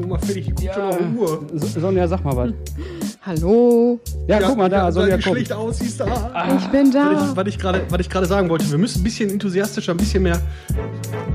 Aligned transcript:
Uhr 0.00 0.06
mal 0.08 0.18
fertig. 0.18 0.48
Ich 0.48 0.54
guck 0.66 0.74
schon 0.74 0.82
auf 0.82 0.98
die 0.98 1.16
Uhr. 1.18 1.46
So- 1.54 1.80
Sonja, 1.80 2.08
sag 2.08 2.24
mal 2.24 2.36
was. 2.36 2.50
Hallo, 3.22 4.00
Ja, 4.28 4.38
guck 4.40 4.56
mal 4.56 4.68
da, 4.70 4.76
ja, 4.86 4.92
Sonja 4.92 5.10
kommt. 5.14 5.24
schlecht 5.24 5.52
aussiehst 5.52 6.00
da. 6.00 6.32
ich 6.58 6.66
bin 6.68 6.90
da. 6.90 7.12
Was 7.14 7.30
ich- 7.30 7.36
Was 7.36 7.46
ich 7.48 7.58
gerade, 7.58 7.82
was 7.90 8.00
ich 8.00 8.08
gerade 8.10 8.26
sagen 8.26 8.48
wollte, 8.48 8.70
wir 8.70 8.78
müssen 8.78 9.00
ein 9.00 9.04
bisschen 9.04 9.30
enthusiastischer, 9.30 9.92
ein 9.92 9.98
bisschen 9.98 10.22
mehr 10.22 10.40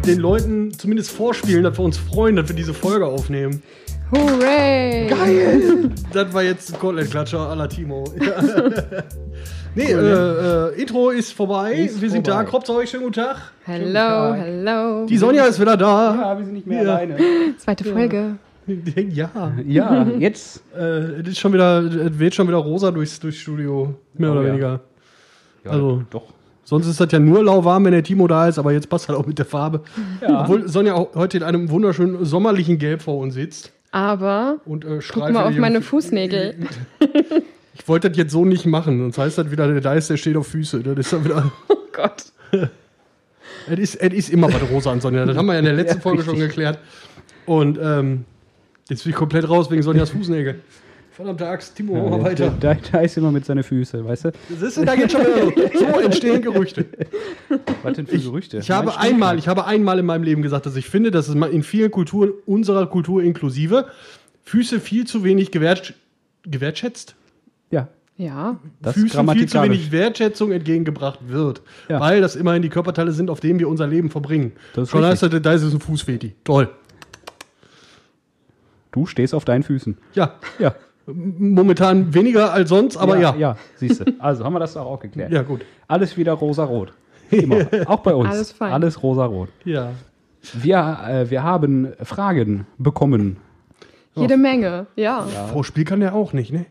den 0.06 0.20
Leuten 0.20 0.72
zumindest 0.78 1.12
vorspielen, 1.12 1.64
dass 1.64 1.78
wir 1.78 1.86
uns 1.86 1.98
freuen, 1.98 2.36
dass 2.36 2.48
wir 2.48 2.56
diese 2.56 2.74
Folge 2.74 3.06
aufnehmen. 3.06 3.62
Hooray! 4.12 5.08
Geil! 5.08 5.90
das 6.14 6.34
war 6.34 6.44
jetzt 6.44 6.74
ein 6.74 6.80
Kotelett-Klatscher 6.80 7.40
à 7.40 7.56
la 7.56 7.68
Timo. 7.68 8.04
Ja. 9.76 9.84
nee, 9.84 9.92
äh, 9.92 10.70
äh, 10.72 10.82
Intro 10.82 11.10
ist 11.10 11.34
vorbei. 11.34 11.74
Ist 11.74 12.02
wir 12.02 12.10
sind 12.10 12.26
da. 12.28 12.36
vorbei. 12.36 12.50
Kropf, 12.50 12.70
euch 12.70 12.90
schönen 12.92 13.04
guten 13.04 13.16
Tag. 13.16 13.38
Hello, 13.66 13.92
Tag. 13.94 14.38
hello. 14.40 15.06
Die 15.06 15.18
Sonja 15.18 15.46
ist 15.48 15.60
wieder 15.60 15.76
da. 15.76 16.16
Ja, 16.16 16.38
wir 16.38 16.46
sind 16.46 16.54
nicht 16.54 16.66
mehr 16.68 16.84
Ja. 16.84 16.94
alleine. 16.94 17.18
Zweite 17.58 17.84
Folge. 17.84 18.38
Ja. 19.12 19.54
Ja, 19.66 20.08
jetzt. 20.20 20.62
Äh, 20.76 21.22
es 21.22 21.28
ist 21.30 21.40
schon 21.40 21.54
wieder, 21.54 21.80
es 21.84 22.20
weht 22.20 22.36
schon 22.36 22.48
wieder 22.48 22.58
rosa 22.58 22.92
durchs, 22.92 23.20
durchs 23.20 23.38
Studio. 23.38 23.96
Mehr 24.16 24.30
Oh, 24.30 24.34
oder 24.34 24.42
ja. 24.44 24.48
weniger. 24.50 24.80
Ja, 25.64 25.72
Also- 25.72 26.04
doch. 26.10 26.24
Sonst 26.68 26.88
ist 26.88 27.00
das 27.00 27.12
ja 27.12 27.20
nur 27.20 27.44
lauwarm, 27.44 27.86
wenn 27.86 27.92
der 27.92 28.02
Timo 28.04 28.28
da 28.28 28.48
ist, 28.48 28.58
aber 28.58 28.72
jetzt 28.72 28.90
passt 28.90 29.08
halt 29.08 29.20
auch 29.20 29.28
mit 29.28 29.38
der 29.38 29.46
Farbe. 29.46 29.82
Ja. 30.20 30.42
Obwohl 30.42 30.68
Sonja 30.68 30.96
auch 30.96 31.14
heute 31.14 31.38
in 31.38 31.44
einem 31.44 31.70
wunderschönen 31.70 32.26
sommerlichen 32.26 32.80
Gelb 32.80 33.04
vor 33.04 33.20
uns 33.20 33.36
sitzt. 33.36 33.72
Aber 33.92 34.58
Und, 34.66 34.84
äh, 34.84 35.00
guck 35.14 35.30
mal 35.32 35.46
auf 35.46 35.56
meine 35.58 35.82
Fußnägel. 35.82 36.56
Ich 37.78 37.88
wollte 37.90 38.10
das 38.10 38.18
jetzt 38.18 38.32
so 38.32 38.46
nicht 38.46 38.66
machen, 38.66 39.00
sonst 39.00 39.18
heißt 39.18 39.38
das 39.38 39.52
wieder, 39.52 39.68
der 39.68 39.82
da 39.82 39.94
ist, 39.94 40.10
der 40.10 40.16
steht 40.18 40.38
auf 40.38 40.48
Füße. 40.48 40.80
Das 40.82 40.98
ist 40.98 41.12
dann 41.14 41.26
wieder. 41.26 41.52
Oh 41.68 41.76
Gott. 41.92 42.24
Es 43.68 43.80
ist, 43.80 43.96
es 43.96 44.14
ist 44.14 44.30
immer 44.30 44.48
was 44.52 44.62
rosa 44.72 44.92
an 44.94 45.02
Sonja. 45.02 45.26
Das 45.26 45.36
haben 45.38 45.46
wir 45.46 45.54
ja 45.54 45.60
in 45.60 45.66
der 45.66 45.74
letzten 45.74 45.98
Ja, 45.98 46.02
Folge 46.02 46.24
schon 46.24 46.36
richtig. 46.36 46.50
geklärt. 46.52 46.80
Und 47.46 47.78
ähm, 47.82 48.24
jetzt 48.90 49.04
bin 49.04 49.12
ich 49.12 49.16
komplett 49.16 49.48
raus 49.50 49.70
wegen 49.72 49.82
Sonjas 49.82 50.10
Fußnägel. 50.10 50.62
Verdammte 51.16 51.48
Axt, 51.48 51.78
Timo, 51.78 51.94
mach 51.94 52.18
mal 52.18 52.24
weiter. 52.26 52.54
Da, 52.60 52.76
da 52.92 53.00
ist 53.00 53.16
immer 53.16 53.32
mit 53.32 53.46
seinen 53.46 53.64
Füßen, 53.64 54.04
weißt 54.04 54.26
du? 54.26 54.32
Siehst 54.60 54.76
du, 54.76 54.84
da 54.84 54.96
geht 54.98 55.14
schon 55.14 55.22
wieder 55.22 55.46
los. 55.46 55.54
So 55.80 55.86
entstehen 56.02 56.42
Gerüchte. 56.42 56.86
Was 57.84 57.94
denn 57.94 58.06
für 58.06 58.20
Gerüchte? 58.20 58.58
Ich 58.58 58.70
habe 58.70 58.98
einmal, 58.98 59.40
ich 59.40 59.48
habe 59.48 59.66
einmal 59.66 59.98
in 59.98 60.06
meinem 60.06 60.24
Leben 60.24 60.42
gesagt, 60.42 60.66
dass 60.66 60.76
ich 60.76 60.88
finde, 60.90 61.12
dass 61.12 61.30
es 61.30 61.36
in 61.36 61.64
vielen 61.64 61.90
Kulturen, 61.90 62.34
unserer 62.46 62.86
Kultur 62.88 63.24
inklusive, 63.24 63.88
Füße 64.44 64.82
viel 64.82 65.08
zu 65.08 65.24
wenig 65.24 65.52
gewert, 65.52 65.94
gewertschätzt. 66.44 67.16
Ja, 67.72 67.88
Ja. 68.18 68.60
das 68.82 68.96
Füßen 68.96 69.30
viel 69.30 69.48
zu 69.48 69.64
wenig 69.64 69.94
Wertschätzung 69.94 70.52
entgegengebracht 70.52 71.20
wird. 71.30 71.62
Ja. 71.88 72.02
Weil 72.02 72.20
das 72.20 72.36
immerhin 72.36 72.62
die 72.62 72.68
Körperteile 72.70 73.14
sind, 73.14 73.30
auf 73.30 73.40
denen 73.40 73.60
wir 73.60 73.70
unser 73.70 73.88
Leben 73.88 74.10
verbringen. 74.10 74.52
Das 74.74 74.84
ist 74.84 74.90
Schon 74.90 75.06
heißt 75.06 75.24
da 75.24 75.54
ist 75.54 75.64
es 75.64 75.74
ein 75.74 75.80
Fußfeti. 75.80 76.36
Toll. 76.44 76.70
Du 78.96 79.06
stehst 79.06 79.36
auf 79.36 79.44
deinen 79.44 79.64
Füßen. 79.64 79.98
Ja, 80.14 80.36
Ja. 80.58 80.74
momentan 81.06 82.14
weniger 82.14 82.54
als 82.54 82.70
sonst, 82.70 82.96
aber 82.96 83.18
ja. 83.18 83.32
Ja, 83.34 83.38
ja 83.38 83.58
siehst 83.76 84.00
du. 84.00 84.06
Also 84.20 84.46
haben 84.46 84.54
wir 84.54 84.60
das 84.60 84.74
doch 84.74 84.86
auch 84.86 85.00
geklärt. 85.02 85.32
Ja, 85.34 85.42
gut. 85.42 85.66
Alles 85.90 86.16
wieder 86.16 86.32
rosa-rot. 86.32 86.94
Immer. 87.30 87.68
Auch 87.88 88.00
bei 88.00 88.14
uns. 88.16 88.30
Alles 88.30 88.52
fein. 88.54 88.72
Alles 88.72 89.04
rosa-rot. 89.04 89.50
Ja. 89.66 89.92
Wir, 90.54 91.00
äh, 91.08 91.30
wir 91.30 91.44
haben 91.44 91.92
Fragen 92.04 92.68
bekommen. 92.78 93.38
Jede 94.14 94.38
Menge. 94.38 94.88
Ja. 94.96 95.24
Vorspiel 95.52 95.84
kann 95.84 96.00
der 96.00 96.16
auch 96.16 96.32
nicht, 96.32 96.54
ne? 96.54 96.66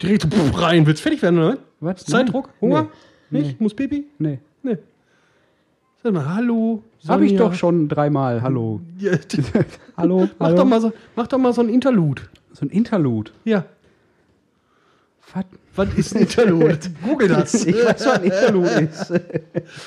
Direkt 0.00 0.28
rein. 0.54 0.86
Willst 0.86 1.02
fertig 1.02 1.22
werden, 1.22 1.40
oder? 1.40 1.58
Was? 1.80 2.04
Zeitdruck? 2.04 2.50
Hunger? 2.60 2.86
Nee. 3.30 3.40
Nicht? 3.40 3.60
Muss 3.60 3.74
Pipi? 3.74 4.04
Nee. 4.18 4.38
Nee. 4.62 4.78
Sag 6.02 6.12
mal, 6.14 6.34
hallo. 6.34 6.82
Habe 7.08 7.26
ich 7.26 7.36
doch 7.36 7.54
schon 7.54 7.88
dreimal. 7.88 8.42
Hallo. 8.42 8.80
Ja, 8.98 9.12
Hallo. 9.96 10.28
mach, 10.38 10.46
Hallo. 10.46 10.56
doch 10.56 10.64
mal 10.64 10.80
so, 10.80 10.92
mach 11.16 11.26
doch 11.26 11.38
mal 11.38 11.52
so 11.52 11.60
ein 11.62 11.68
Interlude. 11.68 12.22
So 12.52 12.64
ein 12.64 12.70
Interlude. 12.70 13.30
Ja. 13.44 13.64
Was? 15.34 15.44
Was 15.76 15.94
ist 15.94 16.14
ein 16.16 16.22
Interlude? 16.22 16.78
Google 17.04 17.28
das. 17.28 17.64
Ich 17.66 17.74
weiß, 17.76 18.06
was 18.06 18.18
ein 18.18 18.24
Interlude 18.24 18.70
ist. 18.90 19.12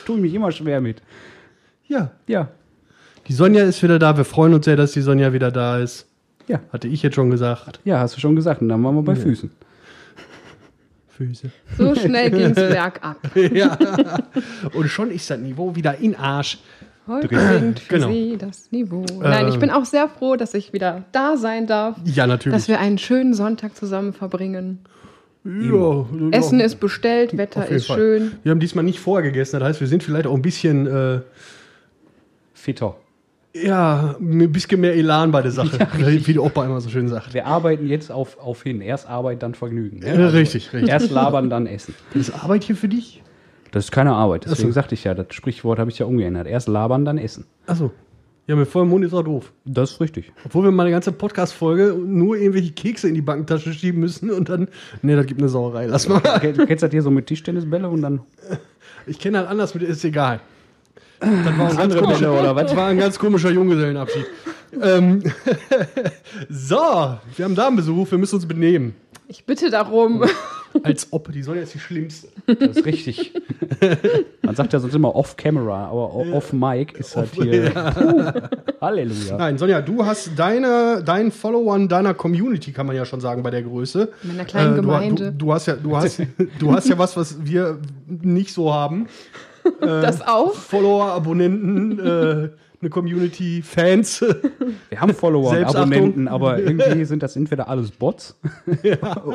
Tue 0.05 0.15
ich 0.17 0.21
mich 0.21 0.33
immer 0.33 0.51
schwer 0.51 0.81
mit. 0.81 1.01
Ja. 1.87 2.11
Ja. 2.27 2.49
Die 3.27 3.33
Sonja 3.33 3.63
ist 3.63 3.81
wieder 3.83 3.99
da. 3.99 4.15
Wir 4.17 4.25
freuen 4.25 4.53
uns 4.53 4.65
sehr, 4.65 4.75
dass 4.75 4.91
die 4.93 5.01
Sonja 5.01 5.33
wieder 5.33 5.51
da 5.51 5.79
ist. 5.79 6.07
Ja. 6.47 6.59
Hatte 6.71 6.87
ich 6.87 7.01
jetzt 7.03 7.15
schon 7.15 7.29
gesagt. 7.29 7.79
Ja, 7.85 7.99
hast 7.99 8.15
du 8.15 8.19
schon 8.21 8.35
gesagt. 8.35 8.61
Und 8.61 8.69
dann 8.69 8.83
waren 8.83 8.95
wir 8.95 9.01
bei 9.03 9.15
Füßen. 9.15 9.51
Füße. 11.17 11.49
So 11.77 11.95
schnell 11.95 12.31
ging's 12.31 12.55
bergab. 12.55 13.17
ja. 13.35 13.77
Und 14.73 14.87
schon 14.87 15.11
ist 15.11 15.29
das 15.29 15.39
Niveau 15.39 15.75
wieder 15.75 15.97
in 15.99 16.15
Arsch. 16.15 16.57
Heute 17.05 17.27
sinkt 17.37 17.79
für 17.81 17.95
Genau. 17.95 18.07
Sie 18.09 18.37
das 18.37 18.71
Niveau. 18.71 19.05
Nein, 19.19 19.49
ich 19.49 19.59
bin 19.59 19.69
auch 19.69 19.85
sehr 19.85 20.07
froh, 20.07 20.35
dass 20.37 20.53
ich 20.53 20.71
wieder 20.73 21.03
da 21.11 21.35
sein 21.37 21.67
darf. 21.67 21.97
Ja, 22.05 22.25
natürlich. 22.27 22.57
Dass 22.57 22.67
wir 22.67 22.79
einen 22.79 22.97
schönen 22.97 23.33
Sonntag 23.33 23.75
zusammen 23.75 24.13
verbringen. 24.13 24.79
ja, 25.43 26.05
Essen 26.31 26.59
ja. 26.59 26.65
ist 26.65 26.79
bestellt, 26.79 27.37
Wetter 27.37 27.67
ist 27.67 27.87
Fall. 27.87 27.97
schön. 27.97 28.31
Wir 28.43 28.51
haben 28.51 28.61
diesmal 28.61 28.85
nicht 28.85 28.99
vorher 29.01 29.29
gegessen. 29.29 29.59
Das 29.59 29.67
heißt, 29.69 29.81
wir 29.81 29.87
sind 29.87 30.01
vielleicht 30.01 30.27
auch 30.27 30.33
ein 30.35 30.41
bisschen, 30.41 30.87
äh, 30.87 31.19
Fitter. 32.53 32.95
Ja, 33.53 34.15
ein 34.19 34.51
bisschen 34.51 34.81
mehr 34.81 34.95
Elan 34.95 35.31
bei 35.31 35.41
der 35.41 35.51
Sache. 35.51 35.79
wie 35.97 36.33
der 36.33 36.43
Opa 36.43 36.65
immer 36.65 36.81
so 36.81 36.89
schön 36.89 37.07
sagt. 37.07 37.33
Wir 37.33 37.45
arbeiten 37.45 37.87
jetzt 37.87 38.11
auf, 38.11 38.37
auf 38.39 38.63
hin. 38.63 38.81
Erst 38.81 39.07
Arbeit, 39.07 39.43
dann 39.43 39.53
Vergnügen. 39.53 39.99
ne? 39.99 40.19
Ja, 40.19 40.27
richtig, 40.29 40.73
richtig. 40.73 40.89
Erst 40.89 41.11
labern, 41.11 41.49
dann 41.49 41.67
essen. 41.67 41.93
Das 42.13 42.29
ist 42.29 42.43
Arbeit 42.43 42.63
hier 42.63 42.75
für 42.75 42.87
dich? 42.89 43.21
Das 43.71 43.85
ist 43.85 43.91
keine 43.91 44.13
Arbeit. 44.13 44.45
Deswegen 44.45 44.69
so. 44.69 44.73
sagte 44.73 44.93
ich 44.95 45.03
ja, 45.03 45.13
das 45.13 45.27
Sprichwort 45.31 45.79
habe 45.79 45.89
ich 45.89 45.99
ja 45.99 46.05
umgeändert. 46.05 46.47
Erst 46.47 46.67
labern, 46.67 47.05
dann 47.05 47.17
essen. 47.17 47.45
Achso. 47.65 47.91
Ja, 48.45 48.57
mit 48.57 48.67
vollem 48.67 48.89
Mund 48.89 49.05
ist 49.05 49.13
auch 49.13 49.23
doof. 49.23 49.53
Das 49.63 49.91
ist 49.91 50.01
richtig. 50.01 50.33
Obwohl 50.45 50.65
wir 50.65 50.71
mal 50.71 50.83
eine 50.83 50.91
ganze 50.91 51.13
Podcast-Folge 51.13 51.97
nur 51.97 52.35
irgendwelche 52.35 52.73
Kekse 52.73 53.07
in 53.07 53.15
die 53.15 53.21
Bankentasche 53.21 53.71
schieben 53.71 54.01
müssen 54.01 54.31
und 54.31 54.49
dann. 54.49 54.67
Nee, 55.01 55.15
das 55.15 55.25
gibt 55.27 55.39
eine 55.39 55.47
Sauerei. 55.47 55.85
Lass 55.85 56.09
mal. 56.09 56.19
Du 56.19 56.65
kennst 56.65 56.83
das 56.83 56.91
hier 56.91 57.01
so 57.01 57.09
mit 57.09 57.27
Tischtennisbälle 57.27 57.87
und 57.87 58.01
dann. 58.01 58.21
Ich 59.07 59.19
kenne 59.19 59.37
halt 59.37 59.47
anders 59.47 59.73
mit, 59.73 59.83
ist 59.83 60.03
egal. 60.03 60.41
Das 61.23 61.57
war 61.57 61.69
ein 61.69 61.77
ganz 61.77 61.95
komischer, 61.95 62.39
oder 62.39 62.55
was? 62.55 62.63
Das 62.65 62.75
war 62.75 62.87
ein 62.87 62.97
ganz 62.97 63.19
komischer 63.19 63.49
Junggesellenabschied. 63.51 64.25
ähm, 64.81 65.23
so, 66.49 66.75
wir 67.35 67.45
haben 67.45 67.55
Damenbesuch, 67.55 68.11
wir 68.11 68.17
müssen 68.17 68.35
uns 68.35 68.47
benehmen. 68.47 68.95
Ich 69.27 69.45
bitte 69.45 69.69
darum. 69.69 70.23
Als 70.81 71.07
ob, 71.11 71.31
die 71.31 71.43
Sonja 71.43 71.61
ist 71.61 71.75
die 71.75 71.79
Schlimmste. 71.79 72.29
Das 72.47 72.77
ist 72.77 72.85
richtig. 72.85 73.31
Man 74.41 74.55
sagt 74.55 74.73
ja 74.73 74.79
sonst 74.79 74.95
immer 74.95 75.15
off-camera, 75.15 75.85
aber 75.85 76.15
off-mic 76.15 76.97
ist 76.97 77.15
halt 77.15 77.29
hier. 77.35 77.69
Puh, 77.69 78.31
Halleluja. 78.81 79.37
Nein, 79.37 79.59
Sonja, 79.59 79.81
du 79.81 80.03
hast 80.03 80.31
deine, 80.35 81.03
deinen 81.05 81.31
Followern 81.31 81.87
deiner 81.87 82.15
Community, 82.15 82.71
kann 82.71 82.87
man 82.87 82.95
ja 82.95 83.05
schon 83.05 83.21
sagen, 83.21 83.43
bei 83.43 83.51
der 83.51 83.61
Größe. 83.61 84.09
In 84.23 84.29
meiner 84.29 84.45
kleinen 84.45 84.73
Äh, 84.73 84.75
du, 84.77 84.81
Gemeinde. 84.81 85.31
Du, 85.31 85.45
du, 85.45 85.53
hast 85.53 85.67
ja, 85.67 85.75
du, 85.75 85.95
hast, 85.95 86.19
du 86.59 86.73
hast 86.73 86.89
ja 86.89 86.97
was, 86.97 87.15
was 87.15 87.45
wir 87.45 87.77
nicht 88.07 88.51
so 88.51 88.73
haben. 88.73 89.07
das 89.81 90.21
auch? 90.25 90.53
Follower, 90.53 91.05
Abonnenten, 91.05 91.99
äh, 91.99 92.49
eine 92.81 92.89
Community, 92.89 93.61
Fans. 93.61 94.21
Wir 94.89 94.99
haben 94.99 95.13
Follower 95.13 95.51
und. 95.51 95.63
Abonnenten, 95.63 96.27
aber 96.27 96.59
irgendwie 96.63 97.05
sind 97.05 97.23
das 97.23 97.35
entweder 97.35 97.69
alles 97.69 97.91
Bots 97.91 98.35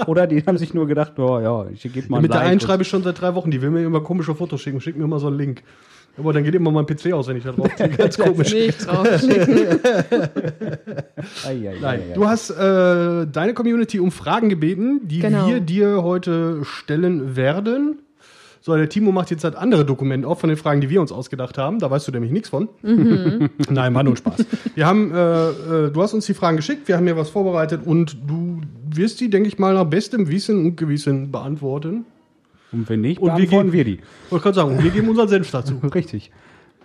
oder 0.07 0.27
die 0.27 0.45
haben 0.45 0.59
sich 0.59 0.75
nur 0.75 0.87
gedacht, 0.87 1.19
oh 1.19 1.41
ja, 1.41 1.67
ich 1.73 1.83
gebe 1.83 2.09
mal 2.09 2.19
ein 2.19 2.23
Mit 2.23 2.33
der 2.33 2.41
einen 2.41 2.61
schreibe 2.61 2.83
ich 2.83 2.89
schon 2.89 3.03
seit 3.03 3.21
drei 3.21 3.35
Wochen, 3.35 3.51
die 3.51 3.63
will 3.63 3.71
mir 3.71 3.85
immer 3.85 4.01
komische 4.03 4.35
Fotos 4.35 4.61
schicken, 4.61 4.81
schickt 4.81 4.99
mir 4.99 5.05
immer 5.05 5.19
so 5.19 5.29
einen 5.29 5.39
Link. 5.39 5.63
Aber 6.19 6.33
dann 6.33 6.43
geht 6.43 6.55
immer 6.57 6.73
mein 6.73 6.85
PC 6.85 7.13
aus, 7.13 7.29
wenn 7.29 7.37
ich 7.37 7.45
da 7.45 7.53
drauf 7.53 7.73
klicke. 7.77 7.97
Ganz 7.97 8.19
komisch. 8.19 8.53
Nicht 8.53 8.85
Nein, 8.89 9.25
ei, 11.47 11.87
ei. 11.87 12.01
du 12.15 12.27
hast 12.27 12.51
äh, 12.51 13.27
deine 13.27 13.55
Community 13.55 14.01
um 14.01 14.11
Fragen 14.11 14.49
gebeten, 14.49 15.03
die 15.05 15.21
Genau. 15.21 15.47
wir 15.47 15.61
dir 15.61 16.03
heute 16.03 16.65
stellen 16.65 17.37
werden. 17.37 18.01
So, 18.69 18.77
der 18.77 18.91
Timo 18.91 19.13
macht 19.13 19.31
jetzt 19.31 19.45
halt 19.45 19.57
andere 19.57 19.87
Dokumente 19.87 20.29
auf 20.29 20.41
von 20.41 20.51
den 20.51 20.59
Fragen, 20.59 20.83
die 20.83 20.91
wir 20.91 21.01
uns 21.01 21.11
ausgedacht 21.11 21.57
haben. 21.57 21.79
Da 21.79 21.91
weißt 21.91 22.07
du 22.07 22.13
nämlich 22.13 22.31
nichts 22.31 22.51
von. 22.51 22.69
Nein, 22.83 23.95
war 23.95 24.03
nur 24.03 24.15
Spaß. 24.15 24.45
Wir 24.75 24.85
haben, 24.87 25.11
äh, 25.11 25.17
äh, 25.87 25.91
du 25.91 26.03
hast 26.03 26.13
uns 26.13 26.27
die 26.27 26.35
Fragen 26.35 26.59
geschickt, 26.59 26.87
wir 26.87 26.99
haben 26.99 27.07
hier 27.07 27.17
was 27.17 27.31
vorbereitet 27.31 27.81
und 27.87 28.19
du 28.27 28.61
wirst 28.91 29.21
die, 29.21 29.31
denke 29.31 29.49
ich 29.49 29.59
mal, 29.59 29.73
nach 29.73 29.85
bestem 29.87 30.29
Wissen 30.29 30.67
und 30.67 30.77
Gewissen 30.77 31.33
beantworten. 31.33 32.05
Und 32.71 32.87
wenn 32.91 33.01
nicht, 33.01 33.21
Und 33.23 33.29
wir 33.29 33.35
beantworten 33.37 33.71
gehen- 33.71 33.73
wir 33.73 33.85
die. 33.85 34.01
Wollte 34.29 34.43
gerade 34.43 34.55
sagen, 34.57 34.83
wir 34.85 34.91
geben 34.91 35.09
unseren 35.09 35.29
Senf 35.29 35.51
dazu. 35.51 35.79
Richtig. 35.95 36.31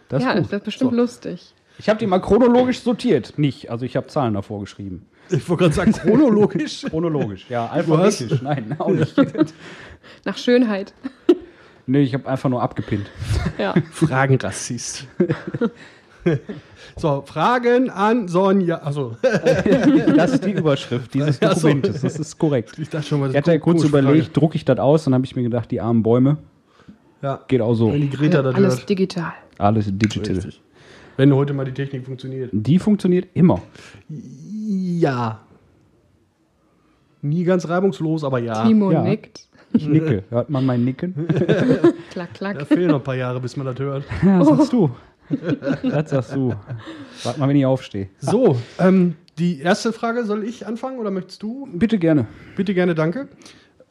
Das 0.07 0.21
ist 0.23 0.25
Ja, 0.29 0.35
gut. 0.35 0.45
das 0.45 0.53
ist 0.59 0.63
bestimmt 0.63 0.93
lustig. 0.93 1.53
Ich 1.79 1.89
habe 1.89 1.99
die 1.99 2.07
mal 2.07 2.19
chronologisch 2.19 2.79
sortiert. 2.79 3.33
Nicht, 3.37 3.69
also 3.69 3.83
ich 3.85 3.97
habe 3.97 4.07
Zahlen 4.07 4.35
davor 4.35 4.61
geschrieben. 4.61 5.05
Ich 5.29 5.49
wollte 5.49 5.63
gerade 5.63 5.75
sagen, 5.75 5.91
chronologisch. 5.91 6.83
Chronologisch, 6.89 7.45
ja, 7.49 7.65
alphabetisch. 7.65 8.41
Nein, 8.41 8.73
auch 8.79 8.89
nicht. 8.89 9.15
Nach 10.25 10.37
Schönheit. 10.37 10.93
Nee, 11.85 12.01
ich 12.01 12.13
habe 12.13 12.27
einfach 12.27 12.49
nur 12.49 12.61
abgepinnt. 12.61 13.09
Ja. 13.57 13.73
Fragenrassist. 13.91 15.07
so, 16.95 17.23
Fragen 17.25 17.89
an 17.89 18.27
Sonja. 18.27 18.77
Also, 18.77 19.15
Das 20.15 20.33
ist 20.33 20.45
die 20.45 20.51
Überschrift 20.51 21.13
dieses. 21.13 21.39
Dokumentes. 21.39 22.01
Das 22.01 22.17
ist 22.17 22.37
korrekt. 22.39 22.77
ich 22.79 22.89
dachte 22.89 23.07
schon 23.07 23.19
mal, 23.19 23.29
Ich 23.29 23.37
hatte 23.37 23.51
ja 23.51 23.59
kurz 23.59 23.83
überlegt, 23.83 24.35
drucke 24.35 24.55
ich 24.55 24.65
das 24.65 24.79
aus, 24.79 25.03
dann 25.05 25.13
habe 25.13 25.25
ich 25.25 25.35
mir 25.35 25.43
gedacht, 25.43 25.69
die 25.71 25.81
armen 25.81 26.01
Bäume. 26.03 26.37
Ja. 27.21 27.39
Geht 27.47 27.61
auch 27.61 27.73
so. 27.75 27.91
Wenn 27.93 28.01
die 28.01 28.09
Greta 28.09 28.41
das 28.41 28.55
Alles 28.55 28.77
hört. 28.79 28.89
digital. 28.89 29.33
Alles 29.57 29.85
digital. 29.87 30.35
Richtig. 30.35 30.61
Wenn 31.15 31.33
heute 31.33 31.53
mal 31.53 31.63
die 31.65 31.73
Technik 31.73 32.05
funktioniert. 32.05 32.49
Die 32.53 32.79
funktioniert 32.79 33.27
immer. 33.33 33.61
Ja. 34.09 35.41
Nie 37.21 37.43
ganz 37.43 37.69
reibungslos, 37.69 38.23
aber 38.23 38.39
ja. 38.39 38.65
Timo 38.65 38.91
Ja. 38.91 39.03
nickt. 39.03 39.47
Ich 39.73 39.87
nicke. 39.87 40.23
Hört 40.29 40.49
man 40.49 40.65
mein 40.65 40.83
Nicken? 40.85 41.27
Klack, 42.11 42.29
Da 42.39 42.53
klack. 42.53 42.67
fehlen 42.67 42.89
noch 42.89 42.97
ein 42.99 43.03
paar 43.03 43.15
Jahre, 43.15 43.39
bis 43.39 43.57
man 43.57 43.65
das 43.65 43.77
hört. 43.79 44.03
Ja, 44.25 44.43
sagst 44.43 44.71
du. 44.73 44.89
Das 45.83 46.09
sagst 46.09 46.35
du. 46.35 46.53
Warte 47.23 47.39
mal, 47.39 47.49
wenn 47.49 47.55
ich 47.55 47.65
aufstehe. 47.65 48.09
So, 48.19 48.57
ähm, 48.79 49.15
die 49.39 49.59
erste 49.61 49.93
Frage, 49.93 50.25
soll 50.25 50.43
ich 50.43 50.67
anfangen 50.67 50.99
oder 50.99 51.09
möchtest 51.11 51.41
du? 51.41 51.67
Bitte 51.73 51.97
gerne. 51.97 52.27
Bitte 52.55 52.73
gerne, 52.73 52.93
danke. 52.93 53.29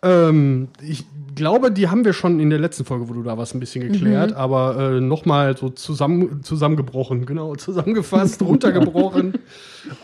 Ähm, 0.02 0.68
ich 0.86 1.04
glaube, 1.34 1.70
die 1.72 1.88
haben 1.88 2.04
wir 2.04 2.12
schon 2.12 2.38
in 2.40 2.50
der 2.50 2.58
letzten 2.58 2.84
Folge, 2.84 3.08
wo 3.08 3.12
du 3.14 3.22
da 3.22 3.38
warst, 3.38 3.54
ein 3.54 3.60
bisschen 3.60 3.90
geklärt, 3.90 4.32
aber 4.34 4.76
äh, 4.96 5.00
nochmal 5.00 5.56
so 5.56 5.68
zusammen, 5.70 6.42
zusammengebrochen, 6.42 7.24
genau, 7.24 7.54
zusammengefasst, 7.56 8.42
runtergebrochen, 8.42 9.34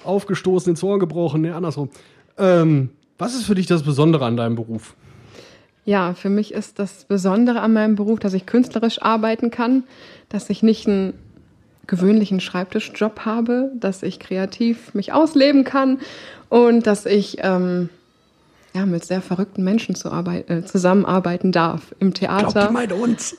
aufgestoßen, 0.04 0.70
ins 0.70 0.82
Ohr 0.82 0.98
gebrochen, 0.98 1.42
ne, 1.42 1.54
andersrum. 1.54 1.90
Ähm, 2.38 2.90
was 3.19 3.34
ist 3.34 3.44
für 3.44 3.54
dich 3.56 3.66
das 3.66 3.82
Besondere 3.82 4.25
an 4.25 4.36
deinem 4.36 4.54
Beruf? 4.54 4.94
Ja, 5.88 6.12
für 6.12 6.29
mich 6.29 6.52
ist 6.52 6.79
das 6.79 7.05
Besondere 7.05 7.61
an 7.61 7.73
meinem 7.73 7.94
Beruf, 7.94 8.19
dass 8.19 8.35
ich 8.35 8.44
künstlerisch 8.44 9.00
arbeiten 9.00 9.50
kann, 9.50 9.85
dass 10.29 10.50
ich 10.50 10.62
nicht 10.62 10.87
einen 10.87 11.14
gewöhnlichen 11.87 12.40
Schreibtischjob 12.40 13.20
habe, 13.20 13.73
dass 13.75 14.02
ich 14.02 14.20
kreativ 14.20 14.93
mich 14.93 15.14
ausleben 15.14 15.64
kann 15.64 16.00
und 16.50 16.87
dass 16.87 17.06
ich 17.06 17.38
ähm, 17.40 17.88
ja, 18.75 18.85
mit 18.85 19.02
sehr 19.02 19.23
verrückten 19.23 19.64
Menschen 19.64 19.94
zu 19.94 20.12
arbeit 20.12 20.50
äh, 20.50 20.62
zusammenarbeiten 20.62 21.52
darf. 21.52 21.94
Im 22.00 22.12
Theater. 22.12 22.70
meint 22.70 22.93
uns. 22.93 23.38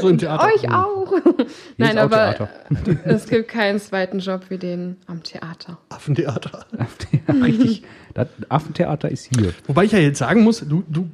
So 0.00 0.08
im 0.08 0.18
Theater. 0.18 0.44
Euch 0.46 0.68
auch. 0.72 1.12
Nein, 1.76 1.98
auch 1.98 2.02
aber 2.04 2.34
Theater. 2.34 2.48
es 3.04 3.26
gibt 3.26 3.48
keinen 3.48 3.78
zweiten 3.78 4.18
Job 4.18 4.42
wie 4.48 4.58
den 4.58 4.96
am 5.06 5.22
Theater. 5.22 5.78
Affentheater. 5.88 6.66
Ja, 7.28 7.34
richtig. 7.44 7.82
Das 8.14 8.28
Affentheater 8.48 9.10
ist 9.10 9.28
hier. 9.34 9.52
Wobei 9.66 9.84
ich 9.84 9.92
ja 9.92 9.98
jetzt 9.98 10.18
sagen 10.18 10.42
muss, 10.42 10.58
du, 10.60 10.82
du 10.88 11.08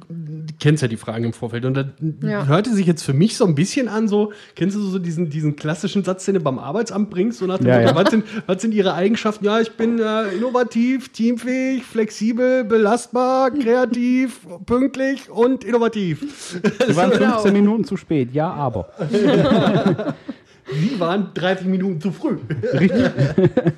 kennst 0.59 0.81
ja 0.81 0.87
die 0.87 0.97
Fragen 0.97 1.23
im 1.25 1.33
Vorfeld 1.33 1.63
und 1.65 1.75
das 1.75 1.85
Ja. 2.21 2.45
hörte 2.47 2.73
sich 2.73 2.85
jetzt 2.87 3.03
für 3.03 3.13
mich 3.13 3.37
so 3.37 3.45
ein 3.45 3.53
bisschen 3.55 3.87
an, 3.87 4.07
so, 4.07 4.33
kennst 4.55 4.75
du 4.75 4.81
so 4.81 4.97
diesen, 4.99 5.29
diesen 5.29 5.55
klassischen 5.55 6.03
Satz, 6.03 6.25
den 6.25 6.33
du 6.35 6.39
beim 6.41 6.57
Arbeitsamt 6.59 7.09
bringst, 7.09 7.39
so 7.39 7.45
nach 7.45 7.59
dem 7.59 7.67
Ja, 7.67 7.75
Motto, 7.81 7.89
ja. 7.89 7.95
Was, 8.03 8.09
sind, 8.11 8.25
was 8.47 8.61
sind 8.61 8.73
ihre 8.73 8.93
Eigenschaften? 8.95 9.45
Ja, 9.45 9.59
ich 9.61 9.71
bin 9.73 9.99
äh, 9.99 10.29
innovativ, 10.35 11.09
teamfähig, 11.09 11.83
flexibel, 11.83 12.63
belastbar, 12.63 13.51
kreativ, 13.51 14.39
pünktlich 14.65 15.29
und 15.29 15.63
innovativ. 15.63 16.59
Wir 16.85 16.95
waren 16.95 17.11
Genau. 17.11 17.33
15 17.33 17.53
Minuten 17.53 17.83
zu 17.85 17.95
spät. 17.97 18.33
Ja, 18.33 18.38
aber. 18.47 18.89
Die 20.71 20.99
waren 20.99 21.31
30 21.33 21.65
Minuten 21.67 21.99
zu 22.01 22.11
früh. 22.11 22.37
Richtig. 22.73 23.11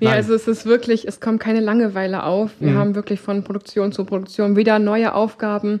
Ja, 0.00 0.08
Nein. 0.08 0.16
also 0.16 0.34
es 0.34 0.48
ist 0.48 0.66
wirklich, 0.66 1.06
es 1.06 1.20
kommt 1.20 1.38
keine 1.38 1.60
Langeweile 1.60 2.24
auf. 2.24 2.50
Wir 2.58 2.72
Mhm. 2.72 2.78
haben 2.78 2.94
wirklich 2.96 3.20
von 3.20 3.44
Produktion 3.44 3.92
zu 3.92 4.04
Produktion 4.04 4.56
wieder 4.56 4.80
neue 4.80 5.14
Aufgaben. 5.14 5.78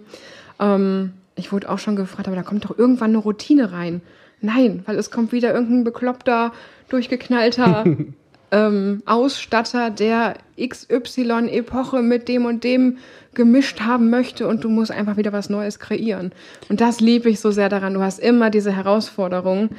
Ähm, 0.60 1.14
ich 1.34 1.50
wurde 1.50 1.68
auch 1.68 1.80
schon 1.80 1.96
gefragt, 1.96 2.28
aber 2.28 2.36
da 2.36 2.44
kommt 2.44 2.64
doch 2.64 2.78
irgendwann 2.78 3.10
eine 3.10 3.18
Routine 3.18 3.72
rein. 3.72 4.02
Nein, 4.40 4.84
weil 4.86 4.98
es 5.00 5.10
kommt 5.10 5.32
wieder 5.32 5.52
irgendein 5.52 5.82
bekloppter, 5.82 6.52
durchgeknallter 6.90 7.84
ähm, 8.52 9.02
Ausstatter, 9.04 9.90
der 9.90 10.34
XY-Epoche 10.64 12.00
mit 12.00 12.28
dem 12.28 12.44
und 12.46 12.62
dem 12.62 12.98
gemischt 13.34 13.80
haben 13.80 14.10
möchte 14.10 14.46
und 14.48 14.64
du 14.64 14.68
musst 14.68 14.90
einfach 14.90 15.16
wieder 15.16 15.32
was 15.32 15.50
Neues 15.50 15.78
kreieren. 15.78 16.32
Und 16.68 16.80
das 16.80 17.00
liebe 17.00 17.28
ich 17.28 17.40
so 17.40 17.50
sehr 17.50 17.68
daran. 17.68 17.94
Du 17.94 18.00
hast 18.00 18.18
immer 18.20 18.50
diese 18.50 18.72
Herausforderung. 18.72 19.70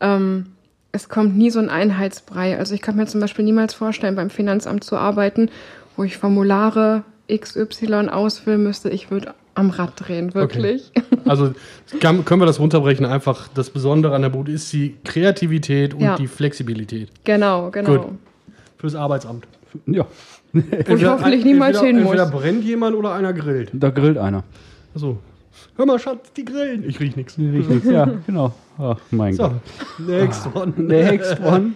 Ähm, 0.00 0.46
es 0.92 1.08
kommt 1.08 1.36
nie 1.36 1.50
so 1.50 1.58
ein 1.58 1.68
Einheitsbrei. 1.68 2.58
Also 2.58 2.74
ich 2.74 2.82
kann 2.82 2.96
mir 2.96 3.06
zum 3.06 3.20
Beispiel 3.20 3.44
niemals 3.44 3.74
vorstellen, 3.74 4.16
beim 4.16 4.30
Finanzamt 4.30 4.84
zu 4.84 4.96
arbeiten, 4.96 5.50
wo 5.96 6.04
ich 6.04 6.16
Formulare 6.16 7.04
XY 7.34 8.08
ausfüllen 8.08 8.62
müsste. 8.62 8.88
Ich 8.90 9.10
würde 9.10 9.34
am 9.54 9.70
Rad 9.70 9.92
drehen, 9.96 10.34
wirklich. 10.34 10.92
Also 11.24 11.54
kann, 11.98 12.24
können 12.24 12.40
wir 12.40 12.46
das 12.46 12.60
runterbrechen, 12.60 13.04
einfach 13.04 13.48
das 13.52 13.70
Besondere 13.70 14.14
an 14.14 14.22
der 14.22 14.28
Bude 14.28 14.52
ist 14.52 14.72
die 14.72 14.94
Kreativität 15.04 15.92
und 15.92 16.02
Ja. 16.02 16.14
die 16.14 16.28
Flexibilität 16.28 17.08
Genau, 17.24 17.72
genau. 17.72 17.96
Gut. 17.98 18.18
Fürs 18.78 18.94
Arbeitsamt. 18.94 19.46
Ja. 19.86 20.06
Ich 20.52 21.04
hoffentlich 21.04 21.44
niemals 21.44 21.76
entweder, 21.76 21.96
hin 21.96 22.04
muss. 22.04 22.12
Entweder 22.12 22.30
brennt 22.30 22.64
jemand 22.64 22.96
oder 22.96 23.12
einer 23.12 23.32
grillt. 23.32 23.70
Da 23.74 23.90
grillt 23.90 24.18
einer. 24.18 24.44
Achso. 24.94 25.18
Hör 25.76 25.86
mal, 25.86 25.98
Schatz, 25.98 26.32
die 26.34 26.44
grillen. 26.44 26.88
Ich 26.88 27.00
riech 27.00 27.16
nichts. 27.16 27.38
Richtig. 27.38 27.84
Ja, 27.84 28.10
genau. 28.26 28.54
Ach, 28.78 28.98
mein 29.10 29.34
So, 29.34 29.44
Gott. 29.44 29.52
next 29.98 30.48
one. 30.54 30.72
Next 30.76 31.40
one. 31.40 31.72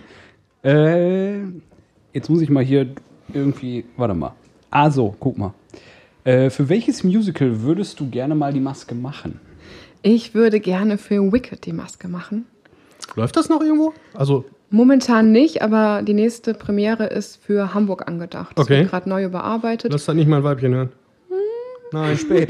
Äh, 0.63 1.41
jetzt 2.13 2.29
muss 2.29 2.41
ich 2.41 2.51
mal 2.51 2.65
hier 2.65 2.87
irgendwie. 3.33 3.85
Warte 3.97 4.15
mal. 4.15 4.33
Also, 4.71 5.15
guck 5.19 5.39
mal. 5.39 5.53
Äh, 6.25 6.51
für 6.51 6.69
welches 6.69 7.03
Musical 7.05 7.63
würdest 7.63 7.99
du 8.01 8.09
gerne 8.09 8.35
mal 8.35 8.53
die 8.53 8.61
Maske 8.61 8.95
machen? 8.95 9.41
Ich 10.03 10.35
würde 10.35 10.61
gerne 10.61 10.99
für 10.99 11.33
Wicked 11.33 11.67
die 11.67 11.73
Maske 11.73 12.09
machen. 12.09 12.47
Läuft 13.17 13.37
das 13.37 13.49
noch 13.49 13.61
irgendwo? 13.61 13.93
Also, 14.15 14.45
Momentan 14.71 15.33
nicht, 15.33 15.63
aber 15.63 16.03
die 16.03 16.15
nächste 16.15 16.55
Premiere 16.55 17.07
ist 17.07 17.43
für 17.43 17.75
Hamburg 17.75 18.07
angedacht. 18.09 18.57
Das 18.57 18.67
Okay. 18.67 18.81
wird 18.81 18.91
gerade 18.91 19.09
neu 19.09 19.25
überarbeitet. 19.25 19.93
lass 19.93 20.05
da 20.05 20.15
nicht 20.15 20.29
mein 20.29 20.45
Weibchen 20.45 20.73
hören. 20.75 20.89
Nein, 21.93 22.17
spät. 22.17 22.49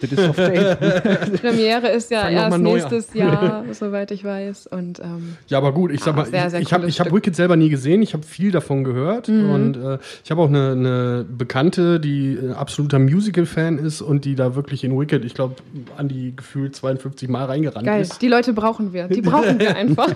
Das 0.00 0.12
ist 0.12 0.28
auf 0.28 0.36
Date. 0.36 1.40
Premiere 1.40 1.88
ist 1.88 2.10
ja 2.10 2.28
erst 2.28 2.58
nächstes 2.58 3.14
Jahr, 3.14 3.64
soweit 3.72 4.10
ich 4.10 4.22
weiß. 4.24 4.66
Und 4.66 5.00
ähm, 5.00 5.36
Ja, 5.48 5.58
aber 5.58 5.72
gut, 5.72 5.90
ich 5.90 6.02
sag 6.02 6.14
mal, 6.16 6.26
sehr, 6.26 6.50
sehr 6.50 6.60
ich, 6.60 6.72
habe 6.72 6.86
ich 6.86 7.00
hab. 7.00 7.12
Wicked 7.12 7.34
selber 7.34 7.56
nie 7.56 7.70
gesehen, 7.70 8.02
ich 8.02 8.12
habe 8.12 8.24
viel 8.24 8.50
davon 8.50 8.84
gehört 8.84 9.28
und 9.28 9.76
äh, 9.76 9.98
ich 10.24 10.30
habe 10.30 10.42
auch 10.42 10.48
eine, 10.48 10.72
eine 10.72 11.26
Bekannte, 11.28 11.98
die 12.00 12.34
äh, 12.34 12.52
absoluter 12.52 12.98
Musical-Fan 12.98 13.78
ist 13.78 14.02
und 14.02 14.24
die 14.24 14.34
da 14.34 14.54
wirklich 14.54 14.84
in 14.84 14.98
Wicked, 14.98 15.24
ich 15.24 15.34
glaube, 15.34 15.56
an 15.96 16.08
die 16.08 16.34
gefühlt 16.36 16.76
52 16.76 17.28
Mal 17.28 17.44
reingerannt 17.46 17.86
geil, 17.86 18.02
ist. 18.02 18.20
die 18.20 18.28
Leute 18.28 18.52
brauchen 18.52 18.92
wir. 18.92 19.08
Die 19.08 19.22
brauchen 19.22 19.58
wir 19.58 19.74
einfach. 19.76 20.12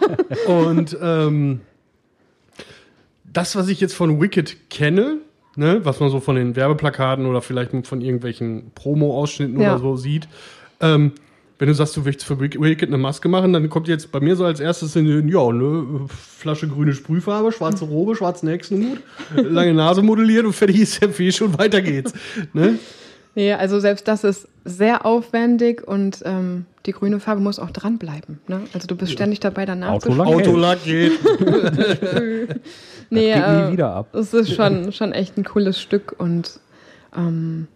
Und 0.47 0.97
ähm, 1.01 1.61
das, 3.33 3.57
was 3.57 3.69
ich 3.69 3.81
jetzt 3.81 3.95
von 3.95 4.21
Wicked 4.21 4.71
kenne, 4.71 5.19
ne, 5.57 5.81
was 5.85 6.01
man 6.01 6.11
so 6.11 6.21
von 6.21 6.37
den 6.37 6.57
Werbeplakaten 6.57 7.27
oder 7.27 7.41
vielleicht 7.43 7.73
von 7.87 8.01
irgendwelchen 8.01 8.71
Promo-Ausschnitten 8.75 9.61
Ja. 9.61 9.73
oder 9.75 9.81
so 9.81 9.97
sieht, 9.97 10.29
ähm, 10.81 11.13
wenn 11.59 11.69
du 11.69 11.75
sagst, 11.75 11.95
du 11.95 12.01
möchtest 12.01 12.27
für 12.27 12.41
Wick- 12.41 12.59
Wicked 12.59 12.89
eine 12.89 12.97
Maske 12.97 13.29
machen, 13.29 13.53
dann 13.53 13.69
kommt 13.69 13.87
jetzt 13.87 14.11
bei 14.13 14.21
mir 14.21 14.35
so 14.35 14.47
als 14.47 14.61
erstes 14.61 14.97
in 14.97 15.05
den, 15.05 15.29
ja, 15.29 15.53
ne, 15.53 16.07
Flasche 16.09 16.67
grüne 16.69 16.95
Sprühfarbe, 16.95 17.53
schwarze 17.53 17.85
Robe, 17.85 18.17
schwarzen 18.17 18.49
Hexenhut, 18.49 18.99
lange 19.37 19.75
Nase 19.75 20.03
modelliert 20.03 20.47
und 20.47 20.55
fertig 20.55 20.81
ist 20.81 21.03
der 21.03 21.11
Fisch 21.11 21.43
und 21.43 21.59
weiter 21.59 21.83
geht's. 21.83 22.15
Ne? 22.55 22.79
Nee, 23.35 23.53
also 23.53 23.81
selbst 23.81 24.09
das 24.09 24.25
ist 24.25 24.49
sehr 24.65 25.07
aufwendig 25.07 25.87
und 25.87 26.23
ähm, 26.25 26.67
die 26.87 26.93
grüne 26.93 27.21
Farbe 27.21 27.41
muss 27.41 27.59
auch 27.59 27.71
dranbleiben. 27.71 28.41
Ne? 28.49 28.63
Also 28.73 28.87
du 28.87 28.97
bist 28.97 29.13
ständig 29.13 29.41
dabei, 29.41 29.67
danach 29.67 29.91
Autolack. 29.91 30.27
Autolack 30.27 30.85
geht. 30.85 31.13
Nee, 33.11 33.35
Geht 33.35 33.49
nie 33.49 33.53
äh, 33.53 33.73
wieder 33.73 33.91
ab. 33.91 34.15
Es 34.15 34.33
ist 34.33 34.55
schon, 34.55 34.93
schon 34.93 35.13
echt 35.13 35.37
ein 35.37 35.45
cooles 35.45 35.81
Stück 35.81 36.15
und 36.19 36.61
ähm, 37.17 37.67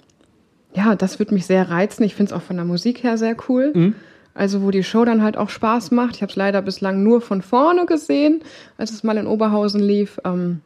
ja, 0.75 0.95
das 0.95 1.19
wird 1.19 1.33
mich 1.33 1.47
sehr 1.47 1.71
reizen. 1.71 2.05
Ich 2.05 2.15
finde 2.15 2.33
es 2.33 2.37
auch 2.37 2.43
von 2.43 2.57
der 2.57 2.65
Musik 2.65 3.03
her 3.03 3.19
sehr 3.19 3.37
cool. 3.49 3.73
Mhm. 3.75 3.95
Also, 4.35 4.63
wo 4.63 4.71
die 4.73 4.83
Show 4.83 5.05
dann 5.05 5.23
halt 5.23 5.37
auch 5.37 5.49
Spaß 5.49 5.93
macht. 5.93 6.17
Ich 6.17 6.23
habe 6.23 6.31
es 6.31 6.37
leider 6.37 6.61
bislang 6.63 7.05
nur 7.05 7.21
von 7.21 7.43
vorne 7.43 7.87
gesehen, 7.87 8.43
als 8.79 8.91
es 8.91 9.05
mal 9.05 9.17
in 9.17 9.29
Oberhausen 9.29 9.81
lief. 9.81 10.21
Ähm, 10.25 10.61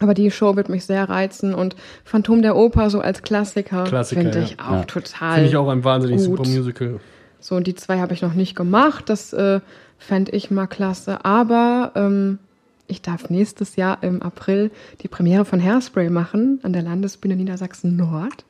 aber 0.00 0.14
die 0.14 0.30
Show 0.30 0.56
wird 0.56 0.68
mich 0.68 0.84
sehr 0.84 1.08
reizen 1.08 1.54
und 1.54 1.76
Phantom 2.04 2.42
der 2.42 2.56
Oper 2.56 2.90
so 2.90 3.00
als 3.00 3.22
Klassiker, 3.22 3.84
Klassiker, 3.84 4.20
finde 4.22 4.38
ja. 4.38 4.44
ich 4.44 4.60
auch 4.60 4.72
Ja. 4.72 4.82
total. 4.84 5.34
Finde 5.34 5.48
ich 5.50 5.56
auch 5.56 5.68
ein 5.68 5.84
wahnsinnig 5.84 6.16
Gut. 6.26 6.38
super 6.44 6.48
Musical. 6.48 7.00
So, 7.38 7.54
und 7.54 7.66
die 7.66 7.74
zwei 7.74 8.00
habe 8.00 8.12
ich 8.12 8.20
noch 8.22 8.34
nicht 8.34 8.54
gemacht. 8.56 9.08
Das 9.08 9.32
äh, 9.32 9.60
fände 9.98 10.32
ich 10.32 10.50
mal 10.50 10.66
klasse. 10.66 11.24
Aber 11.24 11.92
ähm, 11.94 12.38
ich 12.86 13.00
darf 13.02 13.30
nächstes 13.30 13.76
Jahr 13.76 14.02
im 14.02 14.20
April 14.20 14.70
die 15.02 15.08
Premiere 15.08 15.44
von 15.44 15.62
Hairspray 15.62 16.10
machen 16.10 16.58
an 16.64 16.72
der 16.72 16.82
Landesbühne 16.82 17.36
Niedersachsen 17.36 17.96
Nord. 17.96 18.44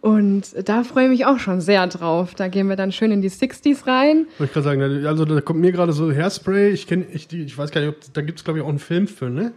Und 0.00 0.44
da 0.68 0.84
freue 0.84 1.04
ich 1.04 1.10
mich 1.10 1.26
auch 1.26 1.38
schon 1.38 1.60
sehr 1.60 1.86
drauf. 1.86 2.34
Da 2.34 2.48
gehen 2.48 2.68
wir 2.68 2.76
dann 2.76 2.92
schön 2.92 3.10
in 3.10 3.20
die 3.22 3.30
60s 3.30 3.86
rein. 3.86 4.26
Wollte 4.38 4.44
ich 4.44 4.52
gerade 4.52 4.64
sagen, 4.64 5.06
also 5.06 5.24
da 5.24 5.40
kommt 5.40 5.60
mir 5.60 5.72
gerade 5.72 5.92
so 5.92 6.12
Hairspray, 6.12 6.68
ich 6.70 6.86
kenne, 6.86 7.06
ich, 7.12 7.26
die- 7.28 7.42
ich 7.42 7.56
weiß 7.58 7.70
gar 7.72 7.80
nicht, 7.80 7.90
ob, 7.90 7.96
da 8.12 8.20
gibt 8.20 8.38
es 8.38 8.44
glaube 8.44 8.58
ich 8.60 8.64
auch 8.64 8.68
einen 8.68 8.78
Film 8.78 9.08
für, 9.08 9.28
ne? 9.30 9.52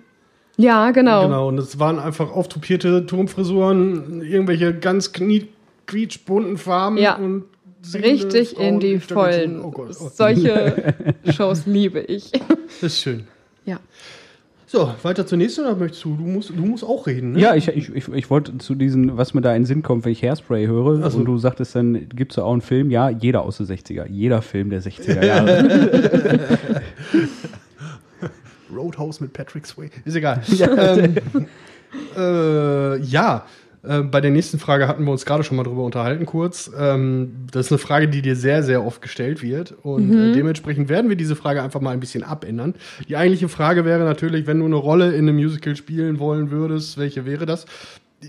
Ja, 0.57 0.91
genau. 0.91 1.23
Genau, 1.23 1.47
und 1.47 1.57
es 1.57 1.79
waren 1.79 1.97
einfach 1.99 2.31
auftopierte 2.31 3.05
Turmfrisuren, 3.05 4.21
irgendwelche 4.21 4.73
ganz 4.77 5.11
quietschbunten 5.87 6.57
Farben 6.57 6.97
Ja. 6.97 7.15
und 7.15 7.45
Richtig 7.95 8.49
Frauen 8.51 8.65
in 8.67 8.79
die. 8.79 8.99
Vollen. 8.99 9.61
Oh 9.63 9.71
Gott, 9.71 9.95
oh. 9.99 10.09
Solche 10.13 10.93
Shows 11.35 11.65
liebe 11.65 11.99
ich. 12.01 12.31
Das 12.79 12.93
ist 12.93 13.01
schön. 13.01 13.23
ja. 13.65 13.79
So, 14.67 14.89
weiter 15.03 15.25
zur 15.27 15.37
nächsten 15.37 15.61
oder 15.65 15.75
möchtest 15.75 16.05
du? 16.05 16.15
Du 16.15 16.23
musst, 16.23 16.49
du 16.51 16.53
musst 16.65 16.85
auch 16.85 17.05
reden, 17.05 17.33
ne? 17.33 17.39
Ja, 17.41 17.55
ich, 17.55 17.67
ich, 17.67 17.93
ich, 17.93 18.07
ich 18.07 18.29
wollte 18.29 18.57
zu 18.59 18.73
diesen, 18.73 19.17
was 19.17 19.33
mir 19.33 19.41
da 19.41 19.53
in 19.53 19.63
den 19.63 19.65
Sinn 19.65 19.83
kommt, 19.83 20.05
wenn 20.05 20.13
ich 20.13 20.23
Hairspray 20.23 20.65
höre. 20.65 21.09
So. 21.11 21.17
Und 21.17 21.25
du 21.25 21.37
sagtest 21.37 21.75
dann, 21.75 22.07
gibt 22.07 22.31
es 22.31 22.37
da 22.37 22.43
auch 22.43 22.53
einen 22.53 22.61
Film? 22.61 22.89
Ja, 22.89 23.09
jeder 23.09 23.41
aus 23.41 23.57
den 23.57 23.65
60er. 23.65 24.05
Jeder 24.07 24.41
Film 24.41 24.69
der 24.69 24.81
60er 24.81 25.25
Jahre. 25.25 26.49
Roadhouse 28.91 29.21
mit 29.21 29.33
Patrick 29.33 29.65
Swayze. 29.65 29.93
Ist 30.05 30.15
egal. 30.15 30.41
ähm, 30.59 31.47
Äh, 32.15 33.01
ja, 33.01 33.45
äh, 33.83 34.01
bei 34.01 34.21
der 34.21 34.31
nächsten 34.31 34.59
Frage 34.59 34.87
hatten 34.87 35.03
wir 35.03 35.11
uns 35.11 35.25
gerade 35.25 35.43
schon 35.43 35.57
mal 35.57 35.63
drüber 35.63 35.83
unterhalten 35.83 36.25
kurz. 36.25 36.71
Ähm, 36.77 37.31
das 37.51 37.67
ist 37.67 37.71
eine 37.71 37.79
Frage, 37.79 38.07
die 38.07 38.21
dir 38.21 38.35
sehr, 38.35 38.63
sehr 38.63 38.85
oft 38.85 39.01
gestellt 39.01 39.41
wird. 39.41 39.73
Und 39.83 40.13
äh, 40.13 40.33
dementsprechend 40.33 40.89
werden 40.89 41.09
wir 41.09 41.15
diese 41.15 41.35
Frage 41.35 41.61
einfach 41.61 41.81
mal 41.81 41.91
ein 41.91 41.99
bisschen 41.99 42.23
abändern. 42.23 42.75
Die 43.07 43.17
eigentliche 43.17 43.49
Frage 43.49 43.85
wäre 43.85 44.03
natürlich, 44.03 44.47
wenn 44.47 44.59
du 44.59 44.65
eine 44.65 44.75
Rolle 44.75 45.13
in 45.13 45.27
einem 45.27 45.35
Musical 45.35 45.75
spielen 45.75 46.19
wollen 46.19 46.51
würdest, 46.51 46.97
welche 46.97 47.25
wäre 47.25 47.45
das? 47.45 47.65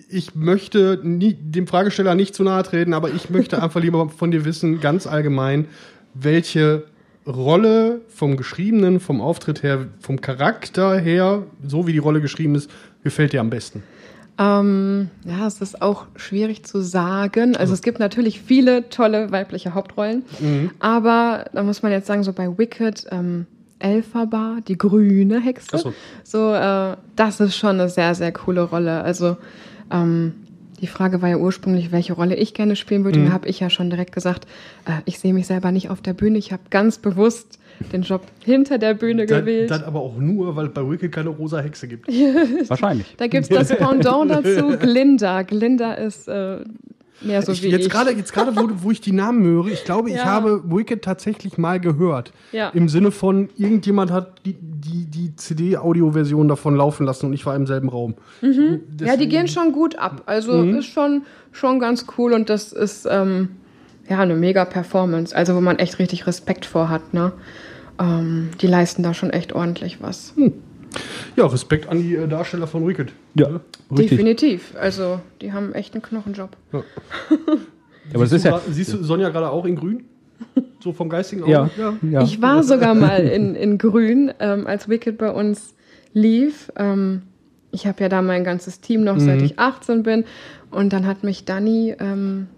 Ich 0.08 0.34
möchte 0.34 1.00
nie, 1.02 1.34
dem 1.34 1.66
Fragesteller 1.66 2.14
nicht 2.14 2.34
zu 2.34 2.44
nahe 2.44 2.62
treten, 2.62 2.94
aber 2.94 3.10
ich 3.10 3.30
möchte 3.30 3.62
einfach 3.62 3.80
lieber 3.80 4.08
von 4.08 4.30
dir 4.30 4.44
wissen, 4.44 4.80
ganz 4.80 5.06
allgemein, 5.06 5.66
welche 6.14 6.84
Rolle 7.26 8.00
vom 8.08 8.36
Geschriebenen, 8.36 9.00
vom 9.00 9.20
Auftritt 9.20 9.62
her, 9.62 9.86
vom 10.00 10.20
Charakter 10.20 10.98
her, 10.98 11.44
so 11.66 11.86
wie 11.86 11.92
die 11.92 11.98
Rolle 11.98 12.20
geschrieben 12.20 12.54
ist, 12.54 12.70
gefällt 13.04 13.32
dir 13.32 13.40
am 13.40 13.50
besten? 13.50 13.82
Ähm, 14.38 15.10
ja, 15.24 15.46
es 15.46 15.60
ist 15.60 15.82
auch 15.82 16.06
schwierig 16.16 16.64
zu 16.64 16.80
sagen. 16.80 17.56
Also 17.56 17.74
es 17.74 17.82
gibt 17.82 17.98
natürlich 17.98 18.40
viele 18.40 18.88
tolle 18.88 19.30
weibliche 19.30 19.74
Hauptrollen, 19.74 20.24
aber 20.80 21.44
da 21.52 21.62
muss 21.62 21.82
man 21.82 21.92
jetzt 21.92 22.06
sagen, 22.06 22.24
so 22.24 22.32
bei 22.32 22.58
Wicked, 22.58 23.06
ähm, 23.10 23.46
Elphaba, 23.78 24.58
die 24.66 24.78
grüne 24.78 25.40
Hexe, 25.40 25.76
so. 25.76 25.92
so, 26.22 26.54
äh, 26.54 26.96
das 27.16 27.40
ist 27.40 27.56
schon 27.56 27.80
eine 27.80 27.88
sehr, 27.88 28.14
sehr 28.14 28.32
coole 28.32 28.62
Rolle. 28.62 29.02
Also 29.02 29.36
ähm, 29.90 30.34
die 30.82 30.88
Frage 30.88 31.22
war 31.22 31.28
ja 31.28 31.36
ursprünglich, 31.38 31.92
welche 31.92 32.12
Rolle 32.12 32.34
ich 32.34 32.54
gerne 32.54 32.74
spielen 32.76 33.04
würde. 33.04 33.24
Da 33.24 33.32
habe 33.32 33.48
ich 33.48 33.60
ja 33.60 33.70
schon 33.70 33.88
direkt 33.88 34.12
gesagt, 34.12 34.46
äh, 34.84 35.00
ich 35.04 35.18
sehe 35.20 35.32
mich 35.32 35.46
selber 35.46 35.70
nicht 35.70 35.88
auf 35.90 36.02
der 36.02 36.12
Bühne. 36.12 36.36
Ich 36.38 36.52
habe 36.52 36.62
ganz 36.70 36.98
bewusst 36.98 37.58
den 37.92 38.02
Job 38.02 38.22
hinter 38.44 38.78
der 38.78 38.94
Bühne 38.94 39.26
Das, 39.26 39.38
gewählt. 39.40 39.70
das 39.70 39.84
aber 39.84 40.00
auch 40.00 40.16
nur, 40.16 40.56
weil 40.56 40.66
es 40.66 40.74
bei 40.74 40.88
Wicked 40.88 41.12
keine 41.12 41.30
rosa 41.30 41.60
Hexe 41.60 41.86
gibt. 41.88 42.08
Wahrscheinlich. 42.68 43.14
Da 43.16 43.28
gibt's 43.28 43.48
das 43.48 43.68
Pendant 43.68 44.30
dazu, 44.30 44.76
Glinda. 44.78 45.42
Glinda 45.42 45.94
ist 45.94 46.26
äh, 46.28 46.58
mehr 47.20 47.42
so 47.42 47.52
Ich, 47.52 47.62
wie 47.62 47.68
jetzt 47.68 47.86
ich. 47.86 47.90
gerade, 47.92 48.10
jetzt 48.12 48.32
gerade, 48.32 48.56
wo, 48.56 48.68
wo 48.82 48.90
ich 48.90 49.00
die 49.00 49.12
Namen 49.12 49.44
höre, 49.44 49.66
ich 49.66 49.84
glaube, 49.84 50.10
ich 50.10 50.16
Ja. 50.16 50.24
habe 50.24 50.62
Wicked 50.66 51.02
tatsächlich 51.02 51.58
mal 51.58 51.78
gehört. 51.80 52.32
Ja. 52.52 52.70
Im 52.70 52.88
Sinne 52.88 53.10
von, 53.10 53.48
irgendjemand 53.56 54.10
hat 54.10 54.44
die, 54.44 54.56
die, 54.60 55.04
die 55.06 55.36
CD-Audio-Version 55.36 56.48
davon 56.48 56.74
laufen 56.76 57.06
lassen 57.06 57.26
und 57.26 57.32
ich 57.32 57.46
war 57.46 57.54
im 57.54 57.66
selben 57.66 57.88
Raum. 57.88 58.14
Mhm. 58.40 58.80
ja, 59.00 59.16
die 59.16 59.28
gehen 59.28 59.48
schon 59.48 59.72
gut 59.72 59.96
ab. 59.98 60.22
Also 60.26 60.62
ist 60.64 60.86
schon, 60.86 61.22
schon 61.52 61.78
ganz 61.78 62.06
cool 62.18 62.32
und 62.32 62.48
das 62.50 62.72
ist 62.72 63.06
ähm, 63.10 63.50
ja 64.08 64.18
eine 64.18 64.34
mega 64.34 64.64
Performance. 64.64 65.34
Also 65.36 65.54
wo 65.54 65.60
man 65.60 65.78
echt 65.78 65.98
richtig 65.98 66.26
Respekt 66.26 66.64
vor 66.66 66.88
hat. 66.88 67.14
Ne? 67.14 67.32
Ähm, 68.00 68.48
die 68.60 68.66
leisten 68.66 69.02
da 69.02 69.14
schon 69.14 69.30
echt 69.30 69.52
ordentlich 69.52 70.02
was. 70.02 70.34
Ja, 71.36 71.46
Respekt 71.46 71.88
an 71.88 72.02
die 72.02 72.14
äh, 72.14 72.28
Darsteller 72.28 72.66
von 72.66 72.86
Wicked. 72.86 73.12
Ja, 73.34 73.60
richtig. 73.90 74.10
Definitiv. 74.10 74.74
Also 74.78 75.20
die 75.40 75.52
haben 75.52 75.72
echt 75.74 75.94
einen 75.94 76.02
Knochenjob. 76.02 76.56
Aber 76.70 76.84
das 78.12 78.30
siehst, 78.30 78.44
ist 78.44 78.44
du 78.44 78.48
ja. 78.48 78.60
siehst 78.70 78.92
du 78.92 79.02
Sonja 79.02 79.30
gerade 79.30 79.50
auch 79.50 79.64
in 79.64 79.76
grün? 79.76 80.04
So 80.80 80.92
vom 80.92 81.08
geistigen 81.08 81.46
Ja, 81.46 81.64
Auge? 81.64 81.98
ja. 82.10 82.22
Ich 82.22 82.42
war 82.42 82.62
sogar 82.62 82.94
mal 82.94 83.20
in, 83.26 83.54
in 83.54 83.78
Grün, 83.78 84.32
ähm, 84.40 84.66
als 84.66 84.88
Wicked 84.88 85.16
bei 85.18 85.30
uns 85.30 85.74
lief. 86.12 86.72
Ähm, 86.76 87.22
ich 87.70 87.86
habe 87.86 88.02
ja 88.02 88.08
da 88.08 88.20
mein 88.20 88.44
ganzes 88.44 88.80
Team 88.80 89.04
noch, 89.04 89.18
seit 89.18 89.40
ich 89.40 89.58
18 89.58 90.02
bin. 90.02 90.24
Und 90.70 90.92
dann 90.92 91.06
hat 91.06 91.24
mich 91.24 91.44
Dani, 91.44 91.94
ähm, 91.98 92.48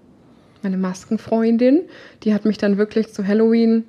meine 0.63 0.77
Maskenfreundin, 0.79 1.83
die 2.25 2.35
hat 2.35 2.45
mich 2.47 2.59
dann 2.59 2.79
wirklich 2.79 3.13
zu 3.13 3.25
Halloween 3.27 3.85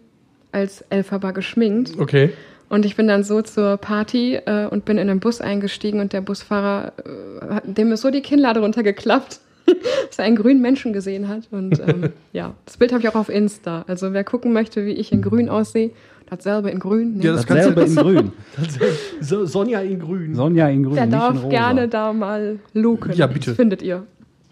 als 0.51 0.81
Elphaba 0.89 1.31
geschminkt. 1.31 1.97
Okay. 1.97 2.31
Und 2.69 2.85
ich 2.85 2.95
bin 2.95 3.07
dann 3.07 3.23
so 3.23 3.41
zur 3.41 3.77
Party 3.77 4.35
äh, 4.35 4.65
und 4.67 4.85
bin 4.85 4.97
in 4.97 5.07
den 5.07 5.19
Bus 5.19 5.39
eingestiegen 5.41 5.99
und 5.99 6.13
der 6.13 6.21
Busfahrer, 6.21 6.93
äh, 7.49 7.53
hat, 7.55 7.63
dem 7.77 7.91
ist 7.91 8.01
so 8.01 8.09
die 8.11 8.21
Kinnlade 8.21 8.59
runtergeklappt, 8.61 9.39
dass 10.07 10.17
er 10.19 10.25
einen 10.25 10.35
grünen 10.35 10.61
Menschen 10.61 10.91
gesehen 10.93 11.27
hat. 11.27 11.43
Und 11.51 11.79
ähm, 11.79 12.09
ja, 12.33 12.53
das 12.65 12.77
Bild 12.77 12.91
habe 12.91 13.01
ich 13.03 13.09
auch 13.09 13.15
auf 13.15 13.29
Insta. 13.29 13.85
Also 13.87 14.13
wer 14.13 14.23
gucken 14.23 14.51
möchte, 14.53 14.85
wie 14.85 14.91
ich 14.93 15.11
in 15.11 15.21
grün 15.21 15.47
aussehe, 15.49 15.91
dasselbe 16.29 16.71
in 16.71 16.79
grün, 16.79 17.17
nee, 17.17 17.25
Ja, 17.25 17.33
das 17.33 17.45
kannst 17.45 17.67
du- 17.69 17.71
Dasselbe 17.73 18.09
in 18.11 18.15
grün. 18.17 18.31
So, 19.21 19.45
Sonja 19.45 19.81
in 19.81 19.99
grün. 19.99 20.33
Sonja 20.35 20.67
in 20.69 20.83
grün. 20.83 20.95
der 20.95 21.05
nicht 21.05 21.13
in 21.15 21.19
darf 21.19 21.35
rosa. 21.37 21.49
gerne 21.49 21.87
da 21.87 22.13
mal 22.13 22.59
luken. 22.73 23.13
Ja, 23.13 23.27
bitte. 23.27 23.51
Das 23.51 23.55
findet 23.57 23.81
ihr. 23.83 24.03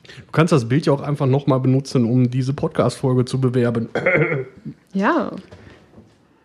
Du 0.05 0.31
kannst 0.31 0.51
das 0.53 0.67
Bild 0.67 0.85
ja 0.85 0.93
auch 0.93 1.01
einfach 1.01 1.25
nochmal 1.25 1.59
benutzen, 1.61 2.05
um 2.05 2.29
diese 2.29 2.53
Podcast-Folge 2.53 3.25
zu 3.25 3.39
bewerben. 3.41 3.87
Ja, 4.93 5.31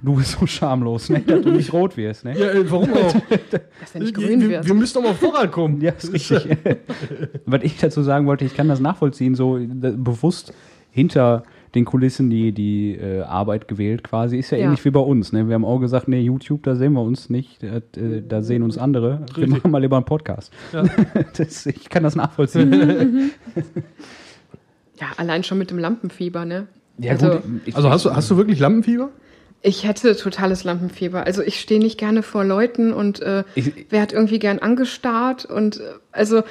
Du 0.00 0.14
bist 0.14 0.38
so 0.38 0.46
schamlos, 0.46 1.08
ne? 1.10 1.20
dass 1.20 1.42
du 1.42 1.50
nicht 1.50 1.72
rot 1.72 1.96
wirst. 1.96 2.24
Ne? 2.24 2.38
Ja, 2.38 2.50
äh, 2.52 2.70
warum 2.70 2.92
auch? 2.92 3.12
dass 3.80 3.94
er 3.94 4.00
nicht 4.00 4.14
grün 4.14 4.40
wir, 4.42 4.48
wird. 4.48 4.66
wir 4.66 4.74
müssen 4.74 4.94
doch 4.94 5.02
mal 5.02 5.14
vorankommen. 5.14 5.80
Ja, 5.80 5.90
ist 5.90 6.12
richtig. 6.12 6.46
Was 7.46 7.62
ich 7.64 7.78
dazu 7.78 8.02
sagen 8.02 8.26
wollte, 8.26 8.44
ich 8.44 8.54
kann 8.54 8.68
das 8.68 8.78
nachvollziehen, 8.78 9.34
so 9.34 9.58
bewusst 9.60 10.52
hinter 10.92 11.42
den 11.74 11.84
Kulissen 11.84 12.30
die, 12.30 12.52
die 12.52 12.94
äh, 12.94 13.22
Arbeit 13.22 13.66
gewählt 13.68 14.02
quasi. 14.04 14.38
Ist 14.38 14.50
ja, 14.52 14.58
Ja. 14.58 14.64
ähnlich 14.66 14.84
wie 14.84 14.90
bei 14.90 15.00
uns. 15.00 15.32
Ne? 15.32 15.48
Wir 15.48 15.54
haben 15.54 15.64
auch 15.64 15.80
gesagt, 15.80 16.06
nee, 16.08 16.20
YouTube, 16.20 16.62
da 16.62 16.76
sehen 16.76 16.92
wir 16.92 17.02
uns 17.02 17.28
nicht, 17.28 17.62
äh, 17.64 17.78
äh, 17.96 18.22
da 18.26 18.40
sehen 18.40 18.62
uns 18.62 18.78
andere. 18.78 19.20
Wir 19.34 19.36
Richtig. 19.36 19.48
machen 19.50 19.70
mal 19.72 19.78
lieber 19.82 19.96
einen 19.96 20.06
Podcast. 20.06 20.52
Ja. 20.72 20.84
Das, 21.36 21.66
ich 21.66 21.88
kann 21.90 22.04
das 22.04 22.14
nachvollziehen. 22.16 23.32
ja, 25.00 25.06
allein 25.16 25.42
schon 25.44 25.58
mit 25.58 25.70
dem 25.70 25.78
Lampenfieber, 25.78 26.44
ne? 26.44 26.68
ja, 26.98 27.12
Also- 27.12 27.30
gut. 27.30 27.42
Ich, 27.66 27.76
Also 27.76 27.90
hast 27.90 28.04
du, 28.04 28.14
hast 28.14 28.30
du 28.30 28.36
wirklich 28.36 28.58
Lampenfieber? 28.60 29.10
Ich 29.62 29.84
hätte 29.86 30.14
totales 30.16 30.62
Lampenfieber. 30.64 31.24
Also 31.26 31.42
ich 31.42 31.58
stehe 31.60 31.80
nicht 31.80 31.98
gerne 31.98 32.22
vor 32.22 32.44
Leuten 32.44 32.92
und 32.92 33.20
äh, 33.20 33.42
werde 33.90 34.14
irgendwie 34.14 34.38
gern 34.38 34.58
angestarrt 34.60 35.44
und 35.46 35.78
äh, 35.78 35.82
also 36.12 36.42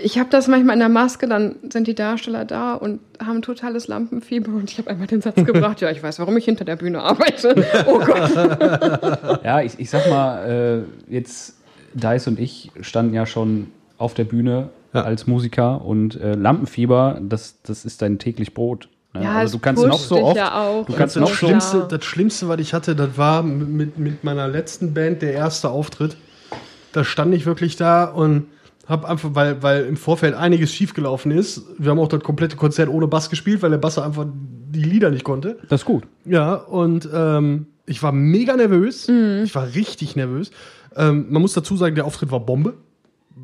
ich 0.00 0.18
habe 0.18 0.30
das 0.30 0.46
manchmal 0.46 0.74
in 0.74 0.78
der 0.80 0.88
Maske, 0.88 1.26
dann 1.26 1.56
sind 1.72 1.88
die 1.88 1.94
Darsteller 1.94 2.44
da 2.44 2.74
und 2.74 3.00
haben 3.24 3.42
totales 3.42 3.88
Lampenfieber 3.88 4.52
und 4.52 4.70
ich 4.70 4.78
habe 4.78 4.90
einmal 4.90 5.06
den 5.08 5.20
Satz 5.22 5.36
gebracht, 5.44 5.80
ja, 5.80 5.90
ich 5.90 6.00
weiß, 6.02 6.18
warum 6.20 6.36
ich 6.36 6.44
hinter 6.44 6.64
der 6.64 6.76
Bühne 6.76 7.00
arbeite. 7.02 7.54
Oh 7.86 7.98
Gott. 7.98 9.40
Ja, 9.44 9.60
ich, 9.60 9.78
ich 9.78 9.90
sag 9.90 10.08
mal, 10.08 10.84
äh, 11.08 11.12
jetzt 11.12 11.56
Dice 11.94 12.28
und 12.28 12.38
ich 12.38 12.70
standen 12.80 13.14
ja 13.14 13.26
schon 13.26 13.68
auf 13.98 14.14
der 14.14 14.24
Bühne 14.24 14.68
Ja. 14.92 15.02
als 15.02 15.26
Musiker 15.26 15.84
und 15.84 16.20
äh, 16.20 16.34
Lampenfieber, 16.34 17.18
das, 17.22 17.56
das 17.62 17.84
ist 17.84 18.00
dein 18.02 18.18
täglich 18.18 18.54
Brot. 18.54 18.88
Ne? 19.14 19.24
Ja, 19.24 19.32
also 19.32 19.46
es 19.46 19.52
du 19.52 19.58
kannst 19.58 19.84
noch 19.84 19.98
so 19.98 20.22
oft, 20.22 20.36
ja 20.36 20.60
auch. 20.60 20.86
du 20.86 20.92
kannst 20.92 21.16
noch 21.16 21.28
ja. 21.28 21.34
Schlimmste, 21.34 21.86
das 21.88 22.04
Schlimmste, 22.04 22.48
was 22.48 22.60
ich 22.60 22.74
hatte, 22.74 22.94
das 22.94 23.16
war 23.16 23.42
mit, 23.42 23.98
mit 23.98 24.24
meiner 24.24 24.48
letzten 24.48 24.94
Band 24.94 25.22
der 25.22 25.32
erste 25.32 25.70
Auftritt. 25.70 26.16
Da 26.92 27.04
stand 27.04 27.34
ich 27.34 27.46
wirklich 27.46 27.76
da 27.76 28.04
und 28.04 28.46
habe 28.86 29.06
einfach, 29.06 29.30
weil, 29.34 29.62
weil 29.62 29.84
im 29.84 29.96
Vorfeld 29.96 30.34
einiges 30.34 30.72
schiefgelaufen 30.72 31.30
ist. 31.30 31.62
Wir 31.78 31.90
haben 31.90 31.98
auch 31.98 32.08
das 32.08 32.22
komplette 32.22 32.56
Konzert 32.56 32.88
ohne 32.88 33.06
Bass 33.06 33.28
gespielt, 33.28 33.62
weil 33.62 33.70
der 33.70 33.78
Bass 33.78 33.98
einfach 33.98 34.26
die 34.70 34.82
Lieder 34.82 35.10
nicht 35.10 35.24
konnte. 35.24 35.58
das 35.68 35.82
ist 35.82 35.84
gut. 35.84 36.04
Ja, 36.24 36.54
und 36.54 37.08
ähm, 37.12 37.66
ich 37.86 38.02
war 38.02 38.12
mega 38.12 38.56
nervös. 38.56 39.08
Mhm. 39.08 39.42
Ich 39.44 39.54
war 39.54 39.74
richtig 39.74 40.16
nervös. 40.16 40.50
Ähm, 40.96 41.26
man 41.30 41.42
muss 41.42 41.52
dazu 41.52 41.76
sagen, 41.76 41.94
der 41.94 42.06
Auftritt 42.06 42.30
war 42.30 42.40
Bombe. 42.40 42.74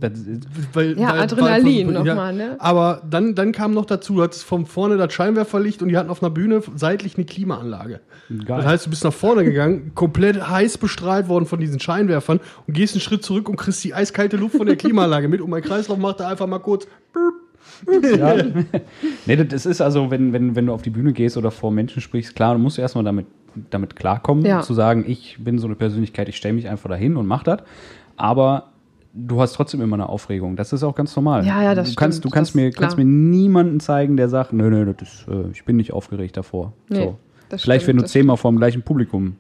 Weil, 0.00 0.98
Ja, 0.98 1.12
weil, 1.12 1.20
Adrenalin 1.20 1.86
weil- 1.88 1.94
noch 1.94 2.04
mal, 2.14 2.32
ne? 2.34 2.56
Aber 2.58 3.02
dann, 3.08 3.34
dann 3.34 3.52
kam 3.52 3.72
noch 3.72 3.86
dazu, 3.86 4.14
du 4.16 4.22
hattest 4.22 4.44
von 4.44 4.66
vorne 4.66 4.96
das 4.96 5.12
Scheinwerferlicht 5.12 5.82
und 5.82 5.88
die 5.88 5.96
hatten 5.96 6.10
auf 6.10 6.22
einer 6.22 6.30
Bühne 6.30 6.62
seitlich 6.74 7.16
eine 7.16 7.24
Klimaanlage. 7.24 8.00
Geil. 8.28 8.44
Das 8.58 8.66
heißt, 8.66 8.86
du 8.86 8.90
bist 8.90 9.04
nach 9.04 9.12
vorne 9.12 9.44
gegangen, 9.44 9.92
komplett 9.94 10.48
heiß 10.48 10.78
bestrahlt 10.78 11.28
worden 11.28 11.46
von 11.46 11.60
diesen 11.60 11.80
Scheinwerfern 11.80 12.40
und 12.66 12.74
gehst 12.74 12.94
einen 12.94 13.00
Schritt 13.00 13.24
zurück 13.24 13.48
und 13.48 13.56
kriegst 13.56 13.82
die 13.84 13.94
eiskalte 13.94 14.36
Luft 14.36 14.56
von 14.56 14.66
der 14.66 14.76
Klimaanlage 14.76 15.28
mit 15.28 15.40
und 15.40 15.48
mein 15.50 15.62
Kreislauf 15.62 15.98
macht 15.98 16.20
da 16.20 16.28
einfach 16.28 16.46
mal 16.46 16.58
kurz. 16.58 16.86
ja. 18.18 18.36
nee, 19.26 19.36
das 19.36 19.66
ist 19.66 19.80
also, 19.80 20.10
wenn, 20.10 20.32
wenn, 20.32 20.54
wenn 20.56 20.66
du 20.66 20.72
auf 20.72 20.82
die 20.82 20.90
Bühne 20.90 21.12
gehst 21.12 21.36
oder 21.36 21.50
vor 21.50 21.70
Menschen 21.70 22.00
sprichst, 22.02 22.34
klar, 22.34 22.54
du 22.54 22.60
musst 22.60 22.78
erstmal 22.78 23.04
damit, 23.04 23.26
damit 23.70 23.96
klarkommen, 23.96 24.44
Ja. 24.44 24.60
zu 24.62 24.74
sagen, 24.74 25.04
ich 25.06 25.36
bin 25.40 25.58
so 25.58 25.66
eine 25.66 25.76
Persönlichkeit, 25.76 26.28
ich 26.28 26.36
stelle 26.36 26.54
mich 26.54 26.68
einfach 26.68 26.90
dahin 26.90 27.16
und 27.16 27.26
mach 27.26 27.42
das. 27.42 27.60
Aber 28.16 28.70
du 29.14 29.40
hast 29.40 29.52
trotzdem 29.54 29.80
immer 29.80 29.94
eine 29.94 30.08
Aufregung. 30.08 30.56
Das 30.56 30.72
ist 30.72 30.82
auch 30.82 30.94
ganz 30.94 31.14
normal. 31.16 31.46
Ja, 31.46 31.62
ja, 31.62 31.74
das 31.74 31.90
du 31.90 31.94
kannst, 31.94 32.18
stimmt. 32.18 32.32
du 32.32 32.36
kannst 32.36 32.50
Das 32.50 32.54
mir, 32.56 32.70
kannst 32.72 32.96
mir 32.96 33.04
niemanden 33.04 33.80
zeigen, 33.80 34.16
der 34.16 34.28
sagt, 34.28 34.52
nö, 34.52 34.68
nö, 34.70 34.92
das 34.98 35.08
ist, 35.14 35.28
äh, 35.28 35.50
ich 35.52 35.64
bin 35.64 35.76
nicht 35.76 35.92
aufgeregt 35.92 36.36
davor. 36.36 36.72
Nee, 36.88 36.96
so. 37.04 37.18
das 37.48 37.62
Vielleicht, 37.62 37.82
stimmt, 37.84 37.98
wenn 38.00 38.02
du 38.04 38.08
zehnmal 38.10 38.36
vor 38.36 38.50
dem 38.50 38.58
gleichen 38.58 38.82
Publikum 38.82 39.36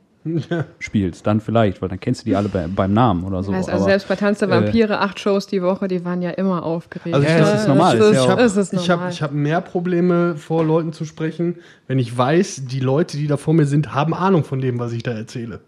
spielst, 0.78 1.26
dann 1.26 1.40
vielleicht, 1.40 1.82
weil 1.82 1.88
dann 1.90 2.00
kennst 2.00 2.22
du 2.22 2.24
die 2.26 2.36
alle 2.36 2.48
bei, 2.48 2.66
beim 2.66 2.92
Namen 2.94 3.24
oder 3.24 3.42
so. 3.42 3.52
Weiß, 3.52 3.68
also 3.68 3.82
aber- 3.82 3.90
selbst 3.90 4.08
bei 4.08 4.16
Tanz 4.16 4.38
der 4.38 4.48
Vampire, 4.50 4.98
acht 5.00 5.20
Shows 5.20 5.46
die 5.46 5.62
Woche, 5.62 5.86
die 5.88 6.04
waren 6.04 6.22
ja 6.22 6.30
immer 6.30 6.62
aufgeregt. 6.64 7.14
Also 7.14 7.26
ich- 7.26 7.32
Ja, 7.32 7.40
das 7.40 7.60
ist 7.62 7.68
normal, 7.68 7.98
Das 7.98 8.06
ist 8.08 8.14
ja 8.14 8.22
ist, 8.24 8.30
auch- 8.30 8.36
das 8.36 8.56
ist 8.56 8.72
Ich 8.72 8.90
habe 8.90 9.00
normal. 9.00 9.12
ich 9.12 9.22
hab 9.22 9.32
mehr 9.32 9.60
Probleme, 9.60 10.36
vor 10.36 10.64
Leuten 10.64 10.92
zu 10.92 11.04
sprechen, 11.04 11.56
wenn 11.88 11.98
ich 11.98 12.16
weiß, 12.16 12.62
die 12.66 12.80
Leute, 12.80 13.16
die 13.18 13.26
da 13.26 13.36
vor 13.36 13.52
mir 13.54 13.66
sind, 13.66 13.94
haben 13.94 14.14
Ahnung 14.14 14.44
von 14.44 14.60
dem, 14.60 14.78
was 14.78 14.92
ich 14.92 15.02
da 15.02 15.12
erzähle. 15.12 15.60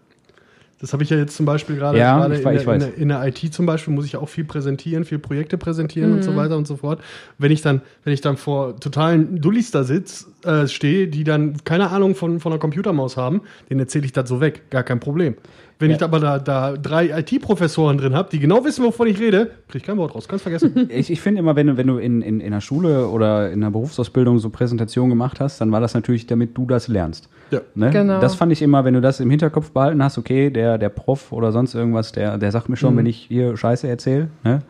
Das 0.79 0.93
habe 0.93 1.01
ich 1.03 1.09
ja 1.09 1.17
jetzt 1.17 1.35
zum 1.35 1.45
Beispiel 1.47 1.75
gerade 1.75 1.97
Ja, 1.97 2.17
in, 2.51 2.53
in, 2.75 2.79
der- 2.79 2.97
in 2.97 3.09
der 3.09 3.25
IT 3.27 3.53
zum 3.53 3.65
Beispiel 3.65 3.93
muss 3.93 4.05
ich 4.05 4.15
auch 4.15 4.29
viel 4.29 4.43
präsentieren, 4.43 5.05
viel 5.05 5.17
Projekte 5.17 5.57
präsentieren 5.57 6.13
und 6.13 6.23
so 6.23 6.31
Mhm. 6.31 6.35
weiter 6.35 6.55
und 6.57 6.67
so 6.67 6.77
fort. 6.77 7.01
Wenn 7.39 7.51
ich 7.51 7.61
dann, 7.63 7.81
wenn 8.03 8.13
ich 8.13 8.21
dann 8.21 8.37
vor 8.37 8.79
totalen 8.79 9.41
Dullis 9.41 9.71
da 9.71 9.83
sitz, 9.83 10.27
äh, 10.47 10.67
stehe, 10.67 11.07
die 11.07 11.23
dann 11.23 11.57
keine 11.63 11.89
Ahnung 11.91 12.15
von, 12.15 12.39
von 12.39 12.51
einer 12.51 12.59
Computermaus 12.59 13.17
haben, 13.17 13.41
denen 13.69 13.79
erzähle 13.81 14.05
ich 14.05 14.13
das 14.13 14.29
so 14.29 14.41
weg, 14.41 14.69
gar 14.69 14.83
kein 14.83 14.99
Problem. 14.99 15.35
Wenn 15.79 15.91
Ja. 15.91 15.97
ich 15.97 16.03
aber 16.03 16.19
da, 16.19 16.39
da 16.39 16.75
drei 16.75 17.19
IT-Professoren 17.19 17.99
drin 17.99 18.15
habe, 18.15 18.29
die 18.31 18.39
genau 18.39 18.65
wissen, 18.65 18.83
wovon 18.83 19.05
ich 19.07 19.19
rede, 19.19 19.51
krieg 19.67 19.81
ich 19.81 19.83
kein 19.83 19.97
Wort 19.97 20.15
raus. 20.15 20.27
Kannst 20.27 20.41
vergessen. 20.41 20.87
Ich, 20.89 21.11
ich 21.11 21.21
finde 21.21 21.39
immer, 21.39 21.55
wenn 21.55 21.67
du, 21.67 21.77
wenn 21.77 21.85
du 21.85 21.97
in, 21.99 22.23
in, 22.23 22.39
in 22.39 22.51
der 22.51 22.61
Schule 22.61 23.07
oder 23.09 23.51
in 23.51 23.61
der 23.61 23.69
Berufsausbildung 23.69 24.39
so 24.39 24.49
Präsentationen 24.49 25.09
gemacht 25.11 25.39
hast, 25.39 25.61
dann 25.61 25.71
war 25.71 25.79
das 25.79 25.93
natürlich, 25.93 26.25
damit 26.25 26.57
du 26.57 26.65
das 26.65 26.87
lernst. 26.87 27.29
ja. 27.51 27.61
Ne? 27.75 27.91
Genau. 27.91 28.19
Das 28.19 28.33
fand 28.33 28.51
ich 28.51 28.63
immer, 28.63 28.85
wenn 28.85 28.95
du 28.95 29.01
das 29.01 29.19
im 29.19 29.29
Hinterkopf 29.29 29.69
behalten 29.69 30.03
hast, 30.03 30.17
okay, 30.17 30.49
der, 30.49 30.79
der 30.79 30.89
Prof 30.89 31.31
oder 31.31 31.51
sonst 31.51 31.75
irgendwas, 31.75 32.11
der, 32.11 32.39
der 32.39 32.51
sagt 32.51 32.69
mir 32.69 32.77
schon, 32.77 32.97
wenn 32.97 33.05
ich 33.05 33.17
hier 33.27 33.55
Scheiße 33.55 33.87
erzähle, 33.87 34.29
ne? 34.43 34.63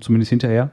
zumindest 0.00 0.30
hinterher. 0.30 0.70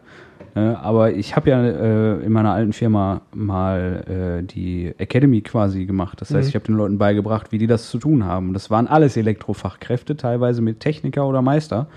Ne? 0.55 0.79
Aber 0.79 1.13
ich 1.13 1.35
habe 1.35 1.49
ja 1.49 1.63
äh, 1.63 2.23
in 2.23 2.31
meiner 2.31 2.51
alten 2.51 2.73
Firma 2.73 3.21
mal 3.33 4.39
äh, 4.41 4.43
die 4.43 4.93
Academy 4.97 5.41
quasi 5.41 5.85
gemacht. 5.85 6.21
Das 6.21 6.33
heißt, 6.33 6.49
ich 6.49 6.55
habe 6.55 6.65
den 6.65 6.75
Leuten 6.75 6.97
beigebracht, 6.97 7.51
wie 7.51 7.57
die 7.57 7.67
das 7.67 7.89
zu 7.89 7.97
tun 7.97 8.25
haben. 8.25 8.53
Das 8.53 8.69
waren 8.69 8.87
alles 8.87 9.17
Elektrofachkräfte, 9.17 10.17
teilweise 10.17 10.61
mit 10.61 10.79
Techniker 10.79 11.27
oder 11.27 11.41
Meister. 11.41 11.87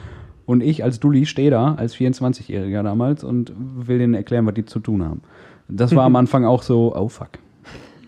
Und 0.46 0.62
ich 0.62 0.82
als 0.84 1.00
Dulli 1.00 1.26
stehe 1.26 1.50
da, 1.50 1.74
als 1.74 1.94
24-Jähriger 1.94 2.82
damals, 2.82 3.24
und 3.24 3.52
will 3.56 3.98
denen 3.98 4.14
erklären, 4.14 4.46
was 4.46 4.54
die 4.54 4.64
zu 4.64 4.80
tun 4.80 5.04
haben. 5.04 5.22
Das 5.68 5.94
war 5.94 6.04
am 6.04 6.16
Anfang 6.22 6.44
auch 6.44 6.62
so, 6.62 6.94
oh 6.96 7.08
fuck, 7.08 7.30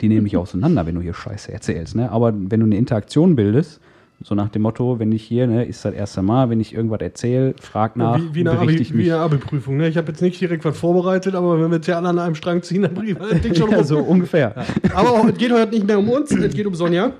die 0.00 0.08
nehmen 0.08 0.24
mich 0.24 0.36
auseinander, 0.36 0.84
wenn 0.86 0.96
du 0.96 1.00
hier 1.00 1.14
Scheiße 1.14 1.52
erzählst. 1.52 1.94
Ne? 1.94 2.10
Aber 2.10 2.34
wenn 2.34 2.60
du 2.60 2.66
eine 2.66 2.76
Interaktion 2.76 3.36
bildest, 3.36 3.80
so 4.26 4.34
nach 4.34 4.48
dem 4.48 4.62
Motto, 4.62 4.98
wenn 4.98 5.12
ich 5.12 5.22
hier, 5.22 5.46
ne, 5.46 5.64
ist 5.66 5.84
das 5.84 5.92
erste 5.94 6.22
Mal, 6.22 6.48
wenn 6.50 6.58
ich 6.58 6.74
irgendwas 6.74 7.00
erzähle, 7.02 7.54
frag 7.60 7.94
nach, 7.94 8.18
wie, 8.18 8.34
wie 8.34 8.40
eine 8.40 8.58
Abi- 8.58 8.74
ich 8.76 8.96
wie 8.96 9.12
eine 9.12 9.20
Abi-Prüfung. 9.20 9.76
Ne? 9.76 9.86
Ich 9.88 9.96
habe 9.98 10.08
jetzt 10.10 10.22
nicht 10.22 10.40
direkt 10.40 10.64
was 10.64 10.78
vorbereitet, 10.78 11.34
aber 11.34 11.60
wenn 11.60 11.70
wir 11.70 11.76
jetzt 11.76 11.86
ja 11.88 11.98
alle 11.98 12.08
an 12.08 12.18
einem 12.18 12.34
Strang 12.34 12.62
ziehen, 12.62 12.82
dann 12.82 12.94
bringen 12.94 13.18
wir 13.20 13.28
das 13.28 13.40
Ding 13.42 13.54
schon 13.54 13.70
ja, 13.70 13.76
rum. 13.76 13.84
so 13.84 13.98
ungefähr. 13.98 14.54
Aber 14.94 15.10
auch, 15.12 15.26
es 15.28 15.36
geht 15.36 15.52
heute 15.52 15.72
nicht 15.74 15.86
mehr 15.86 15.98
um 15.98 16.08
uns, 16.08 16.30
es 16.32 16.54
geht 16.54 16.66
um 16.66 16.74
Sonja. 16.74 17.12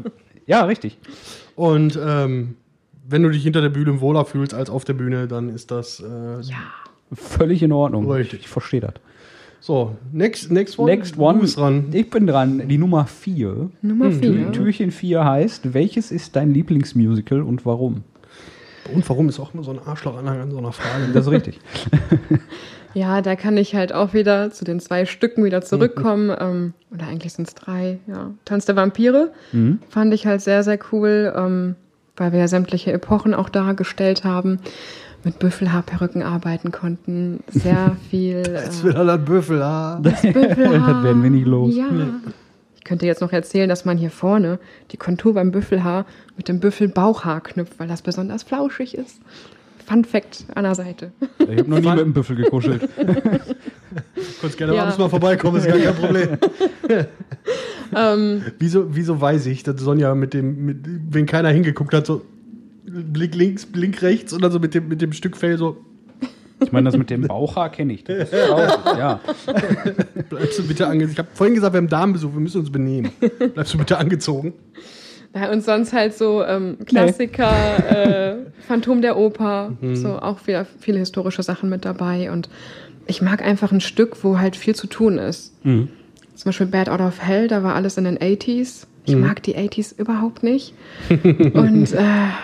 Ja, 0.47 0.65
richtig. 0.65 0.99
Und 1.57 1.99
ähm, 2.03 2.57
wenn 3.07 3.23
du 3.23 3.29
dich 3.29 3.43
hinter 3.43 3.61
der 3.61 3.69
Bühne 3.69 4.01
wohler 4.01 4.25
fühlst 4.25 4.55
als 4.55 4.71
auf 4.71 4.85
der 4.85 4.95
Bühne, 4.95 5.29
dann 5.29 5.51
ist 5.51 5.71
das 5.71 6.01
äh, 6.01 6.41
Ja. 6.41 6.57
Völlig 7.13 7.63
in 7.63 7.71
Ordnung. 7.71 8.11
Richtig. 8.11 8.41
Ich 8.41 8.49
verstehe 8.49 8.81
das. 8.81 8.95
So. 9.65 9.97
Next, 10.13 10.51
next 10.51 10.79
one. 10.79 10.91
Next 10.91 11.17
one. 11.17 11.35
Du 11.37 11.41
bist 11.41 11.57
dran. 11.57 11.87
Ich 11.93 12.11
bin 12.11 12.27
dran. 12.27 12.69
Die 12.69 12.79
Nummer 12.79 13.07
4. 13.07 13.71
Nummer 13.81 14.11
vier. 14.11 14.53
Türchen 14.53 14.91
4 14.91 15.25
heißt, 15.25 15.73
welches 15.73 16.11
ist 16.13 16.37
dein 16.37 16.53
Lieblingsmusical 16.53 17.41
und 17.43 17.65
warum? 17.65 18.05
Und 18.93 19.09
warum 19.09 19.29
ist 19.31 19.41
auch 19.41 19.55
immer 19.55 19.65
so 19.65 19.71
ein 19.71 19.79
Arschlochanhang 19.79 20.41
an 20.41 20.51
so 20.51 20.59
einer 20.59 20.73
Frage? 20.73 21.13
Das 21.13 21.27
ist 21.27 21.33
richtig. 21.33 21.61
Ja, 22.97 23.23
da 23.23 23.35
kann 23.35 23.57
ich 23.57 23.75
halt 23.75 23.93
auch 23.93 24.15
wieder 24.15 24.53
zu 24.53 24.65
den 24.65 24.79
zwei 24.79 25.05
Stücken 25.05 25.45
wieder 25.45 25.63
zurückkommen. 25.63 26.35
ähm, 26.39 26.75
oder 26.93 27.09
eigentlich 27.09 27.33
sind 27.33 27.49
es 27.49 27.55
drei, 27.57 27.99
ja. 28.07 28.31
Tanz 28.45 28.67
der 28.67 28.77
Vampire 28.77 29.33
fand 29.89 30.15
ich 30.15 30.27
halt 30.27 30.43
sehr, 30.43 30.63
sehr 30.63 30.79
cool, 30.93 31.35
ähm, 31.37 31.75
weil 32.17 32.31
wir 32.31 32.39
ja 32.39 32.47
sämtliche 32.47 32.93
Epochen 32.93 33.35
auch 33.35 33.49
dargestellt 33.49 34.23
haben, 34.23 34.61
mit 35.25 35.39
Büffelhaarperücken 35.39 36.23
arbeiten 36.23 36.71
konnten. 36.73 37.41
Sehr 37.49 37.97
viel. 38.11 38.39
Jetzt 38.47 38.85
äh, 38.85 38.89
wieder 38.89 39.05
das 39.05 39.25
Büffel. 39.25 39.63
Ah. 39.63 39.99
Büffelhaar. 40.03 40.49
Das 40.49 41.05
werden 41.05 41.23
wir 41.23 41.31
nicht 41.31 41.47
los. 41.47 41.75
Ja. 41.75 41.87
Ich 42.77 42.85
könnte 42.85 43.07
jetzt 43.07 43.21
noch 43.23 43.33
erzählen, 43.33 43.69
dass 43.69 43.85
man 43.87 43.97
hier 43.97 44.11
vorne 44.11 44.59
die 44.91 44.99
Kontur 44.99 45.35
beim 45.35 45.51
Büffelhaar 45.53 46.05
mit 46.37 46.49
dem 46.49 46.61
Büffelbauchhaar 46.61 47.41
knüpft, 47.43 47.79
weil 47.79 47.89
das 47.89 48.03
besonders 48.03 48.43
flauschig 48.43 48.95
ist. 48.95 49.21
Fun 49.87 50.05
Fact 50.05 50.47
an 50.55 50.65
der 50.65 50.75
Seite. 50.75 51.13
Ich 51.39 51.59
habe 51.59 51.71
noch 51.71 51.79
nie 51.79 51.89
mit 51.89 52.01
einem 52.01 52.13
Büffel 52.15 52.37
gekuschelt. 52.37 52.89
Kannst 54.41 54.57
gerne 54.57 54.75
Ja. 54.75 54.83
abends 54.83 54.99
mal 54.99 55.09
vorbeikommen, 55.11 55.59
ist 55.59 55.67
gar 55.67 55.79
kein 55.79 55.95
Problem. 55.95 56.29
ähm, 57.97 58.43
wieso, 58.59 58.95
wieso 58.95 59.21
weiß 59.21 59.47
ich, 59.47 59.63
dass 59.63 59.81
Sonja 59.81 60.15
mit 60.15 60.33
dem, 60.35 60.65
mit, 60.65 60.79
wenn 61.11 61.27
keiner 61.27 61.51
hingeguckt 61.51 61.93
hat, 61.93 62.07
so 62.07 62.23
Blick 63.15 63.35
links, 63.35 63.65
Blick 63.65 64.03
rechts 64.03 64.35
und 64.35 64.43
dann 64.43 64.53
so 64.53 64.59
mit 64.59 64.75
dem, 64.75 64.89
mit 64.89 65.01
dem 65.01 65.15
Stück 65.15 65.39
Fell 65.39 65.57
so, 65.57 65.79
Ich 66.61 66.73
meine, 66.73 66.85
das 66.85 66.97
mit 66.99 67.09
dem 67.09 67.23
Bauchhaar 67.27 67.71
kenne 67.71 67.95
ich. 67.95 68.05
Das 68.05 68.31
ist 68.31 68.47
traurig, 68.47 68.99
ja. 68.99 69.21
bleibst 70.29 70.59
du 70.59 70.69
bitte 70.69 70.87
angezogen. 70.87 71.13
Ich 71.13 71.19
habe 71.19 71.29
vorhin 71.33 71.55
gesagt, 71.55 71.73
wir 71.73 71.79
haben 71.79 71.89
Damenbesuch, 71.89 72.33
wir 72.35 72.41
müssen 72.41 72.61
uns 72.61 72.71
benehmen. 72.71 73.11
Bleibst 73.55 73.73
du 73.73 73.79
bitte 73.79 73.97
angezogen? 73.97 74.53
ja, 75.35 75.51
und 75.51 75.65
sonst 75.65 75.93
halt 75.93 76.15
so 76.15 76.45
ähm, 76.45 76.77
Klassiker, 76.87 77.51
äh, 77.89 78.37
Phantom 78.67 79.03
der 79.03 79.17
Oper, 79.17 79.73
so 79.95 80.19
auch 80.19 80.47
wieder 80.47 80.65
viele 80.79 80.99
historische 80.99 81.43
Sachen 81.43 81.69
mit 81.71 81.85
dabei. 81.85 82.31
Und 82.31 82.49
ich 83.07 83.21
mag 83.21 83.43
einfach 83.43 83.73
ein 83.73 83.81
Stück, 83.81 84.23
wo 84.23 84.39
halt 84.39 84.55
viel 84.55 84.77
zu 84.77 84.87
tun 84.87 85.19
ist. 85.19 85.53
Zum 85.63 85.89
Beispiel 86.45 86.67
Bad 86.67 86.89
Out 86.89 87.01
of 87.01 87.21
Hell, 87.21 87.49
da 87.49 87.63
war 87.63 87.75
alles 87.75 87.99
in 87.99 88.05
den 88.05 88.19
80s. 88.19 88.87
Ich 89.07 89.17
mag 89.17 89.43
die 89.43 89.57
80s 89.57 89.99
überhaupt 89.99 90.43
nicht. 90.43 90.75
und 91.11 91.93
äh, 91.93 91.99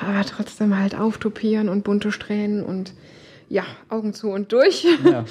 aber 0.07 0.25
trotzdem 0.27 0.79
halt 0.79 0.95
auftopieren 0.99 1.69
und 1.69 1.85
bunte 1.85 2.13
Strähnen 2.13 2.63
und 2.63 2.93
ja, 3.53 3.65
Augen 3.89 4.15
zu 4.15 4.29
und 4.29 4.53
durch. 4.53 4.87
ja. 5.05 5.25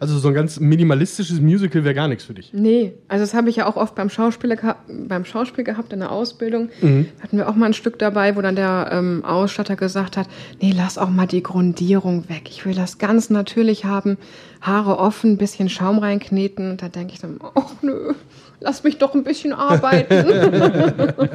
Also 0.00 0.18
so 0.18 0.26
ein 0.26 0.34
ganz 0.34 0.58
minimalistisches 0.58 1.40
Musical 1.40 1.84
wäre 1.84 1.94
gar 1.94 2.08
nichts 2.08 2.24
für 2.24 2.34
dich. 2.34 2.50
Nee, 2.52 2.94
also 3.06 3.22
das 3.22 3.32
habe 3.32 3.48
ich 3.48 3.54
ja 3.56 3.66
auch 3.66 3.76
oft 3.76 3.94
beim 3.94 4.10
Schauspiel, 4.10 4.54
geha- 4.54 4.74
beim 4.88 5.24
Schauspiel 5.24 5.62
gehabt 5.62 5.92
in 5.92 6.00
der 6.00 6.10
Ausbildung. 6.10 6.70
Hatten 6.80 7.36
wir 7.36 7.48
auch 7.48 7.54
mal 7.54 7.66
ein 7.66 7.72
Stück 7.74 7.96
dabei, 8.00 8.34
wo 8.34 8.40
dann 8.40 8.56
der 8.56 8.88
ähm, 8.90 9.24
Ausstatter 9.24 9.76
gesagt 9.76 10.16
hat, 10.16 10.26
nee, 10.60 10.72
lass 10.76 10.98
auch 10.98 11.10
mal 11.10 11.26
die 11.28 11.44
Grundierung 11.44 12.28
weg. 12.28 12.48
Ich 12.48 12.66
will 12.66 12.74
das 12.74 12.98
ganz 12.98 13.30
natürlich 13.30 13.84
haben, 13.84 14.16
Haare 14.60 14.98
offen, 14.98 15.36
bisschen 15.38 15.68
Schaum 15.68 15.98
reinkneten. 16.00 16.72
Und 16.72 16.82
da 16.82 16.88
denke 16.88 17.12
ich 17.12 17.20
dann, 17.20 17.38
ach 17.54 17.74
nö, 17.82 18.14
lass 18.60 18.84
mich 18.84 18.98
doch 18.98 19.14
ein 19.14 19.24
bisschen 19.24 19.52
arbeiten. 19.52 20.14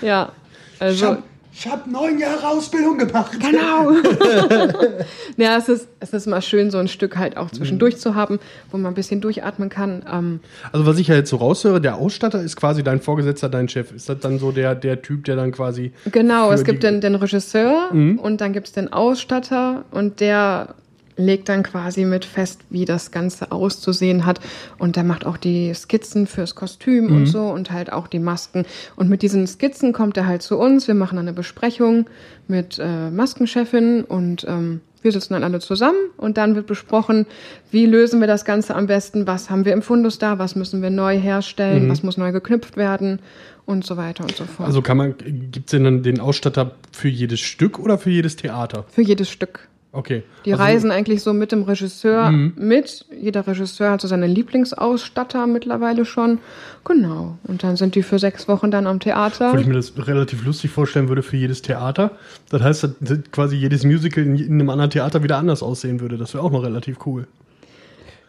ja, 0.00 0.32
also... 0.78 1.18
ich 1.52 1.68
hab 1.68 1.86
neun 1.86 2.18
Jahre 2.18 2.48
Ausbildung 2.48 2.98
gemacht. 2.98 3.38
Genau. 3.38 3.92
ja, 5.36 5.56
es 5.56 5.68
ist, 5.68 5.88
es 6.00 6.12
ist 6.12 6.26
mal 6.26 6.42
schön, 6.42 6.70
so 6.70 6.78
ein 6.78 6.88
Stück 6.88 7.16
halt 7.16 7.36
auch 7.36 7.50
zwischendurch 7.50 7.98
zu 7.98 8.14
haben, 8.14 8.40
wo 8.70 8.76
man 8.76 8.92
ein 8.92 8.94
bisschen 8.94 9.20
durchatmen 9.20 9.68
kann. 9.68 10.04
Ähm, 10.10 10.40
Also 10.72 10.86
was 10.86 10.98
ich 10.98 11.08
ja 11.08 11.14
jetzt 11.14 11.30
so 11.30 11.36
raushöre, 11.36 11.80
der 11.80 11.96
Ausstatter 11.96 12.40
ist 12.40 12.56
quasi 12.56 12.82
dein 12.82 13.00
Vorgesetzter, 13.00 13.48
dein 13.48 13.68
Chef. 13.68 13.92
Ist 13.92 14.08
das 14.08 14.18
dann 14.20 14.38
so 14.38 14.50
der, 14.50 14.74
der 14.74 15.02
Typ, 15.02 15.24
der 15.24 15.36
dann 15.36 15.52
quasi... 15.52 15.92
Genau, 16.10 16.50
es 16.50 16.64
gibt 16.64 16.82
den, 16.82 17.00
den 17.00 17.14
Regisseur 17.14 17.90
und 17.92 18.40
dann 18.40 18.52
gibt 18.52 18.68
es 18.68 18.72
den 18.72 18.92
Ausstatter 18.92 19.84
und 19.90 20.20
der 20.20 20.74
legt 21.16 21.48
dann 21.48 21.62
quasi 21.62 22.04
mit 22.04 22.24
fest, 22.24 22.62
wie 22.70 22.84
das 22.84 23.10
Ganze 23.10 23.52
auszusehen 23.52 24.26
hat. 24.26 24.40
Und 24.78 24.96
der 24.96 25.04
macht 25.04 25.26
auch 25.26 25.36
die 25.36 25.72
Skizzen 25.74 26.26
fürs 26.26 26.54
Kostüm 26.54 27.14
und 27.14 27.26
so 27.26 27.42
und 27.42 27.70
halt 27.70 27.92
auch 27.92 28.08
die 28.08 28.18
Masken. 28.18 28.64
Und 28.96 29.08
mit 29.08 29.22
diesen 29.22 29.46
Skizzen 29.46 29.92
kommt 29.92 30.16
er 30.16 30.26
halt 30.26 30.42
zu 30.42 30.58
uns. 30.58 30.88
Wir 30.88 30.94
machen 30.94 31.16
dann 31.16 31.26
eine 31.26 31.34
Besprechung 31.34 32.06
mit 32.48 32.78
äh, 32.78 33.10
Maskenchefin 33.10 34.04
und 34.04 34.44
ähm, 34.48 34.80
wir 35.02 35.12
sitzen 35.12 35.34
dann 35.34 35.44
alle 35.44 35.60
zusammen 35.60 35.98
und 36.16 36.38
dann 36.38 36.54
wird 36.54 36.66
besprochen, 36.66 37.26
wie 37.70 37.84
lösen 37.84 38.20
wir 38.20 38.26
das 38.26 38.46
Ganze 38.46 38.74
am 38.74 38.86
besten, 38.86 39.26
was 39.26 39.50
haben 39.50 39.66
wir 39.66 39.74
im 39.74 39.82
Fundus 39.82 40.18
da, 40.18 40.38
was 40.38 40.56
müssen 40.56 40.80
wir 40.80 40.88
neu 40.88 41.18
herstellen, 41.18 41.90
was 41.90 42.02
muss 42.02 42.16
neu 42.16 42.32
geknüpft 42.32 42.78
werden 42.78 43.20
und 43.66 43.84
so 43.84 43.98
weiter 43.98 44.24
und 44.24 44.34
so 44.34 44.44
fort. 44.44 44.66
Also 44.66 44.80
kann 44.80 44.96
man, 44.96 45.14
gibt 45.18 45.66
es 45.66 45.70
denn 45.72 45.84
dann 45.84 46.02
den 46.02 46.20
Ausstatter 46.20 46.74
für 46.90 47.08
jedes 47.08 47.40
Stück 47.40 47.78
oder 47.78 47.98
für 47.98 48.10
jedes 48.10 48.36
Theater? 48.36 48.86
Für 48.88 49.02
jedes 49.02 49.28
Stück. 49.28 49.68
Okay. 49.94 50.24
Die 50.44 50.52
also, 50.52 50.64
reisen 50.64 50.90
eigentlich 50.90 51.22
so 51.22 51.32
mit 51.32 51.52
dem 51.52 51.62
Regisseur 51.62 52.30
mit. 52.32 53.06
Jeder 53.16 53.46
Regisseur 53.46 53.92
hat 53.92 54.00
so 54.00 54.08
seine 54.08 54.26
Lieblingsausstatter 54.26 55.46
mittlerweile 55.46 56.04
schon. 56.04 56.38
Genau. 56.84 57.38
Und 57.44 57.62
dann 57.62 57.76
sind 57.76 57.94
die 57.94 58.02
für 58.02 58.18
sechs 58.18 58.48
Wochen 58.48 58.72
dann 58.72 58.88
am 58.88 58.98
Theater. 58.98 59.48
Obwohl 59.48 59.60
ich 59.60 59.66
mir 59.68 59.74
das 59.74 59.92
relativ 59.96 60.44
lustig 60.44 60.72
vorstellen 60.72 61.08
würde 61.08 61.22
für 61.22 61.36
jedes 61.36 61.62
Theater. 61.62 62.10
Das 62.50 62.62
heißt, 62.62 62.88
dass 63.00 63.18
quasi 63.30 63.56
jedes 63.56 63.84
Musical 63.84 64.24
in, 64.24 64.36
in 64.36 64.54
einem 64.54 64.70
anderen 64.70 64.90
Theater 64.90 65.22
wieder 65.22 65.38
anders 65.38 65.62
aussehen 65.62 66.00
würde. 66.00 66.18
Das 66.18 66.34
wäre 66.34 66.42
auch 66.42 66.50
noch 66.50 66.64
relativ 66.64 66.98
cool. 67.06 67.28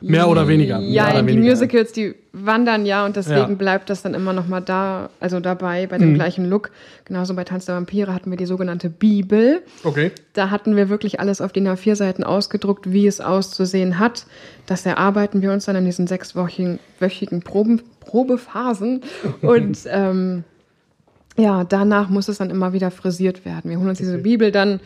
Mehr 0.10 0.28
oder 0.30 0.48
weniger. 0.48 0.80
Ja, 0.80 1.10
oder 1.12 1.22
die 1.24 1.28
weniger. 1.28 1.50
Musicals, 1.52 1.91
die 1.91 2.15
wandern 2.34 2.86
ja 2.86 3.06
und 3.06 3.15
deswegen 3.15 3.38
Ja. 3.52 3.56
bleibt 3.56 3.89
das 3.89 4.02
dann 4.02 4.13
immer 4.13 4.34
noch 4.34 4.48
mal 4.48 4.62
da, 4.62 5.10
also 5.20 5.39
dabei 5.39 5.88
bei 5.88 5.98
dem 5.98 6.12
Mhm. 6.12 6.15
gleichen 6.15 6.50
Look. 6.50 6.72
Genauso 7.06 7.34
bei 7.34 7.44
Tanz 7.44 7.65
der 7.65 7.76
Vampire 7.76 8.13
hatten 8.13 8.30
wir 8.30 8.38
die 8.38 8.46
sogenannte 8.46 8.89
Bibel. 8.89 9.62
Okay. 9.84 10.12
Da 10.34 10.50
hatten 10.52 10.76
wir 10.76 10.89
wirklich 10.89 11.20
alles 11.20 11.41
auf 11.41 11.52
DIN 11.54 11.68
A4 11.68 11.96
Seiten 11.96 12.24
ausgedruckt, 12.24 12.91
wie 12.91 13.08
es 13.08 13.22
auszusehen 13.22 14.00
hat. 14.00 14.26
Das 14.65 14.86
erarbeiten 14.86 15.41
wir 15.41 15.52
uns 15.52 15.65
dann 15.65 15.76
in 15.76 15.86
diesen 15.86 16.08
sechswöchigen 16.08 16.80
wöchigen 17.00 17.41
Proben, 17.41 17.82
Probephasen. 18.02 19.02
Und 19.41 19.80
ähm, 19.88 20.44
ja, 21.38 21.63
danach 21.63 22.10
muss 22.10 22.28
es 22.28 22.38
dann 22.38 22.50
immer 22.50 22.74
wieder 22.74 22.91
frisiert 22.91 23.46
werden. 23.46 23.70
Wir 23.72 23.78
holen 23.80 23.89
uns 23.89 23.98
diese 23.98 24.18
Bibel 24.20 24.52
dann 24.52 24.80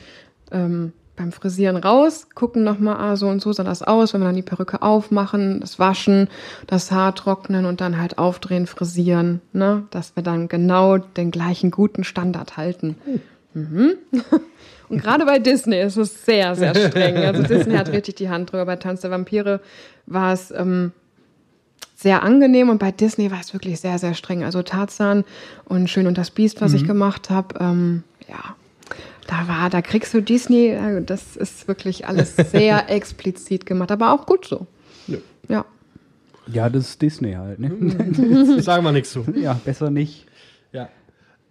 ähm, 0.51 0.93
beim 1.19 1.33
Frisieren 1.33 1.75
raus, 1.75 2.27
gucken 2.33 2.63
nochmal, 2.63 2.95
ah, 2.95 3.15
so 3.17 3.27
und 3.27 3.41
so 3.41 3.51
sah 3.51 3.65
das 3.65 3.83
aus, 3.83 4.13
wenn 4.13 4.21
wir 4.21 4.27
dann 4.27 4.37
die 4.37 4.41
Perücke 4.41 4.81
aufmachen, 4.81 5.59
das 5.59 5.77
Waschen, 5.77 6.29
das 6.65 6.91
Haar 6.91 7.13
trocknen 7.13 7.65
und 7.65 7.81
dann 7.81 7.99
halt 7.99 8.17
aufdrehen, 8.17 8.67
frisieren, 8.67 9.41
ne? 9.51 9.83
dass 9.91 10.15
wir 10.15 10.23
dann 10.23 10.47
genau 10.47 10.97
den 10.97 11.29
gleichen 11.29 11.71
guten 11.71 12.05
Standard 12.05 12.55
halten. 12.57 12.95
Mhm. 13.53 13.95
Und 14.89 15.03
gerade 15.03 15.23
bei 15.25 15.37
Disney 15.37 15.79
ist 15.79 15.97
es 15.97 16.25
sehr, 16.25 16.55
sehr 16.55 16.73
streng. 16.73 17.17
Also 17.17 17.43
Disney 17.43 17.75
hat 17.75 17.91
richtig 17.91 18.15
die 18.15 18.29
Hand 18.29 18.51
drüber. 18.51 18.65
Bei 18.65 18.75
Tanz 18.75 19.01
der 19.01 19.11
Vampire 19.11 19.59
war 20.07 20.33
es 20.33 20.49
ähm, 20.49 20.93
sehr 21.95 22.23
angenehm 22.23 22.69
und 22.69 22.79
bei 22.79 22.91
Disney 22.91 23.29
war 23.29 23.39
es 23.39 23.53
wirklich 23.53 23.79
sehr, 23.79 23.99
sehr 23.99 24.15
streng. 24.15 24.43
Also 24.43 24.63
Tarzan 24.63 25.25
und 25.65 25.91
Schön 25.91 26.07
und 26.07 26.17
das 26.17 26.31
Biest, 26.31 26.59
was 26.59 26.73
ich 26.73 26.87
gemacht 26.87 27.29
habe, 27.29 27.59
ähm, 27.59 28.03
ja, 28.27 28.55
da 29.29 29.47
war, 29.47 29.69
da 29.69 29.81
kriegst 29.81 30.13
du 30.13 30.21
Disney, 30.21 30.69
äh, 30.69 31.03
das 31.03 31.37
ist 31.37 31.67
wirklich 31.67 32.07
alles 32.07 32.35
sehr 32.51 32.89
explizit 32.89 33.65
gemacht, 33.65 33.91
aber 33.91 34.13
auch 34.13 34.25
gut 34.25 34.45
so. 34.45 34.65
Ja. 35.07 35.17
Ja. 35.47 35.65
Ja, 36.51 36.67
das 36.69 36.89
ist 36.89 37.01
Disney 37.01 37.33
halt, 37.33 37.59
ne? 37.59 38.61
Sagen 38.61 38.83
wir 38.83 38.91
nichts 38.91 39.11
zu. 39.11 39.23
ja, 39.35 39.53
besser 39.53 39.91
nicht. 39.91 40.25
Ja. 40.71 40.89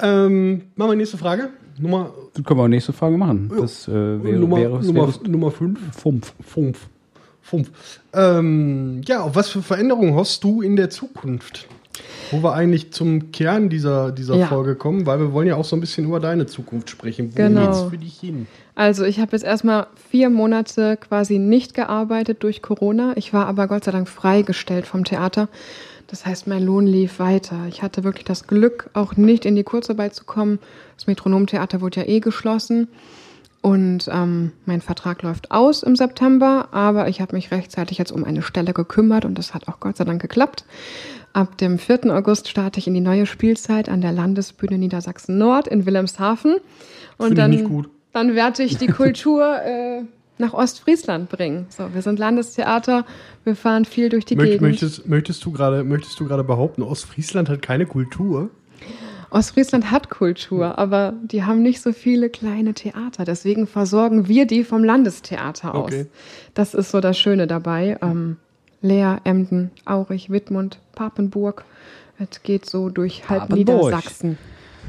Ähm, 0.01 0.63
machen 0.75 0.91
wir 0.91 0.95
die 0.95 0.99
nächste 0.99 1.19
Frage. 1.19 1.51
Nummer, 1.79 2.13
Dann 2.35 2.43
können 2.43 2.59
wir 2.59 2.65
auch 2.65 2.69
nächste 2.69 2.93
Frage 2.93 3.17
machen. 3.17 3.49
Das 3.57 3.87
äh, 3.87 3.93
wäre, 3.93 4.39
Nummer, 4.39 4.57
wäre, 4.57 4.85
Nummer, 4.85 5.15
Nummer 5.25 5.51
fünf. 5.53 5.79
Fumpf. 5.97 6.35
Fünf. 6.43 6.89
Fünf. 7.41 7.71
Ähm, 8.13 9.03
ja, 9.07 9.23
auf 9.23 9.37
was 9.37 9.49
für 9.51 9.63
Veränderungen 9.63 10.15
hoffst 10.15 10.43
du 10.43 10.63
in 10.63 10.75
der 10.75 10.91
Zukunft? 10.91 11.69
Wo 12.31 12.43
wir 12.43 12.53
eigentlich 12.55 12.93
zum 12.93 13.33
Kern 13.33 13.69
dieser, 13.69 14.13
dieser 14.13 14.37
Ja. 14.37 14.47
Folge 14.47 14.75
kommen, 14.75 15.07
weil 15.07 15.19
wir 15.21 15.33
wollen 15.33 15.49
ja 15.49 15.57
auch 15.57 15.65
so 15.65 15.77
ein 15.77 15.81
bisschen 15.81 16.05
über 16.05 16.21
deine 16.21 16.47
Zukunft 16.47 16.91
sprechen. 16.91 17.31
Wo 17.33 17.37
Genau. 17.37 17.67
geht's 17.67 17.83
für 17.91 17.99
dich 17.99 18.19
hin? 18.21 18.47
Also 18.75 19.05
ich 19.05 19.19
habe 19.19 19.33
jetzt 19.33 19.45
erstmal 19.45 19.87
vier 20.11 20.31
Monate 20.31 20.97
quasi 20.97 21.39
nicht 21.39 21.75
gearbeitet 21.75 22.43
durch 22.43 22.63
Corona. 22.63 23.13
Ich 23.17 23.33
war 23.33 23.47
aber 23.47 23.67
Gott 23.67 23.85
sei 23.85 23.91
Dank 23.93 24.09
freigestellt 24.09 24.87
vom 24.87 25.05
Theater. 25.05 25.49
Das 26.07 26.25
heißt, 26.25 26.47
mein 26.47 26.65
Lohn 26.65 26.87
lief 26.87 27.19
weiter. 27.19 27.67
Ich 27.69 27.83
hatte 27.83 28.03
wirklich 28.05 28.25
das 28.25 28.47
Glück, 28.47 28.89
auch 28.95 29.17
nicht 29.17 29.45
in 29.45 29.57
die 29.57 29.65
Kurzarbeit 29.65 30.15
zu 30.15 30.25
kommen. 30.25 30.59
Das 30.97 31.07
Metronomtheater 31.07 31.81
wurde 31.81 32.01
ja 32.01 32.07
eh 32.07 32.21
geschlossen. 32.21 32.89
Und 33.61 34.09
ähm, 34.11 34.53
mein 34.67 34.81
Vertrag 34.81 35.23
läuft 35.23 35.51
aus 35.51 35.83
im 35.83 35.97
September, 35.97 36.69
aber 36.71 37.09
ich 37.09 37.21
habe 37.21 37.35
mich 37.35 37.51
rechtzeitig 37.51 37.99
jetzt 37.99 38.13
um 38.13 38.23
eine 38.25 38.41
Stelle 38.41 38.73
gekümmert 38.73 39.25
und 39.25 39.37
das 39.37 39.53
hat 39.53 39.67
auch 39.67 39.81
Gott 39.81 39.97
sei 39.97 40.05
Dank 40.05 40.23
geklappt. 40.23 40.65
Ab 41.33 41.59
dem 41.59 41.79
4. 41.79 42.07
August 42.15 42.49
starte 42.49 42.81
ich 42.81 42.87
in 42.87 42.95
die 42.95 43.01
neue 43.01 43.27
Spielzeit 43.27 43.89
an 43.89 44.01
der 44.01 44.13
Landesbühne 44.13 44.79
Niedersachsen 44.79 45.39
Nord 45.39 45.69
in 45.69 45.87
Wilhelmshaven. 45.87 46.57
Und 47.17 47.33
ich 47.33 47.37
dann, 47.37 47.65
gut. 47.65 47.91
dann 48.13 48.35
werde 48.35 48.63
ich 48.63 48.77
die 48.77 48.87
Kultur 48.89 49.61
äh, 49.63 50.03
nach 50.39 50.55
Ostfriesland 50.55 51.29
bringen. 51.29 51.67
So, 51.69 51.95
wir 51.95 52.03
sind 52.03 52.19
Landestheater, 52.19 53.05
wir 53.45 53.57
fahren 53.57 53.85
viel 53.85 54.09
durch 54.09 54.25
die 54.25 54.37
Möcht, 54.37 54.53
Gegend. 54.53 54.63
möchtest, 54.63 55.09
möchtest 55.09 55.45
du 55.45 55.53
gerade 55.53 55.85
möchtest 55.85 56.19
du 56.19 56.27
gerade 56.27 56.45
behaupten, 56.45 56.83
Ostfriesland 56.83 57.49
hat 57.49 57.63
keine 57.63 57.87
Kultur? 57.87 58.51
Ostfriesland 59.31 59.91
hat 59.91 60.09
Kultur, 60.09 60.79
aber 60.79 61.13
die 61.23 61.45
haben 61.45 61.63
nicht 61.63 61.83
so 61.83 61.93
viele 61.93 62.31
kleine 62.31 62.73
Theater. 62.73 63.25
Deswegen 63.25 63.67
versorgen 63.67 64.27
wir 64.27 64.47
die 64.47 64.65
vom 64.65 64.83
Landestheater 64.83 65.75
aus. 65.75 65.93
Okay. 65.93 66.07
Das 66.55 66.73
ist 66.73 66.91
so 66.91 67.01
das 67.01 67.19
Schöne 67.19 67.47
dabei. 67.47 67.99
Ähm, 68.01 68.39
Leer, 68.81 69.21
Emden, 69.25 69.71
Aurich, 69.85 70.31
Wittmund, 70.31 70.79
Papenburg. 70.95 71.65
Es 72.19 72.43
geht 72.43 72.67
so 72.67 72.89
durch 72.89 73.29
halb 73.29 73.49
Papenburg. 73.49 73.59
Niedersachsen. 73.85 74.39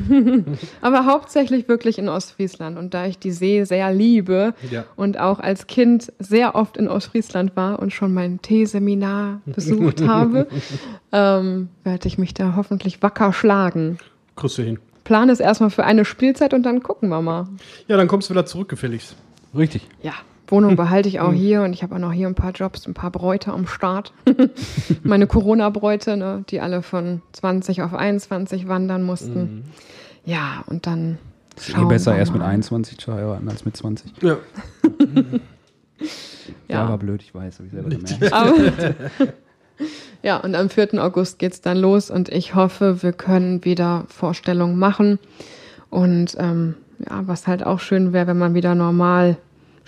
aber 0.81 1.05
hauptsächlich 1.05 1.67
wirklich 1.67 1.99
in 1.99 2.07
Ostfriesland. 2.09 2.77
Und 2.77 2.93
da 2.93 3.05
ich 3.05 3.19
die 3.19 3.31
See 3.31 3.63
sehr 3.65 3.91
liebe 3.93 4.53
Ja. 4.71 4.85
und 4.95 5.19
auch 5.19 5.39
als 5.39 5.67
Kind 5.67 6.11
sehr 6.19 6.55
oft 6.55 6.77
in 6.77 6.87
Ostfriesland 6.87 7.55
war 7.55 7.79
und 7.79 7.91
schon 7.91 8.13
mein 8.13 8.41
Teeseminar 8.41 9.41
besucht 9.45 10.01
habe, 10.07 10.47
ähm, 11.11 11.69
werde 11.83 12.07
ich 12.07 12.17
mich 12.17 12.33
da 12.33 12.55
hoffentlich 12.55 13.01
wacker 13.01 13.33
schlagen. 13.33 13.97
Du 14.35 14.47
hin. 14.47 14.79
Plan 15.03 15.29
ist 15.29 15.39
erstmal 15.39 15.69
für 15.69 15.83
eine 15.83 16.05
Spielzeit 16.05 16.53
und 16.53 16.63
dann 16.63 16.81
gucken 16.83 17.09
wir 17.09 17.21
mal. 17.21 17.47
Ja, 17.87 17.97
dann 17.97 18.07
kommst 18.07 18.29
du 18.29 18.33
wieder 18.33 18.45
zurück, 18.45 18.69
gefälligst. 18.69 19.15
Richtig. 19.57 19.81
Ja, 20.01 20.13
Wohnung 20.51 20.75
behalte 20.75 21.09
ich 21.09 21.19
auch 21.19 21.33
hier 21.33 21.61
und 21.61 21.73
ich 21.73 21.83
habe 21.83 21.95
auch 21.95 21.99
noch 21.99 22.11
hier 22.11 22.27
ein 22.27 22.35
paar 22.35 22.51
Jobs, 22.51 22.87
ein 22.87 22.93
paar 22.93 23.11
Bräute 23.11 23.51
am 23.51 23.67
Start. 23.67 24.13
Meine 25.03 25.27
Corona-Bräute, 25.27 26.17
ne, 26.17 26.43
die 26.49 26.59
alle 26.59 26.81
von 26.81 27.21
20 27.33 27.81
auf 27.81 27.93
21 27.93 28.67
wandern 28.67 29.03
mussten. 29.03 29.63
Ja, 30.25 30.63
und 30.67 30.87
dann 30.87 31.17
Ist 31.55 31.69
eh 31.69 31.85
besser 31.85 32.13
wir 32.13 32.19
erst 32.19 32.31
mit 32.31 32.41
mal. 32.41 32.49
21 32.49 32.97
zu 32.97 33.13
heiraten 33.13 33.47
als 33.49 33.65
mit 33.65 33.77
20. 33.77 34.11
Ja. 34.21 34.37
Ja, 36.69 36.87
war 36.87 36.97
blöd, 36.97 37.21
ich 37.21 37.35
weiß, 37.35 37.55
habe 37.59 37.67
ich 37.67 37.73
selber 37.73 37.89
gemerkt. 37.89 38.33
Aber 38.33 38.55
ja, 40.23 40.37
und 40.37 40.55
am 40.55 40.69
4. 40.69 41.03
August 41.03 41.39
geht's 41.39 41.61
dann 41.61 41.77
los 41.77 42.09
und 42.09 42.29
ich 42.29 42.55
hoffe, 42.55 43.03
wir 43.03 43.11
können 43.11 43.65
wieder 43.65 44.05
Vorstellungen 44.07 44.77
machen. 44.77 45.19
Und 45.89 46.35
ähm, 46.39 46.75
ja, 46.99 47.23
was 47.27 47.47
halt 47.47 47.65
auch 47.65 47.79
schön 47.79 48.13
wäre, 48.13 48.27
wenn 48.27 48.37
man 48.37 48.53
wieder 48.53 48.75
normal 48.75 49.37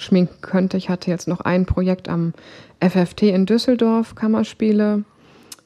schminken 0.02 0.42
könnte. 0.42 0.78
Ich 0.78 0.90
hatte 0.90 1.10
jetzt 1.10 1.28
noch 1.28 1.42
ein 1.42 1.66
Projekt 1.66 2.10
am 2.10 2.34
FFT 2.80 3.24
in 3.24 3.46
Düsseldorf, 3.46 4.16
Kammerspiele, 4.16 5.04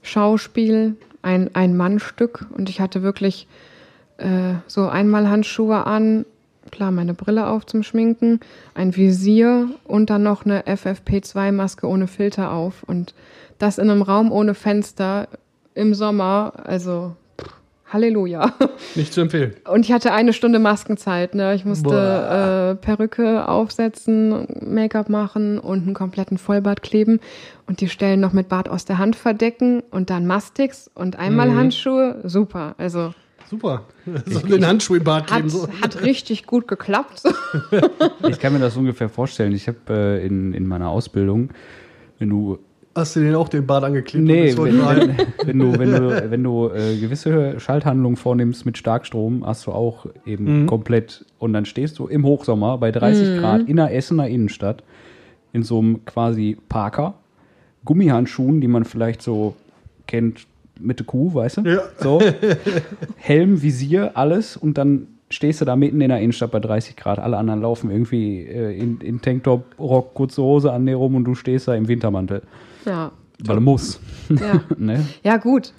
Schauspiel, 0.01 0.97
ein 1.21 1.49
Ein-Mann-Stück. 1.53 2.45
Und 2.55 2.69
ich 2.69 2.81
hatte 2.81 3.01
wirklich 3.01 3.47
äh, 4.17 4.55
so 4.67 4.87
Einmalhandschuhe 4.87 5.85
an, 5.85 6.25
klar, 6.71 6.91
meine 6.91 7.13
Brille 7.13 7.47
auf 7.47 7.65
zum 7.65 7.83
Schminken, 7.83 8.39
ein 8.73 8.95
Visier 8.95 9.69
und 9.85 10.09
dann 10.09 10.23
noch 10.23 10.45
eine 10.45 10.63
FFP2-Maske 10.63 11.87
ohne 11.87 12.07
Filter 12.07 12.51
auf. 12.51 12.83
Und 12.83 13.13
das 13.57 13.77
in 13.77 13.89
einem 13.89 14.01
Raum 14.01 14.31
ohne 14.31 14.53
Fenster 14.53 15.27
im 15.73 15.93
Sommer, 15.93 16.53
also 16.63 17.15
Halleluja. 17.91 18.53
Nicht 18.95 19.13
zu 19.13 19.21
empfehlen. 19.21 19.53
Und 19.69 19.85
ich 19.85 19.91
hatte 19.91 20.11
eine 20.11 20.33
Stunde 20.33 20.59
Maskenzeit. 20.59 21.35
Ne? 21.35 21.53
Ich 21.55 21.65
musste 21.65 22.75
äh, 22.79 22.83
Perücke 22.83 23.47
aufsetzen, 23.47 24.47
Make-up 24.61 25.07
machen 25.09 25.59
und 25.59 25.83
einen 25.83 25.93
kompletten 25.93 26.37
Vollbart 26.37 26.81
kleben 26.81 27.19
und 27.67 27.81
die 27.81 27.89
Stellen 27.89 28.19
noch 28.19 28.33
mit 28.33 28.49
Bart 28.49 28.69
aus 28.69 28.85
der 28.85 28.97
Hand 28.97 29.15
verdecken 29.15 29.83
und 29.91 30.09
dann 30.09 30.25
Mastix 30.25 30.89
und 30.95 31.17
einmal 31.19 31.49
Mhm. 31.49 31.55
Handschuhe. 31.57 32.21
Super. 32.23 32.73
Also 32.77 33.13
Super. 33.47 33.83
So 34.25 34.39
den 34.39 34.65
Handschuh 34.65 34.95
im 34.95 35.03
Bart 35.03 35.29
hat, 35.29 35.37
geben. 35.37 35.49
So. 35.49 35.67
hat 35.83 36.01
richtig 36.01 36.47
gut 36.47 36.67
geklappt. 36.67 37.21
Ich 38.27 38.39
kann 38.39 38.53
mir 38.53 38.59
das 38.59 38.75
ungefähr 38.75 39.07
vorstellen. 39.09 39.53
Ich 39.53 39.67
habe 39.67 39.77
äh, 39.89 40.25
in, 40.25 40.53
in 40.55 40.67
meiner 40.67 40.89
Ausbildung, 40.89 41.49
wenn 42.17 42.29
du 42.29 42.57
Hast 42.95 43.15
du 43.17 43.19
den 43.19 43.35
auch 43.35 43.49
den 43.49 43.67
Bart 43.67 43.83
angeklebt? 43.83 44.23
Nee, 44.25 44.55
wenn, 44.57 44.79
wenn, 44.79 45.15
wenn 45.45 45.59
du, 45.59 45.77
wenn 45.79 45.91
du, 45.91 46.31
wenn 46.31 46.43
du 46.43 46.69
äh, 46.69 46.95
gewisse 46.97 47.59
Schalthandlungen 47.59 48.15
vornimmst 48.15 48.65
mit 48.65 48.77
Starkstrom, 48.77 49.45
hast 49.45 49.67
du 49.67 49.71
auch 49.73 50.05
eben 50.25 50.61
Mhm. 50.61 50.65
komplett 50.67 51.25
und 51.37 51.51
dann 51.53 51.65
stehst 51.65 51.99
du 51.99 52.07
im 52.07 52.23
Hochsommer 52.25 52.77
bei 52.77 52.91
30 52.91 53.37
Grad 53.41 53.63
in 53.67 53.75
der 53.75 53.93
Essener 53.93 54.27
Innenstadt 54.29 54.81
in 55.51 55.63
so 55.63 55.79
einem 55.79 56.05
quasi 56.05 56.57
Parker, 56.69 57.15
Gummihandschuhen, 57.83 58.61
die 58.61 58.67
man 58.67 58.85
vielleicht 58.85 59.21
so 59.21 59.55
kennt 60.07 60.47
mit 60.79 60.99
der 60.99 61.05
Kuh, 61.05 61.33
weißt 61.33 61.57
du? 61.57 61.61
Ja. 61.61 61.81
So. 61.97 62.21
Helm, 63.17 63.61
Visier, 63.61 64.11
alles 64.15 64.57
und 64.57 64.77
dann 64.77 65.07
stehst 65.29 65.59
du 65.61 65.65
da 65.65 65.75
mitten 65.75 66.01
in 66.01 66.09
der 66.09 66.19
Innenstadt 66.19 66.51
bei 66.51 66.59
30 66.59 66.95
Grad. 66.95 67.19
Alle 67.19 67.37
anderen 67.37 67.61
laufen 67.61 67.89
irgendwie 67.91 68.41
äh, 68.41 68.77
in, 68.77 68.99
in 69.01 69.21
Tanktop, 69.21 69.63
Rock, 69.79 70.13
kurze 70.13 70.41
Hose 70.41 70.71
an 70.71 70.85
dir 70.85 70.95
rum 70.95 71.15
und 71.15 71.25
du 71.25 71.35
stehst 71.35 71.67
da 71.67 71.75
im 71.75 71.87
Wintermantel. 71.87 72.41
Ja. 72.85 73.11
Weil 73.43 73.57
er 73.57 73.61
muss. 73.61 73.99
Ja. 74.29 74.61
ne? 74.77 75.05
ja, 75.23 75.37
gut. 75.37 75.73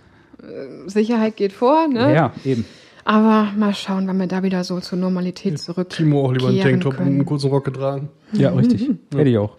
Sicherheit 0.87 1.37
geht 1.37 1.53
vor, 1.53 1.88
ne? 1.88 2.14
Ja, 2.14 2.33
eben. 2.45 2.64
Aber 3.05 3.53
mal 3.57 3.73
schauen, 3.73 4.09
wann 4.09 4.19
wir 4.19 4.27
da 4.27 4.42
wieder 4.42 4.64
so 4.64 4.81
zur 4.81 4.99
Normalität 4.99 5.61
zurück. 5.61 5.90
Timo 5.90 6.25
auch 6.25 6.33
lieber 6.33 6.49
einen 6.49 6.61
Tanktop 6.61 6.99
und 6.99 7.07
einen 7.07 7.25
kurzen 7.25 7.51
Rock 7.51 7.64
getragen. 7.64 8.09
Ja, 8.33 8.51
richtig. 8.51 8.90
Hätte 9.14 9.31
ich 9.31 9.38
auch. 9.38 9.57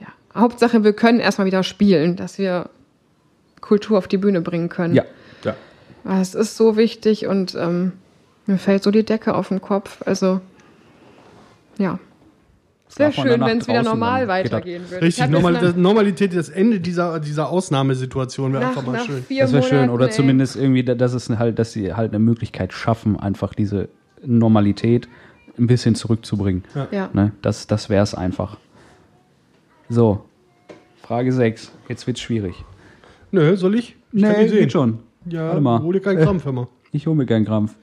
Ja. 0.00 0.06
Hauptsache, 0.34 0.82
wir 0.82 0.94
können 0.94 1.20
erstmal 1.20 1.46
wieder 1.46 1.62
spielen, 1.62 2.16
dass 2.16 2.38
wir 2.38 2.70
Kultur 3.60 3.98
auf 3.98 4.08
die 4.08 4.16
Bühne 4.16 4.40
bringen 4.40 4.70
können. 4.70 4.94
Ja. 4.94 5.04
Ja. 5.44 5.54
Weil 6.04 6.22
Es 6.22 6.34
ist 6.34 6.56
so 6.56 6.78
wichtig 6.78 7.26
und 7.26 7.54
ähm, 7.54 7.92
mir 8.46 8.56
fällt 8.56 8.82
so 8.82 8.90
die 8.90 9.04
Decke 9.04 9.34
auf 9.34 9.48
den 9.48 9.60
Kopf. 9.60 10.00
Also, 10.06 10.40
ja. 11.78 11.98
Es 12.88 12.98
wäre 12.98 13.12
schön, 13.12 13.40
wenn 13.40 13.58
es 13.58 13.66
wieder 13.68 13.82
normal 13.82 14.20
das. 14.26 14.28
weitergehen 14.28 14.82
würde. 14.88 15.06
Ich 15.06 15.18
Richtig, 15.20 15.30
Normal, 15.30 15.52
nach- 15.54 15.76
Normalität, 15.76 16.34
das 16.36 16.48
Ende 16.48 16.80
dieser, 16.80 17.18
dieser 17.20 17.50
Ausnahmesituation 17.50 18.52
wäre 18.52 18.66
einfach 18.66 18.86
mal 18.86 18.92
nach 18.92 19.04
schön. 19.06 19.22
vier 19.22 19.42
Das 19.42 19.52
wäre 19.52 19.62
schön. 19.64 19.90
Oder 19.90 20.06
ey. 20.06 20.12
zumindest 20.12 20.56
irgendwie, 20.56 20.84
da- 20.84 20.94
dass 20.94 21.12
es 21.12 21.28
halt, 21.30 21.58
dass 21.58 21.72
sie 21.72 21.92
halt 21.94 22.12
eine 22.12 22.20
Möglichkeit 22.20 22.72
schaffen, 22.72 23.18
einfach 23.18 23.54
diese 23.54 23.88
Normalität 24.24 25.08
ein 25.58 25.66
bisschen 25.66 25.94
zurückzubringen. 25.94 26.64
Ja. 26.92 27.10
Ne? 27.12 27.32
Das, 27.42 27.66
das 27.66 27.88
wäre 27.90 28.02
es 28.02 28.14
einfach. 28.14 28.56
So. 29.88 30.24
Frage 31.02 31.32
6. 31.32 31.72
Jetzt 31.88 32.06
wird's 32.06 32.20
schwierig. 32.20 32.64
Nö, 33.30 33.56
soll 33.56 33.74
ich? 33.74 33.96
ich 34.12 34.22
kann 34.22 34.34
die 34.42 34.48
sehen. 34.48 34.58
geht 34.58 34.72
schon. 34.72 34.98
Ja, 35.28 35.48
Warte 35.48 35.60
mal. 35.60 35.82
hol 35.82 35.92
dir 35.92 36.00
keinen 36.00 36.22
Krampf, 36.22 36.44
hör 36.44 36.52
mal. 36.52 36.68
Ich 36.92 37.06
hole 37.06 37.16
mir 37.16 37.26
gern 37.26 37.44
Krampf. 37.44 37.74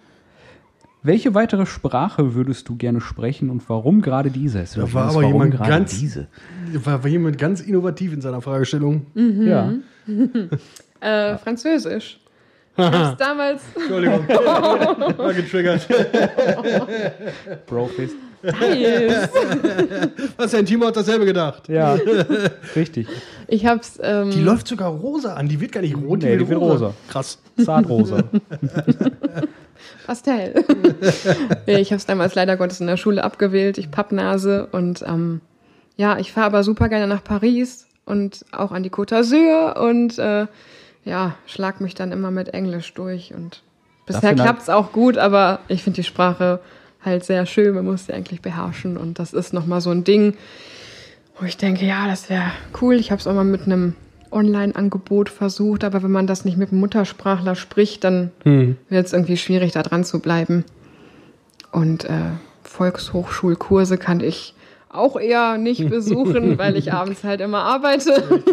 Welche 1.06 1.34
weitere 1.34 1.66
Sprache 1.66 2.34
würdest 2.34 2.70
du 2.70 2.76
gerne 2.78 3.02
sprechen 3.02 3.50
und 3.50 3.68
warum 3.70 4.02
gerade 4.02 4.32
diese? 4.32 4.62
Es 4.62 4.72
Da 4.72 4.82
wird 4.84 4.94
war 4.94 5.04
aber 5.06 5.16
warum 5.16 5.34
jemand 5.34 5.52
gerade 5.56 5.70
ganz- 5.70 6.00
diese? 6.00 6.28
War, 6.74 7.06
jemand 7.08 7.38
ganz 7.38 7.60
innovativ 7.62 8.14
in 8.14 8.22
seiner 8.22 8.42
Fragestellung. 8.42 9.06
Mhm. 9.14 9.48
Ja. 9.48 9.74
Äh, 11.00 11.38
Französisch. 11.38 12.20
Ich 12.78 12.84
hab's 12.84 13.18
damals. 13.20 13.62
Entschuldigung. 13.76 14.28
war 14.30 15.34
getriggert. 15.34 15.86
Brofist. 17.68 18.16
Nice. 18.42 19.30
Was 20.38 20.52
denn? 20.52 20.66
Timo 20.66 20.88
hat 20.88 20.96
dasselbe 20.98 21.26
gedacht. 21.26 21.70
Ja, 21.70 21.96
richtig. 22.76 23.08
Ich 23.48 23.66
hab's. 23.68 24.00
Ähm, 24.02 24.32
Die 24.32 24.42
läuft 24.42 24.68
sogar 24.68 24.90
rosa 24.92 25.36
an. 25.36 25.48
Die 25.50 25.62
wird 25.62 25.72
gar 25.72 25.82
nicht 25.82 25.96
rot, 25.96 26.24
Nee, 26.24 26.36
die 26.38 26.48
wird 26.50 26.60
rosa. 26.60 26.94
Krass. 27.10 27.38
Zartrosa. 27.64 28.24
Pastell. 30.06 30.54
ich 31.66 31.92
habe 31.92 31.98
es 31.98 32.06
damals 32.06 32.36
leider 32.36 32.58
Gottes 32.58 32.82
in 32.82 32.88
der 32.88 32.98
Schule 32.98 33.24
abgewählt. 33.24 33.78
Ich 33.78 33.92
Pappnase 33.92 34.68
und 34.72 35.04
ähm, 35.08 35.42
ja, 35.98 36.18
ich 36.18 36.32
fahre 36.32 36.48
aber 36.48 36.64
super 36.64 36.90
gerne 36.90 37.08
nach 37.08 37.24
Paris 37.24 37.88
und 38.06 38.46
auch 38.52 38.72
an 38.72 38.84
die 38.84 38.92
Côte 38.92 39.16
d'Azur 39.16 39.78
und 39.78 40.18
äh, 40.20 40.48
ja, 41.06 41.36
schlag 41.46 41.82
mich 41.82 41.96
dann 41.96 42.12
immer 42.12 42.32
mit 42.32 42.54
Englisch 42.54 42.94
durch 42.94 43.34
und 43.34 43.62
bisher 44.06 44.36
klappt 44.36 44.64
es 44.64 44.70
auch 44.70 44.92
gut, 44.92 45.18
aber 45.18 45.60
ich 45.68 45.84
finde 45.84 45.98
die 45.98 46.04
Sprache 46.04 46.60
halt 47.04 47.26
sehr 47.26 47.46
schön. 47.46 47.76
Man 47.76 47.86
muss 47.86 48.06
sie 48.06 48.14
eigentlich 48.14 48.42
beherrschen 48.42 48.98
und 48.98 49.20
das 49.20 49.34
ist 49.34 49.54
nochmal 49.54 49.82
so 49.82 49.92
ein 49.92 50.04
Ding, 50.04 50.36
wo 51.40 51.46
ich 51.46 51.58
denke, 51.58 51.86
ja, 51.86 52.08
das 52.08 52.30
wäre 52.30 52.52
cool. 52.82 52.96
Ich 52.96 53.12
habe 53.12 53.20
es 53.20 53.28
auch 53.28 53.34
mal 53.34 53.44
mit 53.44 53.64
einem 53.64 53.96
Online-Angebot 54.34 55.30
versucht, 55.30 55.84
aber 55.84 56.04
wenn 56.04 56.12
man 56.12 56.28
das 56.28 56.44
nicht 56.46 56.58
mit 56.58 56.72
einem 56.72 56.80
Muttersprachler 56.82 57.56
spricht, 57.56 58.04
dann 58.04 58.32
Hm. 58.44 58.78
wird 58.90 59.06
es 59.06 59.14
irgendwie 59.14 59.38
schwierig, 59.38 59.72
da 59.72 59.84
dran 59.84 60.04
zu 60.04 60.20
bleiben. 60.20 60.66
Und 61.72 62.06
äh, 62.06 62.10
Volkshochschulkurse 62.64 63.98
kann 63.98 64.20
ich 64.20 64.54
auch 64.90 65.20
eher 65.20 65.58
nicht 65.58 65.90
besuchen, 65.90 66.58
weil 66.58 66.76
ich 66.76 66.94
abends 66.94 67.24
halt 67.24 67.42
immer 67.42 67.60
arbeite. 67.64 68.44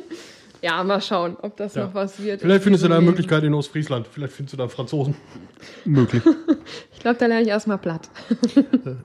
ja, 0.62 0.82
mal 0.84 1.00
schauen, 1.00 1.36
ob 1.42 1.56
das 1.56 1.74
Ja. 1.74 1.84
noch 1.84 1.94
was 1.94 2.22
wird. 2.22 2.40
Vielleicht 2.40 2.62
findest 2.64 2.84
du 2.84 2.88
da 2.88 2.96
eine. 2.96 3.04
Möglichkeit 3.06 3.42
in 3.44 3.52
Ostfriesland. 3.54 4.06
Vielleicht 4.10 4.32
findest 4.32 4.54
du 4.54 4.56
da 4.58 4.68
Franzosen. 4.68 5.14
Möglich. 5.84 6.22
Ich 6.92 7.00
glaube, 7.00 7.18
da 7.18 7.26
lerne 7.26 7.42
ich 7.42 7.48
erstmal 7.48 7.78
platt. 7.78 8.08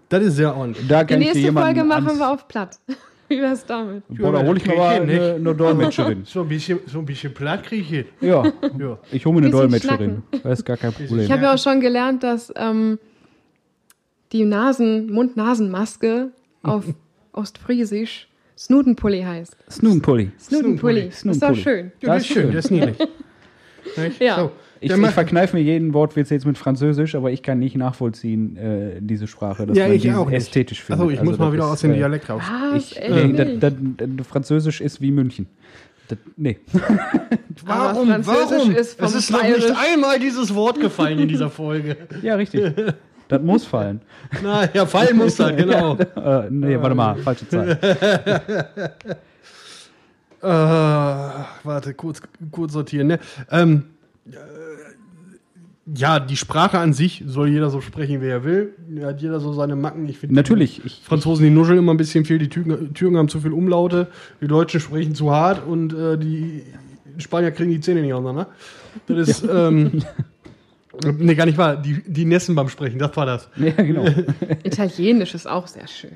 Das 0.09 0.23
ist 0.23 0.35
sehr 0.35 0.55
ordentlich. 0.55 0.87
Da 0.87 1.03
Die 1.03 1.17
nächste 1.17 1.51
Folge 1.53 1.83
machen 1.83 2.17
wir 2.17 2.31
auf 2.31 2.47
platt. 2.47 2.79
Wie 3.29 3.41
wär's 3.41 3.65
damit? 3.65 4.03
Boah, 4.09 4.31
da 4.33 4.43
hole 4.43 4.57
ich 4.57 4.65
mir 4.67 4.75
mal 4.75 5.01
eine, 5.01 5.33
eine 5.35 5.55
Dolmetscherin. 5.55 6.23
So 6.25 6.41
ein 6.41 6.47
bisschen, 6.49 6.79
so 6.85 6.99
ein 6.99 7.05
bisschen 7.05 7.33
platt 7.33 7.63
kriege 7.63 7.81
ich 7.81 7.89
hin. 7.89 8.05
Ja, 8.21 8.43
Ja. 8.77 8.97
ich 9.11 9.25
hole 9.25 9.35
mir 9.35 9.41
eine 9.47 9.51
Dolmetscherin. 9.51 10.21
Das 10.43 10.59
ist 10.59 10.65
gar 10.65 10.77
kein 10.77 10.93
Problem. 10.93 11.19
Ich 11.19 11.31
habe 11.31 11.41
ja 11.43 11.53
auch 11.53 11.57
schon 11.57 11.79
gelernt, 11.81 12.23
dass 12.23 12.53
ähm, 12.55 12.99
die 14.31 14.43
Nasen, 14.45 15.11
Mund-Nasen-Maske 15.11 16.31
auf 16.63 16.85
Ostfriesisch 17.33 18.27
Snudenpulli 18.57 19.21
heißt. 19.21 19.57
Snoonpulli. 19.69 20.31
Snudenpulli. 20.39 21.07
Ist 21.07 21.25
doch 21.25 21.33
Snudenpulli. 21.33 21.61
schön. 21.61 21.91
Ja, 22.01 22.13
das 22.13 22.23
ist 22.23 22.27
schön, 22.27 22.53
das 22.53 22.65
ist 22.65 22.71
niedlich. 22.71 22.97
Ja. 24.19 24.35
So. 24.37 24.51
Ich, 24.85 24.91
ich 24.91 25.11
verkneife 25.11 25.55
mir 25.55 25.63
jeden 25.63 25.93
Wortwitz 25.93 26.29
jetzt 26.29 26.45
mit 26.45 26.57
Französisch, 26.57 27.15
aber 27.15 27.31
ich 27.31 27.41
kann 27.43 27.59
nicht 27.59 27.75
nachvollziehen, 27.75 28.55
äh, 28.57 28.91
diese 29.01 29.27
Sprache, 29.27 29.65
dass 29.65 29.77
Ja, 29.77 29.87
man 29.87 29.95
ich 29.95 30.03
die 30.03 30.11
auch 30.13 30.27
nicht. 30.29 30.37
ästhetisch 30.37 30.83
findet. 30.83 31.01
Achso, 31.01 31.11
ich 31.11 31.19
muss 31.21 31.33
Also 31.33 31.39
mal 31.39 31.45
das 31.47 31.53
wieder 31.53 31.63
ist, 31.65 31.71
aus 31.71 31.81
dem 31.81 31.91
äh, 31.91 31.95
Dialekt 31.97 32.29
raus. 32.29 32.43
Was? 32.71 32.83
Ich, 32.83 33.01
Echt 33.01 33.09
nee, 33.09 33.33
das, 33.33 33.47
das, 33.59 33.73
das 34.17 34.27
Französisch 34.27 34.81
ist 34.81 35.01
wie 35.01 35.11
München. 35.11 35.47
Das, 36.07 36.19
nee. 36.37 36.59
Aber 37.65 38.05
Französisch 38.05 38.75
ist 38.75 39.01
es 39.01 39.15
ist 39.15 39.31
noch 39.31 39.41
nicht 39.41 39.71
einmal 39.75 40.19
dieses 40.19 40.53
Wort 40.53 40.79
gefallen 40.79 41.17
in 41.19 41.27
dieser 41.27 41.49
Folge. 41.49 41.97
Ja, 42.21 42.35
richtig. 42.35 42.73
das 43.27 43.41
muss 43.41 43.65
fallen. 43.65 44.01
Na, 44.43 44.69
ja, 44.71 44.85
fallen 44.85 45.17
muss 45.17 45.35
das, 45.35 45.55
genau. 45.55 45.95
Äh, 45.97 46.43
nee, 46.51 46.77
warte 46.79 46.95
mal, 46.95 47.15
falsche 47.17 47.47
Zeit. 47.49 47.83
Äh, 50.41 50.47
warte, 50.47 51.93
kurz, 51.95 52.21
kurz 52.51 52.73
sortieren. 52.73 53.07
Ne? 53.07 53.19
Ähm, 53.49 53.83
äh, 53.94 53.94
ja, 55.93 56.19
die 56.19 56.35
Sprache 56.35 56.79
an 56.79 56.93
sich 56.93 57.23
soll 57.27 57.49
jeder 57.49 57.69
so 57.69 57.79
sprechen, 57.79 58.21
wie 58.21 58.27
er 58.27 58.43
will. 58.43 58.73
Ja, 58.89 59.07
hat 59.07 59.21
jeder 59.21 59.39
so 59.39 59.53
seine 59.53 59.75
Macken. 59.75 60.09
Ich 60.09 60.17
finde 60.17 60.35
Natürlich. 60.35 60.83
Ich, 60.83 60.99
Die 61.01 61.05
Franzosen, 61.05 61.45
die 61.45 61.51
nuscheln 61.51 61.77
immer 61.77 61.93
ein 61.93 61.97
bisschen 61.97 62.25
viel, 62.25 62.39
die 62.39 62.49
Türken, 62.49 63.17
haben 63.17 63.29
zu 63.29 63.39
viel 63.39 63.53
Umlaute, 63.53 64.07
die 64.41 64.47
Deutschen 64.47 64.79
sprechen 64.79 65.13
zu 65.13 65.31
hart 65.31 65.65
und 65.65 65.93
äh, 65.93 66.17
die 66.17 66.63
Spanier 67.19 67.51
kriegen 67.51 67.69
die 67.69 67.81
Zähne 67.81 68.01
nicht 68.01 68.13
auseinander. 68.13 68.47
Das 69.07 69.29
ist, 69.29 69.47
ähm, 69.47 70.03
nee, 71.17 71.35
gar 71.35 71.45
nicht 71.45 71.57
wahr. 71.57 71.77
Die, 71.77 72.01
die 72.05 72.25
nässen 72.25 72.55
beim 72.55 72.69
Sprechen, 72.69 72.97
das 72.97 73.15
war 73.15 73.27
das. 73.27 73.49
ja, 73.57 73.71
genau. 73.71 74.05
Italienisch 74.63 75.35
ist 75.35 75.47
auch 75.47 75.67
sehr 75.67 75.87
schön. 75.87 76.13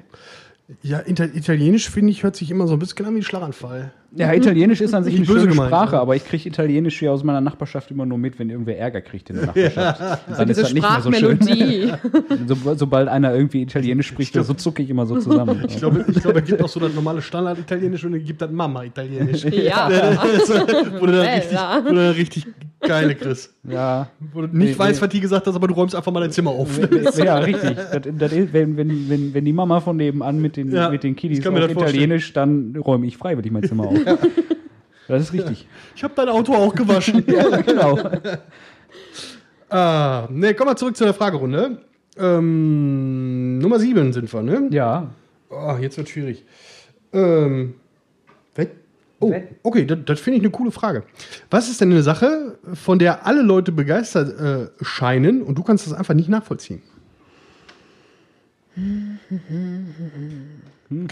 Ja, 0.83 1.01
Italienisch, 1.05 1.89
finde 1.89 2.11
ich, 2.11 2.21
hört 2.23 2.35
sich 2.35 2.51
immer 2.51 2.67
so 2.67 2.73
ein 2.73 2.79
bisschen 2.79 3.05
an 3.05 3.15
wie 3.15 3.19
ein 3.19 3.23
Schlaganfall. 3.23 3.91
Ja, 4.15 4.33
Italienisch 4.33 4.81
ist 4.81 4.93
an 4.93 5.03
sich 5.03 5.13
Nicht 5.13 5.27
eine 5.29 5.33
böse 5.33 5.39
schöne 5.41 5.51
gemeint, 5.53 5.69
Sprache, 5.69 5.95
ne? 5.95 6.01
aber 6.01 6.15
ich 6.15 6.25
kriege 6.25 6.47
Italienisch 6.49 6.97
hier 6.97 7.11
aus 7.11 7.23
meiner 7.23 7.41
Nachbarschaft 7.41 7.91
immer 7.91 8.05
nur 8.07 8.17
mit, 8.17 8.39
wenn 8.39 8.49
irgendwer 8.49 8.77
Ärger 8.77 9.01
kriegt 9.01 9.29
in 9.29 9.35
der 9.37 9.45
Nachbarschaft. 9.47 10.01
Dann 10.35 10.47
Diese 10.47 10.61
ist 10.61 10.61
das 10.61 10.73
nicht 10.73 10.89
mehr 10.89 11.01
so 11.01 11.11
schön. 11.11 11.39
So, 12.47 12.75
sobald 12.75 13.07
einer 13.07 13.33
irgendwie 13.35 13.61
Italienisch 13.61 14.07
spricht, 14.07 14.33
so 14.33 14.53
zucke 14.53 14.81
ich 14.81 14.89
immer 14.89 15.05
so 15.05 15.19
zusammen. 15.19 15.63
Ich 15.67 15.77
glaube, 15.77 16.05
ich 16.07 16.21
glaube, 16.21 16.39
es 16.39 16.45
gibt 16.45 16.63
auch 16.63 16.69
so 16.69 16.79
das 16.79 16.93
normale 16.93 17.21
Standard-Italienisch 17.21 18.03
und 18.05 18.15
es 18.15 18.25
gibt 18.25 18.41
das 18.41 18.51
Mama-Italienisch. 18.51 19.43
ja. 19.45 19.89
wo 20.99 21.05
du 21.05 21.11
dann 21.11 21.25
richtig, 21.27 21.57
wo 21.83 21.89
du 21.89 21.95
dann 21.95 22.11
richtig 22.13 22.47
geile 22.79 23.13
kriegst. 23.15 23.53
Ja, 23.67 24.09
Wo 24.33 24.41
du 24.41 24.47
nicht 24.47 24.53
Nee, 24.73 24.79
weißt, 24.79 24.99
nee. 24.99 25.05
was 25.05 25.09
die 25.11 25.19
gesagt 25.19 25.45
hast, 25.45 25.55
aber 25.55 25.67
du 25.67 25.73
räumst 25.73 25.93
einfach 25.95 26.11
mal 26.11 26.21
dein 26.21 26.31
Zimmer 26.31 26.51
auf. 26.51 26.69
ja, 27.17 27.37
richtig. 27.37 27.75
Das, 27.75 28.01
das 28.17 28.31
ist, 28.31 28.53
wenn, 28.53 28.77
wenn, 28.77 29.09
wenn, 29.09 29.33
wenn 29.33 29.45
die 29.45 29.53
Mama 29.53 29.79
von 29.81 29.97
nebenan 29.97 30.41
mit 30.41 30.57
den, 30.67 30.75
Ja, 30.75 30.89
mit 30.89 31.03
den 31.03 31.15
Kiddies 31.15 31.39
auf 31.45 31.53
das 31.53 31.71
vorstellen. 31.71 31.87
Italienisch, 31.87 32.33
dann 32.33 32.75
räume 32.75 33.05
ich 33.07 33.17
freiwillig 33.17 33.51
mein 33.51 33.63
Zimmer 33.63 33.87
auf. 33.87 33.97
Das 35.07 35.23
ist 35.23 35.33
richtig. 35.33 35.67
Ich 35.95 36.03
habe 36.03 36.13
dein 36.15 36.29
Auto 36.29 36.53
auch 36.53 36.73
gewaschen. 36.75 37.23
Ja, 37.27 37.61
genau. 37.61 37.99
Ah, 39.71 40.27
ne, 40.31 40.55
komm 40.55 40.65
mal 40.65 40.75
zurück 40.75 40.97
zu 40.97 41.03
der 41.03 41.13
Fragerunde. 41.13 41.77
Ähm, 42.17 43.59
Nummer 43.59 43.77
7 43.79 44.13
sind 44.13 44.33
wir, 44.33 44.41
ne? 44.41 44.67
Ja. 44.71 45.11
Oh, 45.49 45.75
jetzt 45.79 45.95
wird 45.97 46.09
schwierig. 46.09 46.43
Ähm, 47.13 47.75
weg? 48.55 48.71
Oh, 49.19 49.31
okay, 49.61 49.85
das, 49.85 49.99
das 50.05 50.19
finde 50.19 50.37
ich 50.37 50.43
eine 50.43 50.49
coole 50.51 50.71
Frage. 50.71 51.03
Was 51.51 51.69
ist 51.69 51.81
denn 51.81 51.91
eine 51.91 52.01
Sache, 52.01 52.57
von 52.73 52.97
der 52.97 53.27
alle 53.27 53.43
Leute 53.43 53.71
begeistert 53.71 54.39
äh, 54.39 54.69
scheinen 54.83 55.43
und 55.43 55.55
du 55.55 55.61
kannst 55.63 55.85
das 55.85 55.93
einfach 55.93 56.15
nicht 56.15 56.29
nachvollziehen? 56.29 56.81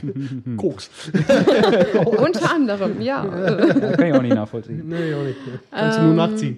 Koks. 0.58 0.90
Unter 2.06 2.54
anderem, 2.54 3.02
ja. 3.02 3.26
Das 3.26 3.98
kann 3.98 4.08
ich 4.08 4.14
auch 4.14 4.22
nicht 4.22 4.36
nachvollziehen. 4.36 4.84
Nee, 4.88 5.14
auch 5.14 5.24
nicht. 5.24 5.38
Kannst 5.72 6.00
du 6.00 6.04
nur 6.04 6.14
nachziehen. 6.14 6.58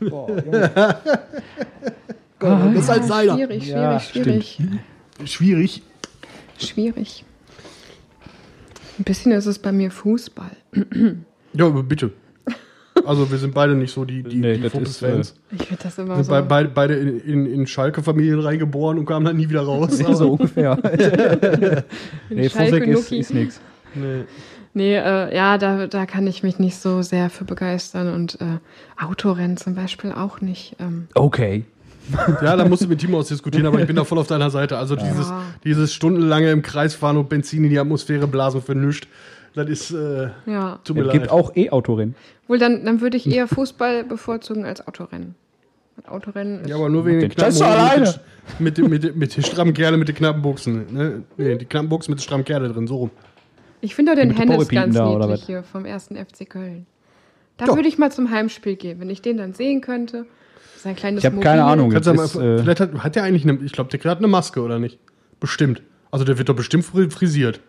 Boah, 0.00 0.28
Junge. 0.44 0.70
das 2.38 2.82
ist 2.82 2.88
halt 2.88 3.04
seiner. 3.04 3.34
Schwierig, 3.34 3.64
schwierig, 3.64 3.68
Ja, 3.68 4.00
schwierig. 4.00 4.58
Schwierig. 5.24 5.82
Schwierig. 6.58 7.24
Ein 8.98 9.04
bisschen 9.04 9.32
ist 9.32 9.46
es 9.46 9.58
bei 9.58 9.72
mir 9.72 9.90
Fußball. 9.90 10.56
Ja, 11.52 11.66
aber 11.66 11.82
bitte. 11.82 12.12
Also 13.04 13.30
wir 13.30 13.38
sind 13.38 13.54
beide 13.54 13.74
nicht 13.74 13.92
so 13.92 14.04
die, 14.04 14.22
die, 14.22 14.36
Nee, 14.38 14.58
die 14.58 14.68
Fokus-Fans. 14.68 15.30
ist, 15.30 15.40
Ich 15.52 15.66
finde 15.68 15.82
das 15.82 15.98
immer 15.98 16.16
Wir 16.16 16.24
so. 16.24 16.32
sind 16.34 16.48
bei, 16.48 16.64
bei, 16.64 16.64
beide 16.68 16.94
in, 16.94 17.20
in, 17.20 17.46
in 17.46 17.66
Schalke-Familien 17.66 18.40
reingeboren 18.40 18.98
und 18.98 19.06
kamen 19.06 19.24
dann 19.26 19.36
nie 19.36 19.48
wieder 19.48 19.62
raus. 19.62 19.98
Ja, 20.00 20.14
so 20.14 20.32
ungefähr. 20.32 20.76
nee, 22.30 22.48
Schalke 22.48 22.76
Fusek 22.80 22.86
ist, 22.88 23.12
ist 23.12 23.34
nix. 23.34 23.60
Nee. 23.94 24.24
Nee, 24.72 24.94
äh, 24.96 25.34
ja, 25.34 25.58
da, 25.58 25.88
da 25.88 26.06
kann 26.06 26.26
ich 26.28 26.42
mich 26.44 26.58
nicht 26.60 26.76
so 26.76 27.02
sehr 27.02 27.28
für 27.28 27.44
begeistern 27.44 28.14
und 28.14 28.40
äh, 28.40 28.58
Autorennen 29.04 29.56
zum 29.56 29.74
Beispiel 29.74 30.12
auch 30.12 30.40
nicht. 30.40 30.76
Ähm, 30.78 31.08
Okay. 31.14 31.64
Ja, 32.42 32.56
da 32.56 32.66
musst 32.66 32.82
du 32.82 32.88
mit 32.88 32.98
Timo 33.00 33.18
ausdiskutieren, 33.18 33.66
aber 33.66 33.78
ich 33.80 33.86
bin 33.86 33.94
da 33.94 34.02
voll 34.04 34.18
auf 34.18 34.26
deiner 34.26 34.50
Seite. 34.50 34.76
Also 34.78 34.96
dieses, 34.96 35.28
Ja. 35.28 35.42
dieses 35.62 35.94
stundenlange 35.94 36.50
im 36.50 36.60
Kreis 36.62 36.94
fahren 36.94 37.16
und 37.16 37.28
Benzin 37.28 37.62
in 37.62 37.70
die 37.70 37.78
Atmosphäre 37.78 38.26
blasen 38.26 38.62
für 38.62 38.74
nichts, 38.74 39.06
das 39.54 39.68
ist, 39.68 39.90
äh, 39.90 40.28
ja. 40.46 40.78
tut 40.84 40.96
mir 40.96 41.02
Es 41.02 41.06
leid. 41.08 41.12
gibt 41.20 41.30
auch 41.30 41.54
E-Autorennen. 41.56 42.14
Wohl, 42.48 42.58
dann, 42.58 42.84
dann 42.84 43.00
würde 43.00 43.16
ich 43.16 43.30
eher 43.30 43.46
Fußball 43.48 44.04
bevorzugen 44.04 44.64
als 44.64 44.86
Autorennen. 44.86 45.34
Autorennen 46.06 46.60
ist 46.62 46.68
ja, 46.70 46.76
aber 46.76 46.88
nur 46.88 47.04
wegen 47.04 47.20
den 47.20 47.28
knappen 47.30 47.62
alleine. 47.62 48.14
Mit, 48.58 48.78
den- 48.78 48.88
mit, 48.88 49.04
den- 49.04 49.18
mit 49.18 49.36
den 49.36 49.42
strammen 49.44 49.74
Kerle 49.74 49.96
mit 49.98 50.08
den 50.08 50.14
knappen 50.16 50.40
Buchsen. 50.40 50.86
Ne? 50.92 51.22
Nee, 51.36 51.56
die 51.56 51.66
knappen 51.66 51.88
Buchsen 51.90 52.12
mit 52.12 52.20
den 52.20 52.22
strammen 52.22 52.44
Kerle 52.44 52.68
drin, 52.72 52.86
so 52.86 52.96
rum. 52.96 53.10
Ich 53.82 53.94
finde 53.94 54.12
auch 54.12 54.16
den 54.16 54.28
Mit 54.28 54.38
Hennes 54.38 54.68
ganz 54.68 54.94
da, 54.94 55.08
oder 55.10 55.26
niedlich 55.26 55.44
hier 55.44 55.62
vom 55.62 55.84
ersten 55.84 56.16
FC 56.16 56.48
Köln. 56.48 56.86
Da 57.58 57.66
Doch. 57.66 57.76
würde 57.76 57.88
ich 57.88 57.98
mal 57.98 58.10
zum 58.10 58.30
Heimspiel 58.30 58.76
gehen, 58.76 58.98
wenn 59.00 59.10
ich 59.10 59.20
den 59.20 59.36
dann 59.36 59.52
sehen 59.52 59.80
könnte. 59.82 60.24
Sein 60.78 60.96
kleines 60.96 61.22
Ich 61.22 61.26
habe 61.30 61.38
keine. 61.40 61.64
Ahnung. 61.64 61.90
Kannst 61.90 62.06
du 62.08 62.12
Das 62.14 62.34
mal, 62.34 62.42
ist, 62.54 62.60
äh, 62.60 62.62
vielleicht 62.62 62.80
hat, 62.80 62.94
hat 63.04 63.16
der 63.16 63.22
eigentlich 63.24 63.46
eine, 63.46 63.58
ich 63.62 63.72
glaube, 63.72 63.90
der 63.96 64.10
hat 64.10 64.18
eine 64.18 64.28
Maske, 64.28 64.62
oder 64.62 64.78
nicht? 64.78 64.98
Bestimmt. 65.38 65.82
Also 66.10 66.24
der 66.24 66.38
wird 66.38 66.48
doch 66.48 66.56
bestimmt 66.56 66.84
fri- 66.84 67.10
frisiert. 67.10 67.60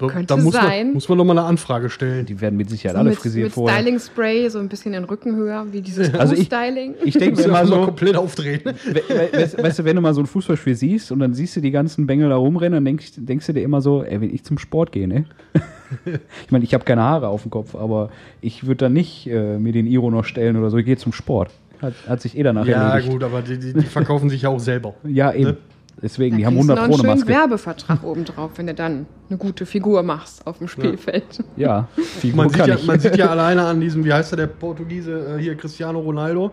So, 0.00 0.08
Könnte 0.08 0.26
da 0.34 0.36
muss 0.36 0.52
sein. 0.54 0.86
Man, 0.88 0.94
muss 0.94 1.08
man 1.08 1.18
doch 1.18 1.24
mal 1.24 1.38
eine 1.38 1.46
Anfrage 1.46 1.88
stellen. 1.88 2.26
Die 2.26 2.40
werden 2.40 2.56
mit 2.56 2.68
Sicherheit 2.68 2.94
So 2.94 2.98
alle 3.00 3.10
mit, 3.10 3.18
frisiert 3.20 3.44
mit 3.44 3.52
vorher. 3.52 3.78
Styling-Spray, 3.78 4.48
so 4.48 4.58
ein 4.58 4.68
bisschen 4.68 4.90
den 4.92 5.04
Rücken 5.04 5.36
höher, 5.36 5.66
wie 5.70 5.80
dieses 5.80 6.12
Also 6.14 6.32
ich- 6.32 6.40
Fußstyling. 6.40 6.94
Ich 7.04 7.14
denke 7.16 7.40
mir 7.46 7.54
ja 7.54 7.64
so, 7.64 7.84
komplett 7.84 8.16
aufdrehen. 8.16 8.60
we- 8.64 8.74
we- 9.08 9.32
weißt, 9.38 9.62
weißt 9.62 9.78
du, 9.78 9.84
wenn 9.84 9.94
du 9.94 10.02
mal 10.02 10.12
so 10.12 10.20
ein 10.20 10.26
Fußballspiel 10.26 10.74
siehst 10.74 11.12
und 11.12 11.20
dann 11.20 11.32
siehst 11.32 11.54
du 11.54 11.60
die 11.60 11.70
ganzen 11.70 12.08
Bengel 12.08 12.28
da 12.28 12.34
rumrennen, 12.36 12.78
dann 12.78 12.84
denkst, 12.84 13.12
denkst 13.18 13.46
du 13.46 13.52
dir 13.52 13.62
immer 13.62 13.80
so, 13.80 14.02
ey, 14.02 14.20
wenn 14.20 14.34
ich 14.34 14.42
zum 14.42 14.58
Sport 14.58 14.90
gehe, 14.90 15.06
ne? 15.06 15.26
ich 16.44 16.50
meine, 16.50 16.64
ich 16.64 16.74
habe 16.74 16.84
keine 16.84 17.02
Haare 17.02 17.28
auf 17.28 17.42
dem 17.42 17.52
Kopf, 17.52 17.76
aber 17.76 18.10
ich 18.40 18.66
würde 18.66 18.78
dann 18.86 18.94
nicht 18.94 19.28
äh, 19.28 19.58
mir 19.58 19.72
den 19.72 19.86
Iro 19.86 20.10
noch 20.10 20.24
stellen 20.24 20.56
oder 20.56 20.70
so. 20.70 20.76
Ich 20.78 20.86
gehe 20.86 20.96
zum 20.96 21.12
Sport. 21.12 21.50
Hat, 21.80 21.94
hat 22.08 22.20
sich 22.20 22.36
eh 22.36 22.42
danach 22.42 22.66
Ja, 22.66 22.90
erledigt. 22.90 23.12
gut, 23.12 23.22
aber 23.22 23.42
die, 23.42 23.58
die, 23.58 23.72
die 23.74 23.82
verkaufen 23.82 24.28
sich 24.28 24.42
ja 24.42 24.48
auch 24.48 24.58
selber. 24.60 24.94
Ja, 25.04 25.32
eben. 25.32 25.50
Ne? 25.50 25.56
Deswegen, 26.02 26.32
Da 26.36 26.38
die 26.38 26.46
haben 26.46 26.54
kriegst 26.54 26.68
du 26.68 26.72
100 26.74 26.76
noch 26.76 26.96
Pro 26.96 27.02
einen 27.02 27.10
eine 27.10 27.20
schönen 27.20 27.36
Maske. 27.36 27.50
Werbevertrag 27.50 28.04
obendrauf, 28.04 28.50
wenn 28.56 28.66
du 28.66 28.74
dann 28.74 29.06
eine 29.30 29.38
gute 29.38 29.64
Figur 29.64 30.02
machst 30.02 30.46
auf 30.46 30.58
dem 30.58 30.68
Spielfeld. 30.68 31.42
Ja, 31.56 31.88
Figur 31.96 32.36
Man 32.36 32.48
sieht, 32.50 32.58
kann 32.58 32.68
ja, 32.68 32.74
ich. 32.74 32.86
man 32.86 33.00
sieht 33.00 33.16
ja 33.16 33.26
alleine 33.30 33.62
an 33.64 33.80
diesem, 33.80 34.04
wie 34.04 34.12
heißt 34.12 34.32
der, 34.32 34.38
der 34.38 34.46
Portugiese, 34.48 35.36
äh, 35.38 35.40
hier 35.42 35.54
Cristiano 35.56 35.98
Ronaldo, 36.00 36.52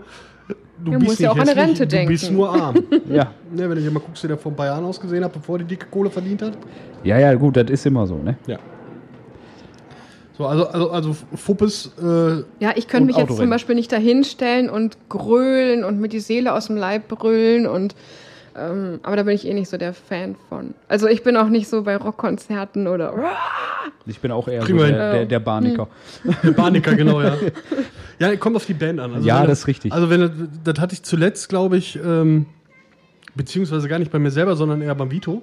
Du 0.84 0.92
Er 0.94 1.00
muss 1.00 1.20
ja 1.20 1.30
auch 1.32 1.38
an 1.38 1.48
Rente 1.48 1.86
du 1.86 2.06
bist 2.08 2.24
denken. 2.24 2.36
nur 2.38 2.50
arm. 2.60 2.76
Ja. 3.10 3.32
ne, 3.52 3.70
wenn 3.70 3.76
du 3.76 3.82
dir 3.82 3.92
mal 3.92 4.00
guckst, 4.00 4.24
wie 4.24 4.28
der 4.28 4.38
vor 4.38 4.52
ein 4.52 4.56
paar 4.56 4.66
Jahren 4.66 4.84
ausgesehen 4.84 5.24
hat, 5.24 5.32
bevor 5.32 5.60
die 5.60 5.64
dicke 5.66 5.86
Kohle 5.92 6.10
verdient 6.10 6.42
hat. 6.42 6.58
Ja, 7.04 7.20
ja, 7.20 7.34
gut, 7.36 7.56
das 7.56 7.70
ist 7.70 7.86
immer 7.86 8.08
so, 8.08 8.16
ne? 8.18 8.36
Ja. 8.48 8.58
So, 10.38 10.48
also, 10.48 10.68
also, 10.68 10.90
also 10.92 11.16
Fuppes, 11.36 11.92
äh, 12.02 12.44
Ja, 12.60 12.72
ich 12.76 12.88
könnte 12.88 13.06
mich 13.08 13.16
jetzt 13.16 13.26
Autorennen. 13.26 13.38
zum 13.44 13.50
Beispiel 13.52 13.76
nicht 13.76 13.92
dahinstellen 13.92 14.70
und 14.70 14.98
grölen 15.10 15.84
und 15.84 16.00
mir 16.00 16.08
die 16.10 16.20
Seele 16.20 16.54
aus 16.54 16.68
dem 16.68 16.78
Leib 16.78 17.08
brüllen 17.10 17.68
und 17.68 17.94
ähm, 18.56 19.00
aber 19.04 19.16
da 19.16 19.24
bin 19.24 19.36
ich 19.36 19.48
eh 19.48 19.54
nicht 19.54 19.70
so 19.70 19.78
der 19.78 19.94
Fan 19.94 20.36
von. 20.50 20.74
Also 20.88 21.08
ich 21.08 21.24
bin 21.24 21.38
auch 21.38 21.48
nicht 21.48 21.68
so 21.68 21.84
bei 21.84 21.96
Rockkonzerten 21.96 22.88
oder 22.88 23.14
Ich 24.06 24.20
bin 24.20 24.32
auch 24.32 24.48
eher 24.48 24.66
so 24.66 24.78
der, 24.78 25.12
der, 25.14 25.26
der 25.26 25.40
Barniker. 25.40 25.88
Barniker, 26.56 26.96
genau, 26.96 27.22
ja. 27.22 27.36
Ja, 28.20 28.36
kommt 28.36 28.56
auf 28.56 28.68
die 28.68 28.76
Band 28.76 29.00
an. 29.00 29.16
Also 29.16 29.28
Ja, 29.28 29.42
wenn 29.42 29.48
das 29.48 29.60
ist 29.62 29.68
richtig. 29.68 29.92
Also, 29.92 30.12
wenn 30.12 30.22
das, 30.22 30.32
das 30.64 30.80
hatte 30.80 30.94
ich 30.94 31.02
zuletzt, 31.02 31.50
glaube 31.50 31.78
ich, 31.78 31.98
ähm, 32.06 32.46
beziehungsweise 33.34 33.88
gar 33.88 33.98
nicht 33.98 34.12
bei 34.12 34.20
mir 34.20 34.30
selber, 34.30 34.56
sondern 34.56 34.82
eher 34.84 34.94
beim 34.94 35.10
Vito. 35.10 35.42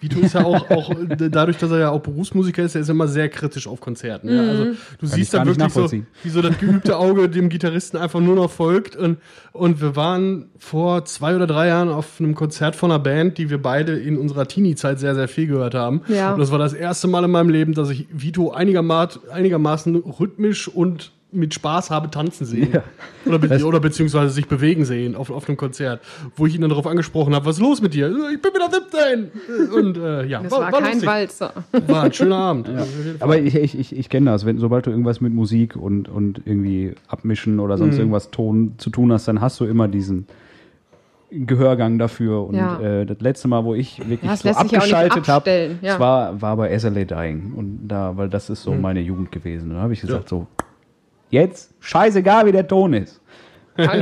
Vito 0.00 0.20
ist 0.20 0.34
ja 0.34 0.44
auch, 0.44 0.70
auch 0.70 0.94
d- 0.94 1.28
dadurch, 1.28 1.56
dass 1.58 1.70
er 1.70 1.78
ja 1.78 1.90
auch 1.90 2.00
Berufsmusiker 2.00 2.62
ist, 2.62 2.74
er 2.74 2.82
ist 2.82 2.88
immer 2.88 3.08
sehr 3.08 3.28
kritisch 3.28 3.66
auf 3.66 3.80
Konzerten. 3.80 4.32
Ja. 4.32 4.40
Also, 4.42 4.64
du 4.98 5.06
siehst 5.06 5.18
ich 5.18 5.30
gar 5.32 5.44
dann 5.44 5.56
nicht 5.56 5.76
wirklich 5.76 6.02
so, 6.02 6.06
wie 6.24 6.28
so 6.30 6.42
das 6.42 6.58
geübte 6.58 6.96
Auge 6.96 7.28
dem 7.28 7.48
Gitarristen 7.48 7.96
einfach 7.96 8.20
nur 8.20 8.36
noch 8.36 8.50
folgt. 8.50 8.96
Und, 8.96 9.18
und 9.52 9.80
wir 9.80 9.96
waren 9.96 10.46
vor 10.58 11.04
zwei 11.04 11.34
oder 11.34 11.46
drei 11.46 11.68
Jahren 11.68 11.88
auf 11.88 12.20
einem 12.20 12.34
Konzert 12.34 12.76
von 12.76 12.90
einer 12.90 13.00
Band, 13.00 13.38
die 13.38 13.50
wir 13.50 13.60
beide 13.60 13.98
in 13.98 14.16
unserer 14.16 14.46
Teenie-Zeit 14.46 15.00
sehr, 15.00 15.14
sehr 15.14 15.28
viel 15.28 15.46
gehört 15.46 15.74
haben. 15.74 16.02
Ja. 16.08 16.32
Und 16.32 16.40
das 16.40 16.52
war 16.52 16.58
das 16.58 16.72
erste 16.74 17.08
Mal 17.08 17.24
in 17.24 17.30
meinem 17.30 17.50
Leben, 17.50 17.74
dass 17.74 17.90
ich 17.90 18.06
Vito 18.12 18.52
einigermaßen, 18.52 19.22
einigermaßen 19.30 19.96
rhythmisch 19.96 20.68
und 20.68 21.12
mit 21.30 21.52
Spaß 21.52 21.90
habe 21.90 22.10
tanzen 22.10 22.46
sehen. 22.46 22.70
Ja. 22.72 22.82
Oder, 23.26 23.38
be 23.38 23.64
oder 23.66 23.80
beziehungsweise 23.80 24.30
sich 24.32 24.48
bewegen 24.48 24.86
sehen 24.86 25.14
auf, 25.14 25.30
auf 25.30 25.46
einem 25.46 25.58
Konzert, 25.58 26.00
wo 26.36 26.46
ich 26.46 26.54
ihn 26.54 26.62
dann 26.62 26.70
darauf 26.70 26.86
angesprochen 26.86 27.34
habe, 27.34 27.44
was 27.44 27.56
ist 27.56 27.62
los 27.62 27.82
mit 27.82 27.92
dir? 27.92 28.08
Ich 28.32 28.40
bin 28.40 28.50
wieder 28.54 28.70
17! 28.70 29.72
Und 29.74 29.98
äh, 29.98 30.24
ja, 30.24 30.42
das 30.42 30.50
war, 30.52 30.70
kein 30.72 30.84
lustig. 30.84 31.06
Walzer. 31.06 31.52
War 31.86 32.04
ein 32.04 32.12
schöner 32.14 32.36
Abend. 32.36 32.68
Fall. 32.68 32.86
Aber 33.20 33.38
ich, 33.38 33.54
ich, 33.54 33.78
ich, 33.78 33.94
ich 33.94 34.08
kenne 34.08 34.30
das, 34.30 34.46
wenn, 34.46 34.56
sobald 34.58 34.86
du 34.86 34.90
irgendwas 34.90 35.20
mit 35.20 35.34
Musik 35.34 35.76
und, 35.76 36.08
und 36.08 36.40
irgendwie 36.46 36.94
abmischen 37.08 37.60
oder 37.60 37.76
sonst 37.76 37.94
Mhm. 37.96 38.00
irgendwas 38.00 38.30
Ton, 38.30 38.72
zu 38.78 38.88
tun 38.88 39.12
hast, 39.12 39.28
dann 39.28 39.42
hast 39.42 39.60
du 39.60 39.66
immer 39.66 39.86
diesen 39.86 40.26
Gehörgang 41.30 41.98
dafür. 41.98 42.46
Und 42.46 42.54
Ja. 42.54 42.80
äh, 42.80 43.04
das 43.04 43.20
letzte 43.20 43.48
Mal, 43.48 43.64
wo 43.64 43.74
ich 43.74 43.98
wirklich 44.08 44.22
Ja, 44.30 44.34
so 44.36 44.48
ja 44.48 44.54
abgeschaltet 44.56 45.28
habe, 45.28 45.76
ja. 45.82 46.00
war, 46.00 46.40
war 46.40 46.56
bei 46.56 46.76
SLA 46.78 47.04
Dying. 47.04 47.52
Und 47.54 47.86
da, 47.86 48.16
weil 48.16 48.30
das 48.30 48.48
ist 48.48 48.62
so 48.62 48.72
Mhm. 48.72 48.80
meine 48.80 49.00
Jugend 49.00 49.30
gewesen. 49.30 49.70
Da 49.74 49.76
habe 49.80 49.92
ich 49.92 50.00
gesagt, 50.00 50.30
so, 50.30 50.46
jetzt 51.30 51.70
scheißegal, 51.80 52.46
wie 52.46 52.52
der 52.52 52.66
Ton 52.66 52.94
ist. 52.94 53.20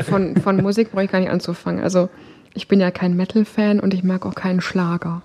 Von, 0.08 0.36
von 0.36 0.56
Musik 0.62 0.90
brauche 0.92 1.04
ich 1.04 1.10
gar 1.10 1.20
nicht 1.20 1.30
anzufangen. 1.30 1.82
Also 1.82 2.08
ich 2.54 2.66
bin 2.68 2.80
ja 2.80 2.90
kein 2.90 3.14
Metal-Fan 3.14 3.80
und 3.80 3.92
ich 3.92 4.02
mag 4.02 4.24
auch 4.24 4.34
keinen 4.34 4.62
Schlager. 4.62 5.22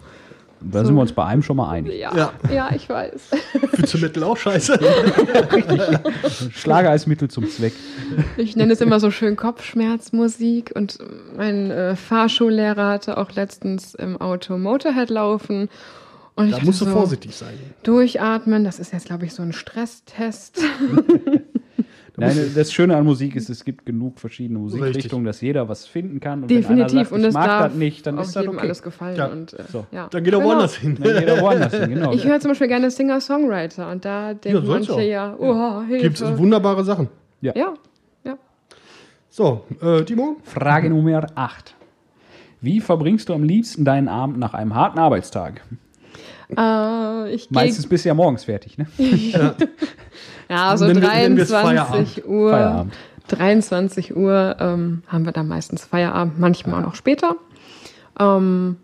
Da 0.63 0.85
sind 0.85 0.93
wir 0.93 1.01
uns 1.01 1.13
bei 1.13 1.25
einem 1.25 1.41
schon 1.41 1.57
mal 1.57 1.69
einig. 1.71 1.99
Ja, 1.99 2.13
Ja. 2.15 2.31
ja. 2.53 2.69
ich 2.75 2.87
weiß. 2.87 3.31
Findest 3.71 3.93
du 3.93 3.97
Metal 3.97 4.23
auch 4.23 4.37
scheiße? 4.37 4.79
Schlager 6.53 6.91
als 6.91 7.07
Mittel 7.07 7.29
zum 7.29 7.49
Zweck. 7.49 7.73
Ich 8.37 8.55
nenne 8.55 8.73
es 8.73 8.81
immer 8.81 8.99
so 8.99 9.09
schön 9.09 9.35
Kopfschmerzmusik 9.37 10.71
und 10.75 10.99
mein 11.35 11.71
äh, 11.71 11.95
Fahrschullehrer 11.95 12.89
hatte 12.89 13.17
auch 13.17 13.31
letztens 13.31 13.95
im 13.95 14.19
Auto 14.21 14.57
Motorhead 14.57 15.09
laufen. 15.09 15.69
Und 16.35 16.45
ich 16.45 16.51
Da 16.51 16.57
dachte 16.57 16.65
musst 16.67 16.81
du 16.81 16.85
so, 16.85 16.91
vorsichtig 16.91 17.35
sein. 17.35 17.53
Durchatmen, 17.83 18.63
das 18.63 18.79
ist 18.79 18.93
jetzt, 18.93 19.05
glaube 19.07 19.25
ich, 19.25 19.33
so 19.33 19.41
ein 19.41 19.53
Stresstest. 19.53 20.59
Nein, 22.21 22.51
das 22.55 22.71
Schöne 22.73 22.95
an 22.95 23.03
Musik 23.03 23.35
ist, 23.35 23.49
es 23.49 23.65
gibt 23.65 23.85
genug 23.85 24.19
verschiedene 24.19 24.59
Musikrichtungen, 24.59 25.25
dass 25.25 25.41
jeder 25.41 25.67
was 25.69 25.85
finden 25.85 26.19
kann. 26.19 26.43
Und 26.43 26.49
wenn 26.49 26.57
einer 26.65 26.85
Definitiv. 26.85 27.09
sagt, 27.09 27.11
und 27.11 27.23
es 27.25 27.33
mag 27.33 27.45
darf 27.47 27.63
das 27.69 27.75
nicht, 27.75 28.07
dann 28.07 28.17
ist 28.17 28.35
das 28.35 28.43
jedem 28.43 28.55
okay. 28.57 28.65
alles 28.65 28.83
gefallen. 28.83 29.15
Ja. 29.17 29.25
Und, 29.27 29.53
äh, 29.53 29.63
So. 29.71 29.85
ja. 29.91 30.07
Dann 30.09 30.23
geht 30.23 30.33
er 30.33 30.39
Genau. 30.39 30.49
woanders 30.49 30.75
hin. 30.75 30.97
Dann 31.01 31.19
geht 31.19 31.27
er 31.27 31.41
woanders 31.41 31.73
hin, 31.73 31.89
genau. 31.89 32.11
Ich 32.13 32.25
höre 32.25 32.39
zum 32.39 32.51
Beispiel 32.51 32.67
gerne 32.67 32.89
Singer-Songwriter 32.91 33.91
und 33.91 34.05
da 34.05 34.33
denken 34.33 34.65
soll's 34.65 34.87
manche 34.87 34.93
auch. 34.93 34.99
ja, 34.99 35.35
oh, 35.37 35.81
Hilfe. 35.83 36.03
Gibt 36.03 36.21
es 36.21 36.37
wunderbare 36.37 36.83
Sachen. 36.83 37.09
ja, 37.41 37.53
ja. 37.55 37.73
So, 39.33 39.63
äh, 39.81 40.03
Timo? 40.03 40.35
Frage 40.43 40.89
Nummer 40.89 41.25
8. 41.35 41.73
Wie 42.59 42.81
verbringst 42.81 43.29
du 43.29 43.33
am 43.33 43.43
liebsten 43.43 43.85
deinen 43.85 44.09
Abend 44.09 44.37
nach 44.37 44.53
einem 44.53 44.75
harten 44.75 44.99
Arbeitstag? 44.99 45.61
Äh, 46.57 47.33
ich 47.33 47.49
gehe 47.49 47.55
Meistens 47.55 47.87
bist 47.87 48.05
du 48.05 48.09
ja 48.09 48.13
morgens 48.13 48.43
fertig, 48.43 48.77
ne? 48.77 48.87
Ja, 50.49 50.75
so 50.75 50.85
es 50.85 50.99
23 50.99 52.27
Uhr. 52.27 52.51
Feierabend. 52.51 52.93
23 53.29 54.15
Uhr 54.15 54.57
ähm, 54.59 55.03
haben 55.07 55.25
wir 55.25 55.31
dann 55.31 55.47
meistens 55.47 55.85
Feierabend, 55.85 56.39
manchmal 56.39 56.81
auch 56.81 56.87
noch 56.87 56.95
später. 56.95 57.37
Ähm, 58.19 58.75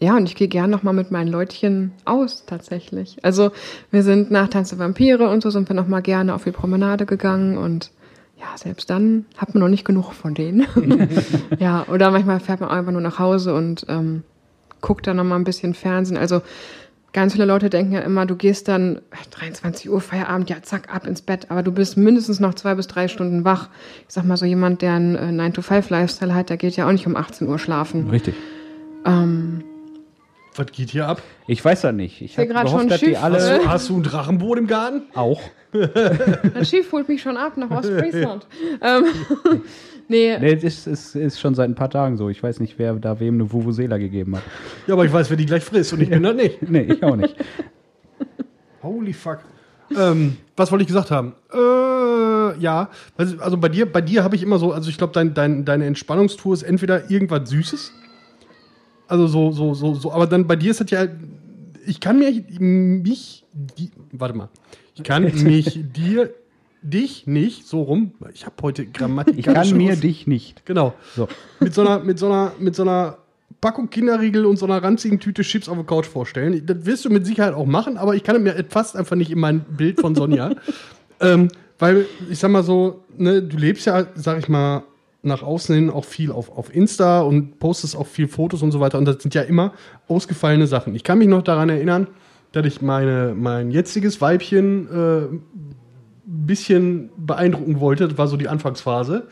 ja, 0.00 0.16
und 0.16 0.26
ich 0.28 0.36
gehe 0.36 0.48
gern 0.48 0.70
noch 0.70 0.82
mal 0.82 0.92
mit 0.92 1.10
meinen 1.10 1.28
Leutchen 1.28 1.92
aus, 2.04 2.44
tatsächlich. 2.46 3.16
Also 3.24 3.50
wir 3.90 4.02
sind 4.02 4.30
nach 4.30 4.48
Tanz 4.48 4.70
der 4.70 4.78
Vampire 4.78 5.28
und 5.28 5.42
so 5.42 5.50
sind 5.50 5.68
wir 5.68 5.74
noch 5.74 5.88
mal 5.88 6.02
gerne 6.02 6.34
auf 6.34 6.44
die 6.44 6.52
Promenade 6.52 7.06
gegangen 7.06 7.56
und 7.58 7.90
ja, 8.38 8.56
selbst 8.56 8.90
dann 8.90 9.24
hat 9.38 9.54
man 9.54 9.62
noch 9.62 9.68
nicht 9.68 9.86
genug 9.86 10.12
von 10.12 10.34
denen. 10.34 10.66
ja, 11.58 11.86
oder 11.90 12.10
manchmal 12.10 12.38
fährt 12.38 12.60
man 12.60 12.68
einfach 12.68 12.92
nur 12.92 13.00
nach 13.00 13.18
Hause 13.18 13.54
und 13.54 13.86
ähm, 13.88 14.22
guckt 14.82 15.06
dann 15.06 15.16
noch 15.16 15.24
mal 15.24 15.36
ein 15.36 15.44
bisschen 15.44 15.72
Fernsehen. 15.72 16.18
Also 16.18 16.42
Ganz 17.16 17.32
viele 17.32 17.46
Leute 17.46 17.70
denken 17.70 17.92
ja 17.92 18.00
immer, 18.00 18.26
du 18.26 18.36
gehst 18.36 18.68
dann 18.68 19.00
23 19.30 19.88
Uhr 19.88 20.02
Feierabend, 20.02 20.50
ja 20.50 20.56
zack, 20.60 20.94
ab 20.94 21.06
ins 21.06 21.22
Bett, 21.22 21.50
aber 21.50 21.62
du 21.62 21.72
bist 21.72 21.96
mindestens 21.96 22.40
noch 22.40 22.52
zwei 22.52 22.74
bis 22.74 22.88
drei 22.88 23.08
Stunden 23.08 23.42
wach. 23.42 23.70
Ich 24.06 24.12
sag 24.12 24.24
mal 24.24 24.36
so, 24.36 24.44
jemand, 24.44 24.82
der 24.82 24.92
einen 24.92 25.14
äh, 25.14 25.42
9-to-5-Lifestyle 25.42 26.34
hat, 26.34 26.50
der 26.50 26.58
geht 26.58 26.76
ja 26.76 26.86
auch 26.86 26.92
nicht 26.92 27.06
um 27.06 27.16
18 27.16 27.48
Uhr 27.48 27.58
schlafen. 27.58 28.10
Richtig. 28.10 28.34
Ähm, 29.06 29.64
Was 30.56 30.66
geht 30.72 30.90
hier 30.90 31.08
ab? 31.08 31.22
Ich 31.46 31.64
weiß 31.64 31.80
das 31.80 31.94
nicht. 31.94 32.20
Ich 32.20 32.36
habe 32.36 32.48
grad 32.48 32.68
schon 32.68 32.86
dass 32.86 33.00
die 33.00 33.06
Schiff, 33.06 33.22
alle 33.22 33.60
äh. 33.62 33.66
Hast 33.66 33.88
du 33.88 33.96
ein 33.96 34.02
Drachenboot 34.02 34.58
im 34.58 34.66
Garten? 34.66 35.04
auch. 35.14 35.40
das 35.72 36.68
Schiff 36.68 36.92
holt 36.92 37.08
mich 37.08 37.22
schon 37.22 37.38
ab 37.38 37.56
nach 37.56 37.70
Ostfriesland. 37.70 38.46
ähm, 38.82 39.04
nee, 40.08 40.38
Nee, 40.38 40.54
das 40.54 40.64
ist, 40.64 40.86
ist, 40.86 41.16
ist 41.16 41.40
schon 41.40 41.54
seit 41.54 41.68
ein 41.68 41.74
paar 41.74 41.90
Tagen 41.90 42.16
so. 42.16 42.28
Ich 42.28 42.42
weiß 42.42 42.60
nicht, 42.60 42.78
wer 42.78 42.94
da 42.94 43.18
wem 43.20 43.34
eine 43.34 43.52
Vuvuzela 43.52 43.98
gegeben 43.98 44.36
hat. 44.36 44.42
Ja, 44.86 44.94
aber 44.94 45.04
ich 45.04 45.12
weiß, 45.12 45.30
wer 45.30 45.36
die 45.36 45.46
gleich 45.46 45.64
frisst 45.64 45.92
und 45.92 46.00
ich 46.00 46.10
bin 46.10 46.22
das 46.24 46.36
nicht. 46.36 46.62
Nee, 46.68 46.82
ich 46.82 47.02
auch 47.02 47.16
nicht. 47.16 47.36
Holy 48.82 49.12
fuck. 49.12 49.40
Ähm, 49.96 50.36
was 50.56 50.70
wollte 50.72 50.82
ich 50.82 50.88
gesagt 50.88 51.10
haben? 51.10 51.34
Äh, 51.52 52.58
ja, 52.58 52.90
also 53.16 53.38
also 53.38 53.56
bei 53.56 53.68
dir, 53.68 53.90
bei 53.90 54.00
dir 54.00 54.24
habe 54.24 54.36
ich 54.36 54.42
immer 54.42 54.58
so, 54.58 54.72
also 54.72 54.90
ich 54.90 54.98
glaube, 54.98 55.12
dein, 55.12 55.34
dein, 55.34 55.64
deine 55.64 55.86
Entspannungstour 55.86 56.54
ist 56.54 56.62
entweder 56.62 57.10
irgendwas 57.10 57.48
Süßes, 57.50 57.92
also 59.08 59.26
so, 59.26 59.52
so, 59.52 59.74
so, 59.74 59.94
so, 59.94 60.12
aber 60.12 60.26
dann 60.26 60.46
bei 60.46 60.56
dir 60.56 60.70
ist 60.70 60.80
das 60.80 60.90
ja, 60.90 61.06
ich 61.86 62.00
kann 62.00 62.18
mir 62.18 62.32
mich, 62.58 63.44
die, 63.52 63.90
warte 64.12 64.36
mal, 64.36 64.48
ich 64.94 65.04
kann 65.04 65.22
mich 65.44 65.80
dir, 65.92 66.30
dich 66.90 67.26
nicht 67.26 67.66
so 67.66 67.82
rum, 67.82 68.12
ich 68.32 68.46
habe 68.46 68.56
heute 68.62 68.86
Grammatik. 68.86 69.36
Ich 69.38 69.46
kann 69.46 69.76
mir 69.76 69.96
dich 69.96 70.26
nicht. 70.26 70.64
Genau. 70.64 70.94
So. 71.14 71.28
Mit 71.60 71.74
so 71.74 71.82
einer, 71.82 71.98
mit 72.00 72.18
so 72.18 72.26
einer, 72.26 72.52
mit 72.58 72.74
so 72.74 72.82
einer 72.82 73.18
Packung 73.60 73.90
Kinderriegel 73.90 74.46
und 74.46 74.58
so 74.58 74.66
einer 74.66 74.82
ranzigen 74.82 75.18
Tüte 75.18 75.42
Chips 75.42 75.68
auf 75.68 75.76
der 75.76 75.84
Couch 75.84 76.06
vorstellen. 76.06 76.64
Das 76.64 76.84
wirst 76.86 77.04
du 77.04 77.10
mit 77.10 77.26
Sicherheit 77.26 77.54
auch 77.54 77.66
machen, 77.66 77.96
aber 77.96 78.14
ich 78.14 78.22
kann 78.22 78.42
mir 78.42 78.64
fast 78.68 78.96
einfach 78.96 79.16
nicht 79.16 79.30
in 79.30 79.38
mein 79.38 79.60
Bild 79.60 80.00
von 80.00 80.14
Sonja. 80.14 80.52
ähm, 81.20 81.48
weil, 81.78 82.06
ich 82.30 82.38
sag 82.38 82.50
mal 82.50 82.62
so, 82.62 83.04
ne, 83.16 83.42
du 83.42 83.56
lebst 83.56 83.86
ja, 83.86 84.06
sag 84.14 84.38
ich 84.38 84.48
mal, 84.48 84.84
nach 85.22 85.42
außen 85.42 85.74
hin 85.74 85.90
auch 85.90 86.04
viel 86.04 86.30
auf, 86.30 86.56
auf 86.56 86.74
Insta 86.74 87.20
und 87.20 87.58
postest 87.58 87.96
auch 87.96 88.06
viel 88.06 88.28
Fotos 88.28 88.62
und 88.62 88.70
so 88.70 88.80
weiter. 88.80 88.98
Und 88.98 89.06
das 89.06 89.22
sind 89.22 89.34
ja 89.34 89.42
immer 89.42 89.72
ausgefallene 90.08 90.66
Sachen. 90.66 90.94
Ich 90.94 91.02
kann 91.02 91.18
mich 91.18 91.28
noch 91.28 91.42
daran 91.42 91.68
erinnern, 91.68 92.06
dass 92.52 92.64
ich 92.64 92.80
meine, 92.80 93.34
mein 93.36 93.70
jetziges 93.70 94.20
Weibchen 94.20 94.88
äh, 94.88 95.26
bisschen 96.26 97.10
beeindrucken 97.16 97.80
wollte. 97.80 98.08
Das 98.08 98.18
war 98.18 98.26
so 98.26 98.36
die 98.36 98.48
Anfangsphase. 98.48 99.28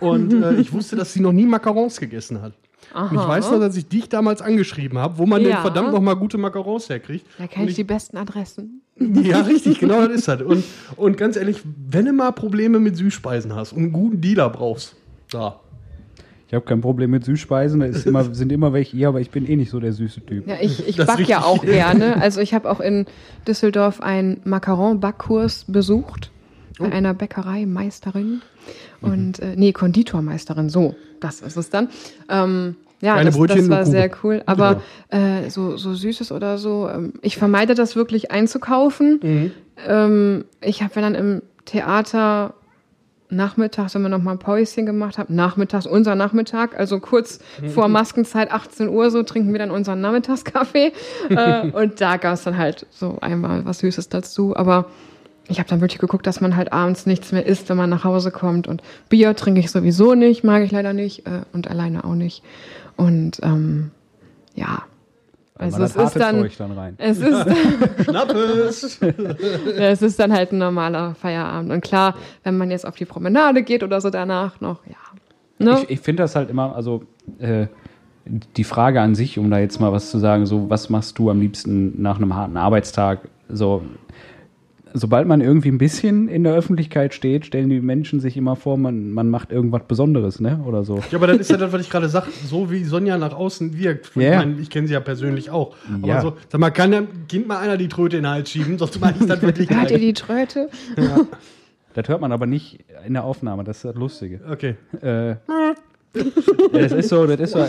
Und 0.00 0.32
äh, 0.32 0.54
ich 0.54 0.72
wusste, 0.72 0.96
dass 0.96 1.12
sie 1.12 1.20
noch 1.20 1.32
nie 1.32 1.46
Macarons 1.46 2.00
gegessen 2.00 2.42
hat. 2.42 2.52
Und 2.94 3.12
ich 3.12 3.18
weiß 3.28 3.50
noch, 3.50 3.58
dass 3.58 3.76
ich 3.76 3.88
dich 3.88 4.08
damals 4.08 4.40
angeschrieben 4.42 4.98
habe, 4.98 5.18
wo 5.18 5.26
man 5.26 5.42
denn 5.42 5.52
Ja. 5.52 5.62
verdammt 5.62 5.92
noch 5.92 6.00
mal 6.00 6.14
gute 6.14 6.38
Macarons 6.38 6.88
herkriegt. 6.88 7.26
da 7.38 7.46
kenne 7.46 7.68
ich 7.70 7.74
die 7.74 7.84
besten 7.84 8.16
Adressen. 8.16 8.82
Ja, 8.98 9.40
richtig, 9.40 9.80
genau 9.80 10.06
das 10.06 10.18
ist 10.18 10.28
das. 10.28 10.42
Und, 10.42 10.62
und 10.96 11.16
ganz 11.16 11.36
ehrlich, 11.36 11.60
wenn 11.88 12.04
du 12.04 12.12
mal 12.12 12.30
Probleme 12.32 12.78
mit 12.78 12.96
Süßspeisen 12.96 13.54
hast 13.54 13.72
und 13.72 13.78
einen 13.82 13.92
guten 13.92 14.20
Dealer 14.20 14.48
brauchst, 14.50 14.94
da. 15.30 15.58
Ich 16.46 16.54
habe 16.54 16.64
kein 16.66 16.80
Problem 16.82 17.10
mit 17.10 17.24
Süßspeisen. 17.24 17.80
Da 17.80 17.86
ist 17.86 18.06
immer, 18.06 18.22
sind 18.34 18.52
immer 18.52 18.72
welche 18.72 18.96
hier, 18.96 19.08
aber 19.08 19.20
ich 19.20 19.30
bin 19.30 19.44
eh 19.48 19.56
nicht 19.56 19.70
so 19.70 19.80
der 19.80 19.92
süße 19.92 20.24
Typ. 20.24 20.46
Ja, 20.46 20.56
ich, 20.60 20.86
ich 20.86 20.96
back 20.96 21.26
ja 21.26 21.42
auch 21.42 21.64
gerne. 21.64 22.20
Also 22.20 22.40
ich 22.40 22.54
habe 22.54 22.70
auch 22.70 22.78
in 22.78 23.06
Düsseldorf 23.48 24.00
einen 24.00 24.40
Macaron-Backkurs 24.44 25.64
besucht 25.66 26.30
bei 26.78 26.90
einer 26.90 27.14
Bäckereimeisterin 27.14 28.42
und 29.00 29.38
äh, 29.40 29.54
nee 29.56 29.72
Konditormeisterin. 29.72 30.68
So, 30.68 30.96
das 31.20 31.40
ist 31.40 31.56
es 31.56 31.70
dann. 31.70 31.88
Ähm, 32.28 32.76
ja, 33.00 33.22
das, 33.22 33.36
das 33.36 33.68
war 33.68 33.84
sehr 33.84 34.10
cool. 34.22 34.42
Aber 34.46 34.80
äh, 35.10 35.50
so, 35.50 35.76
so 35.76 35.94
Süßes 35.94 36.32
oder 36.32 36.56
so, 36.56 36.88
ähm, 36.88 37.12
ich 37.20 37.36
vermeide 37.36 37.74
das 37.74 37.96
wirklich 37.96 38.30
einzukaufen. 38.30 39.20
Mhm. 39.22 39.50
Ähm, 39.86 40.44
ich 40.62 40.82
habe, 40.82 40.96
wenn 40.96 41.02
dann 41.02 41.14
im 41.14 41.42
Theater 41.66 42.54
nachmittags, 43.28 43.94
wenn 43.94 44.02
wir 44.02 44.08
nochmal 44.08 44.36
ein 44.36 44.38
Päuschen 44.38 44.86
gemacht 44.86 45.18
haben, 45.18 45.34
nachmittags 45.34 45.86
unser 45.86 46.14
Nachmittag, 46.14 46.78
also 46.78 47.00
kurz 47.00 47.40
vor 47.68 47.88
Maskenzeit, 47.88 48.50
18 48.52 48.88
Uhr 48.88 49.10
so, 49.10 49.22
trinken 49.22 49.52
wir 49.52 49.58
dann 49.58 49.70
unseren 49.70 50.00
Nachmittagskaffee. 50.00 50.92
äh, 51.30 51.70
und 51.70 52.00
da 52.00 52.16
gab 52.16 52.34
es 52.34 52.44
dann 52.44 52.56
halt 52.56 52.86
so 52.90 53.18
einmal 53.20 53.64
was 53.66 53.80
Süßes 53.80 54.08
dazu. 54.08 54.56
Aber 54.56 54.86
ich 55.48 55.58
habe 55.58 55.68
dann 55.68 55.80
wirklich 55.80 56.00
geguckt, 56.00 56.26
dass 56.26 56.40
man 56.40 56.56
halt 56.56 56.72
abends 56.72 57.06
nichts 57.06 57.32
mehr 57.32 57.44
isst, 57.44 57.68
wenn 57.68 57.76
man 57.76 57.90
nach 57.90 58.04
Hause 58.04 58.30
kommt. 58.30 58.66
Und 58.66 58.82
Bier 59.08 59.36
trinke 59.36 59.60
ich 59.60 59.70
sowieso 59.70 60.14
nicht, 60.14 60.44
mag 60.44 60.62
ich 60.62 60.72
leider 60.72 60.92
nicht 60.92 61.26
äh, 61.26 61.42
und 61.52 61.68
alleine 61.68 62.04
auch 62.04 62.14
nicht. 62.14 62.42
Und 62.96 63.40
ähm, 63.42 63.90
ja, 64.54 64.84
also 65.56 65.84
es 65.84 65.94
ist 65.94 66.16
dann, 66.16 66.48
dann 66.58 66.72
rein. 66.72 66.94
es 66.98 67.18
ist, 67.20 67.46
Schnappes! 68.04 69.00
es 69.76 70.02
ist 70.02 70.18
dann 70.18 70.32
halt 70.32 70.52
ein 70.52 70.58
normaler 70.58 71.14
Feierabend. 71.14 71.70
Und 71.70 71.80
klar, 71.82 72.16
wenn 72.42 72.56
man 72.56 72.70
jetzt 72.70 72.86
auf 72.86 72.96
die 72.96 73.04
Promenade 73.04 73.62
geht 73.62 73.82
oder 73.84 74.00
so 74.00 74.10
danach 74.10 74.60
noch, 74.60 74.84
ja. 74.86 74.96
Ne? 75.58 75.78
Ich, 75.82 75.90
ich 75.90 76.00
finde 76.00 76.24
das 76.24 76.34
halt 76.34 76.50
immer, 76.50 76.74
also 76.74 77.04
äh, 77.38 77.68
die 78.24 78.64
Frage 78.64 79.00
an 79.00 79.14
sich, 79.14 79.38
um 79.38 79.48
da 79.50 79.58
jetzt 79.58 79.80
mal 79.80 79.92
was 79.92 80.10
zu 80.10 80.18
sagen, 80.18 80.46
so 80.46 80.68
was 80.70 80.90
machst 80.90 81.18
du 81.18 81.30
am 81.30 81.40
liebsten 81.40 82.02
nach 82.02 82.16
einem 82.16 82.34
harten 82.34 82.56
Arbeitstag? 82.56 83.20
So, 83.48 83.82
sobald 84.94 85.26
man 85.26 85.40
irgendwie 85.40 85.68
ein 85.68 85.78
bisschen 85.78 86.28
in 86.28 86.44
der 86.44 86.54
Öffentlichkeit 86.54 87.12
steht, 87.14 87.44
stellen 87.44 87.68
die 87.68 87.80
Menschen 87.80 88.20
sich 88.20 88.36
immer 88.36 88.54
vor, 88.56 88.78
man, 88.78 89.10
man 89.10 89.28
macht 89.28 89.50
irgendwas 89.52 89.82
Besonderes, 89.86 90.40
ne? 90.40 90.60
Oder 90.66 90.84
so. 90.84 90.98
Ja, 91.10 91.18
aber 91.18 91.26
das 91.26 91.38
ist 91.38 91.50
ja 91.50 91.56
das, 91.56 91.72
was 91.72 91.80
ich 91.82 91.90
gerade 91.90 92.08
sage, 92.08 92.28
so 92.46 92.70
wie 92.70 92.84
Sonja 92.84 93.18
nach 93.18 93.34
außen 93.34 93.76
wirkt. 93.76 94.12
Ja, 94.14 94.22
ja. 94.22 94.30
Ich, 94.30 94.36
mein, 94.46 94.58
ich 94.62 94.70
kenne 94.70 94.86
sie 94.86 94.94
ja 94.94 95.00
persönlich 95.00 95.50
auch. 95.50 95.74
Aber 95.92 96.06
Ja. 96.08 96.20
so, 96.20 96.34
sag 96.48 96.60
mal, 96.60 96.70
kann 96.70 96.92
dem 96.92 97.08
Kind 97.28 97.48
mal 97.48 97.58
einer 97.58 97.76
die 97.76 97.88
Tröte 97.88 98.16
in 98.16 98.22
den 98.22 98.30
Hals 98.30 98.50
schieben, 98.50 98.78
sonst 98.78 99.00
meine 99.00 99.16
ich 99.20 99.26
das 99.26 99.42
wirklich 99.42 99.68
Hört 99.68 99.90
ihr 99.90 99.98
die 99.98 100.14
Tröte? 100.14 100.70
Das 101.94 102.08
hört 102.08 102.20
man 102.20 102.32
aber 102.32 102.46
nicht 102.46 102.84
in 103.06 103.14
der 103.14 103.24
Aufnahme, 103.24 103.64
das 103.64 103.78
ist 103.78 103.84
das 103.84 103.94
Lustige. 103.96 104.40
Okay. 104.50 104.76
Äh, 105.02 105.30
ja, 105.30 105.74
das 106.72 106.92
ist 106.92 107.08
so, 107.08 107.26
das 107.26 107.40
ist 107.40 107.52
so. 107.52 107.66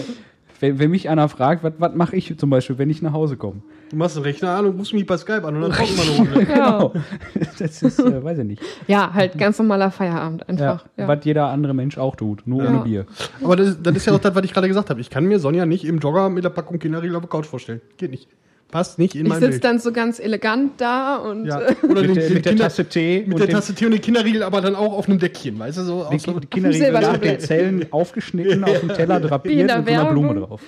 Wenn, 0.59 0.79
wenn 0.79 0.89
mich 0.91 1.09
einer 1.09 1.27
fragt, 1.29 1.63
was, 1.63 1.73
was 1.79 1.93
mache 1.95 2.15
ich 2.15 2.37
zum 2.37 2.49
Beispiel, 2.49 2.77
wenn 2.77 2.89
ich 2.89 3.01
nach 3.01 3.11
Hause 3.13 3.35
komme? 3.37 3.61
Du 3.89 3.97
machst 3.97 4.15
den 4.15 4.23
Rechner 4.23 4.51
an 4.51 4.65
und 4.65 4.79
rufst 4.79 4.93
mich 4.93 5.05
bei 5.05 5.17
Skype 5.17 5.43
an 5.45 5.55
und 5.57 5.61
dann 5.61 5.71
brauchen 5.71 5.95
wir 5.97 6.03
eine 6.03 6.39
Runde. 6.39 6.53
Ja. 6.53 6.91
Das 7.59 7.81
ist, 7.83 7.99
äh, 7.99 8.23
weiß 8.23 8.39
ich 8.39 8.45
nicht. 8.45 8.61
ja, 8.87 9.13
halt 9.13 9.37
ganz 9.37 9.57
normaler 9.59 9.91
Feierabend 9.91 10.41
Ja, 10.41 10.47
einfach. 10.47 10.85
Ja. 10.97 11.07
Was 11.07 11.23
jeder 11.23 11.47
andere 11.47 11.73
Mensch 11.73 11.97
auch 11.97 12.15
tut, 12.15 12.45
nur 12.47 12.63
Ja. 12.63 12.69
ohne 12.69 12.79
Bier. 12.79 13.05
Aber 13.43 13.55
das, 13.55 13.81
das 13.81 13.95
ist 13.95 14.05
ja 14.07 14.13
auch 14.13 14.19
das, 14.19 14.33
was 14.35 14.43
ich 14.43 14.53
gerade 14.53 14.67
gesagt 14.67 14.89
habe. 14.89 14.99
Ich 15.01 15.09
kann 15.09 15.25
mir 15.25 15.39
Sonja 15.39 15.65
nicht 15.65 15.85
im 15.85 15.99
Jogger 15.99 16.29
mit 16.29 16.43
der 16.43 16.49
Packung 16.49 16.79
Kinderriegel 16.79 17.15
auf 17.15 17.21
der 17.21 17.29
Couch 17.29 17.45
vorstellen. 17.45 17.81
Geht 17.97 18.11
nicht. 18.11 18.27
Passt 18.75 18.99
nicht 18.99 19.15
in 19.15 19.21
Ich 19.25 19.29
mein 19.29 19.39
sitze 19.39 19.51
Bild. 19.51 19.63
dann 19.63 19.79
so 19.79 19.93
ganz 19.93 20.19
elegant 20.19 20.71
da 20.81 21.15
und 21.15 21.45
ja. 21.45 21.59
Oder 21.89 22.01
Mit, 22.01 22.09
den, 22.09 22.13
der, 22.15 22.23
den 22.27 22.33
mit 22.33 22.45
der 22.45 22.51
Kinder- 22.51 22.63
Tasse 22.65 22.83
Tee 22.85 23.23
mit 23.25 23.33
und 23.35 23.39
der 23.39 23.47
Tasse 23.49 23.73
Tee 23.73 23.85
und 23.85 23.91
den 23.93 24.01
Kinderriegel, 24.01 24.43
aber 24.43 24.59
dann 24.59 24.75
auch 24.75 24.91
auf 24.97 25.07
einem 25.07 25.17
Deckchen, 25.17 25.57
weißt 25.57 25.77
du? 25.77 25.81
So, 25.83 26.03
Den 26.11 26.19
so 26.19 26.33
Ki- 26.33 26.47
Kinderriegel 26.47 26.91
nach 26.91 27.17
den. 27.17 27.39
Zellen 27.39 27.85
aufgeschnitten, 27.91 28.63
auf 28.65 28.79
dem 28.81 28.89
Teller 28.89 29.19
drapiert 29.21 29.69
der 29.69 29.77
und 29.79 29.85
so 29.87 29.91
eine 29.93 30.03
Werbung. 30.03 30.23
Blume 30.27 30.39
drauf. 30.41 30.61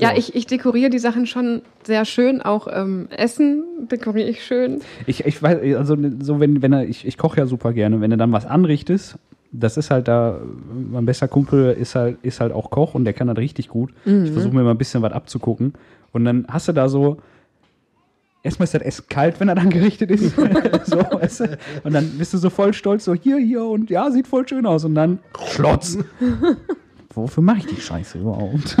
ja, 0.00 0.12
ich, 0.16 0.34
ich 0.34 0.46
dekoriere 0.46 0.88
die 0.88 0.98
Sachen 0.98 1.26
schon 1.26 1.60
sehr 1.82 2.04
schön. 2.06 2.40
Auch 2.40 2.66
ähm, 2.72 3.08
Essen 3.10 3.62
dekoriere 3.90 4.28
ich 4.30 4.42
schön. 4.42 4.80
Ich, 5.06 5.26
ich 5.26 5.42
weiß, 5.42 5.58
also 5.76 5.96
so 6.20 6.40
wenn, 6.40 6.62
wenn 6.62 6.72
er, 6.72 6.84
ich, 6.88 7.06
ich 7.06 7.18
koche 7.18 7.38
ja 7.38 7.46
super 7.46 7.72
gerne, 7.74 8.00
wenn 8.00 8.10
du 8.10 8.16
dann 8.16 8.32
was 8.32 8.46
anrichtest, 8.46 9.16
das 9.52 9.76
ist 9.76 9.90
halt 9.90 10.08
da, 10.08 10.40
mein 10.90 11.04
bester 11.06 11.28
Kumpel 11.28 11.72
ist 11.78 11.94
halt, 11.94 12.16
ist 12.22 12.40
halt 12.40 12.52
auch 12.52 12.70
Koch 12.70 12.94
und 12.94 13.04
der 13.04 13.12
kann 13.12 13.28
das 13.28 13.36
richtig 13.36 13.68
gut. 13.68 13.90
Ich 14.06 14.30
versuche 14.32 14.54
mir 14.54 14.62
mal 14.64 14.70
ein 14.72 14.78
bisschen 14.78 15.02
was 15.02 15.12
abzugucken. 15.12 15.74
Und 16.12 16.24
dann 16.24 16.44
hast 16.48 16.66
du 16.68 16.72
da 16.72 16.88
so, 16.88 17.18
erstmal 18.44 18.64
ist 18.64 18.74
das 18.74 18.82
Essen 18.82 19.04
kalt, 19.08 19.40
wenn 19.40 19.48
er 19.48 19.56
dann 19.56 19.70
gerichtet 19.70 20.10
ist. 20.12 20.36
so, 20.86 20.98
weißt 20.98 21.40
du? 21.40 21.58
Und 21.82 21.92
dann 21.92 22.10
bist 22.18 22.32
du 22.34 22.38
so 22.38 22.50
voll 22.50 22.72
stolz, 22.72 23.04
so 23.04 23.14
hier, 23.14 23.38
hier 23.38 23.64
und 23.64 23.90
ja, 23.90 24.08
sieht 24.12 24.28
voll 24.28 24.46
schön 24.48 24.64
aus. 24.66 24.84
Und 24.84 24.94
dann 24.94 25.18
Schlotz. 25.50 25.98
Wofür 27.14 27.42
mache 27.42 27.58
ich 27.58 27.66
die 27.66 27.80
Scheiße 27.80 28.18
überhaupt? 28.18 28.76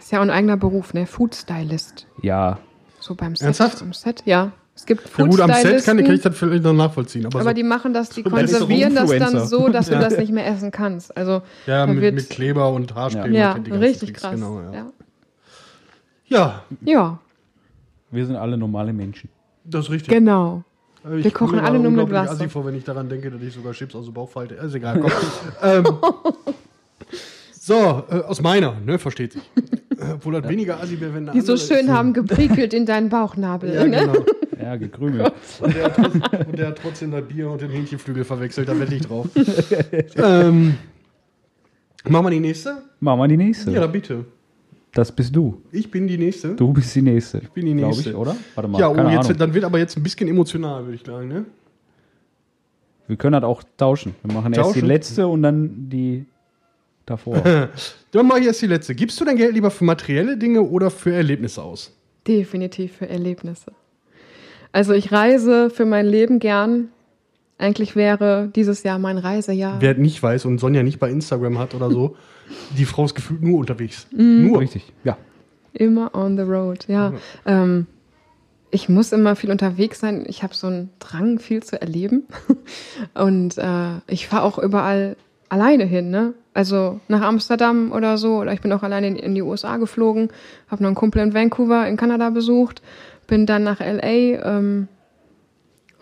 Ist 0.00 0.10
ja 0.12 0.18
auch 0.18 0.22
ein 0.22 0.30
eigener 0.30 0.56
Beruf, 0.56 0.94
ne? 0.94 1.06
Food 1.06 1.34
Stylist. 1.34 2.06
ja, 2.22 2.58
So 3.00 3.14
beim 3.14 3.36
Set. 3.36 3.46
Ernsthaft? 3.46 3.82
Am 3.82 3.92
Set, 3.92 4.22
ja. 4.26 4.50
Es 4.74 4.84
gibt 4.84 5.02
Ja 5.04 5.08
Food 5.08 5.30
gut, 5.30 5.40
am 5.40 5.52
Set 5.54 5.84
kann, 5.84 5.96
kann 6.04 6.12
ich 6.14 6.20
das 6.22 6.36
vielleicht 6.36 6.64
noch 6.64 6.72
nachvollziehen. 6.74 7.24
Aber, 7.24 7.40
aber 7.40 7.50
so, 7.50 7.54
die 7.54 7.62
machen 7.62 7.94
das, 7.94 8.10
die 8.10 8.22
konservieren 8.24 8.94
das 8.94 9.08
dann 9.08 9.20
Influencer. 9.22 9.46
so, 9.46 9.68
dass 9.68 9.86
du 9.88 9.98
das 9.98 10.18
nicht 10.18 10.32
mehr 10.32 10.46
essen 10.46 10.70
kannst. 10.70 11.16
Also 11.16 11.40
ja, 11.66 11.86
mit, 11.86 12.00
wird- 12.02 12.14
mit 12.16 12.28
Kleber 12.28 12.70
und 12.72 12.94
Haarspray. 12.94 13.32
ja, 13.32 13.54
ganzen 13.54 13.72
richtig 13.74 14.08
Tricks, 14.10 14.20
krass. 14.22 14.34
Genau, 14.34 14.60
ja. 14.60 14.72
ja. 14.74 14.86
ja, 16.26 16.62
ja, 16.82 17.18
wir 18.10 18.26
sind 18.26 18.36
alle 18.36 18.56
normale 18.56 18.92
Menschen. 18.92 19.28
das 19.64 19.86
ist 19.86 19.90
richtig. 19.90 20.08
genau. 20.12 20.62
Äh, 21.04 21.18
Ich 21.18 21.24
Wir 21.24 21.30
kochen 21.32 21.58
alle 21.58 21.78
nur 21.78 21.90
mit 21.90 22.10
Wasser. 22.10 22.32
assi 22.32 22.48
vor, 22.48 22.64
wenn 22.66 22.74
ich 22.76 22.84
daran 22.84 23.08
denke, 23.08 23.30
dass 23.30 23.42
ich 23.42 23.52
sogar 23.54 23.72
Chips 23.72 23.94
aus 23.94 24.04
dem 24.06 24.14
Bauch 24.14 24.30
falte. 24.30 24.54
Ist 24.54 24.74
egal, 24.74 25.00
komm. 25.00 25.10
ähm, 25.62 25.84
so, 27.52 28.04
äh, 28.10 28.20
aus 28.26 28.40
meiner, 28.42 28.74
ne, 28.84 28.98
versteht 28.98 29.32
sich. 29.32 29.42
Äh, 29.98 30.12
Obwohl 30.14 30.40
das 30.40 30.48
weniger 30.48 30.80
assi 30.80 31.00
wäre, 31.00 31.14
wenn 31.14 31.30
Die 31.32 31.40
so 31.40 31.56
schön 31.56 31.86
ist. 31.86 31.88
haben 31.88 32.12
gepriekelt 32.20 32.74
in 32.74 32.86
deinen 32.86 33.08
Bauchnabel. 33.08 33.74
Ja, 33.74 33.84
ne? 33.86 34.00
genau. 34.00 34.24
Ja, 34.60 34.76
gekrümelt. 34.76 35.32
Und 35.60 35.74
der, 35.74 35.84
hat 35.84 35.96
trotzdem, 35.96 36.22
und 36.48 36.58
der 36.58 36.66
hat 36.68 36.78
trotzdem 36.82 37.10
das 37.12 37.22
Bier 37.24 37.50
und 37.50 37.60
den 37.60 37.70
Hähnchenflügel 37.70 38.24
verwechselt, 38.24 38.68
da 38.68 38.78
wette 38.78 38.94
ich 38.94 39.02
drauf. 39.02 39.26
ähm, 40.16 40.76
machen 42.08 42.26
wir 42.26 42.30
die 42.30 42.40
nächste? 42.40 42.82
Machen 43.00 43.20
wir 43.20 43.28
die 43.28 43.36
nächste. 43.36 43.70
Ja, 43.70 43.80
dann 43.80 43.92
bitte. 43.92 44.24
Das 44.96 45.12
bist 45.12 45.36
du. 45.36 45.60
Ich 45.72 45.90
bin 45.90 46.08
die 46.08 46.16
nächste. 46.16 46.54
Du 46.54 46.72
bist 46.72 46.94
die 46.94 47.02
nächste. 47.02 47.36
Ich 47.38 47.50
bin 47.50 47.66
die 47.66 47.74
Nächste. 47.74 48.10
Ich, 48.10 48.16
oder? 48.16 48.34
Warte 48.54 48.66
mal. 48.66 48.80
ja, 48.80 48.88
oh, 48.88 48.94
jetzt, 49.10 49.26
Ahnung. 49.26 49.36
dann 49.36 49.52
wird 49.52 49.64
aber 49.64 49.78
jetzt 49.78 49.94
ein 49.94 50.02
bisschen 50.02 50.26
emotional, 50.26 50.84
würde 50.84 50.94
ich 50.94 51.04
sagen, 51.04 51.28
ne? 51.28 51.44
Wir 53.06 53.16
können 53.18 53.34
das 53.34 53.44
auch 53.44 53.62
tauschen. 53.76 54.14
Wir 54.24 54.32
machen 54.32 54.54
erst 54.54 54.70
die 54.70 54.80
Tauschen? 54.80 54.88
letzte 54.88 55.26
und 55.26 55.42
dann 55.42 55.90
die 55.90 56.24
davor. 57.04 57.36
Dann 58.10 58.26
mache 58.26 58.40
ich 58.40 58.46
erst 58.46 58.62
die 58.62 58.68
letzte. 58.68 58.94
Gibst 58.94 59.20
du 59.20 59.26
dein 59.26 59.36
Geld 59.36 59.52
lieber 59.52 59.70
für 59.70 59.84
materielle 59.84 60.38
Dinge 60.38 60.62
oder 60.62 60.90
für 60.90 61.12
Erlebnisse 61.12 61.62
aus? 61.62 61.94
Definitiv 62.26 62.96
für 62.96 63.08
Erlebnisse. 63.08 63.72
Also 64.72 64.94
ich 64.94 65.12
reise 65.12 65.68
für 65.68 65.84
mein 65.84 66.06
Leben 66.06 66.38
gern. 66.38 66.88
Eigentlich 67.58 67.96
wäre 67.96 68.50
dieses 68.54 68.82
Jahr 68.82 68.98
mein 68.98 69.16
Reisejahr. 69.16 69.80
Wer 69.80 69.94
nicht 69.94 70.22
weiß 70.22 70.44
und 70.44 70.58
Sonja 70.58 70.82
nicht 70.82 70.98
bei 70.98 71.10
Instagram 71.10 71.58
hat 71.58 71.74
oder 71.74 71.90
so, 71.90 72.16
die 72.76 72.84
Frau 72.84 73.04
ist 73.04 73.14
gefühlt 73.14 73.42
nur 73.42 73.58
unterwegs. 73.58 74.06
Nur. 74.12 74.60
Richtig. 74.60 74.92
Ja. 75.04 75.16
Immer 75.72 76.14
on 76.14 76.36
the 76.36 76.42
road, 76.42 76.86
ja. 76.88 77.12
Ähm, 77.44 77.86
ich 78.70 78.88
muss 78.88 79.12
immer 79.12 79.36
viel 79.36 79.50
unterwegs 79.50 80.00
sein. 80.00 80.24
Ich 80.26 80.42
habe 80.42 80.54
so 80.54 80.66
einen 80.66 80.90
Drang, 80.98 81.38
viel 81.38 81.62
zu 81.62 81.80
erleben. 81.80 82.24
Und 83.14 83.56
äh, 83.58 84.00
ich 84.06 84.26
fahre 84.26 84.44
auch 84.44 84.58
überall 84.58 85.16
alleine 85.48 85.84
hin, 85.84 86.10
ne? 86.10 86.34
Also 86.52 87.00
nach 87.08 87.22
Amsterdam 87.22 87.92
oder 87.92 88.18
so. 88.18 88.38
Oder 88.38 88.52
ich 88.52 88.60
bin 88.60 88.72
auch 88.72 88.82
alleine 88.82 89.08
in, 89.08 89.16
in 89.16 89.34
die 89.34 89.42
USA 89.42 89.76
geflogen, 89.76 90.30
habe 90.68 90.82
noch 90.82 90.88
einen 90.88 90.96
Kumpel 90.96 91.22
in 91.22 91.34
Vancouver 91.34 91.86
in 91.86 91.96
Kanada 91.96 92.30
besucht, 92.30 92.82
bin 93.26 93.46
dann 93.46 93.62
nach 93.62 93.80
LA. 93.80 94.02
Ähm, 94.02 94.88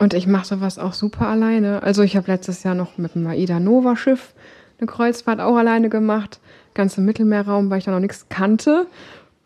und 0.05 0.13
ich 0.13 0.27
mache 0.27 0.45
sowas 0.45 0.79
auch 0.79 0.93
super 0.93 1.29
alleine. 1.29 1.83
Also 1.83 2.03
ich 2.03 2.15
habe 2.15 2.31
letztes 2.31 2.63
Jahr 2.63 2.75
noch 2.75 2.99
mit 2.99 3.15
dem 3.15 3.27
Aida 3.27 3.59
Nova 3.59 3.97
Schiff 3.97 4.35
eine 4.79 4.87
Kreuzfahrt 4.87 5.41
auch 5.41 5.57
alleine 5.57 5.89
gemacht. 5.89 6.41
Ganz 6.75 6.99
im 6.99 7.07
Mittelmeerraum, 7.07 7.71
weil 7.71 7.79
ich 7.79 7.85
da 7.85 7.91
noch 7.91 8.01
nichts 8.01 8.27
kannte. 8.29 8.87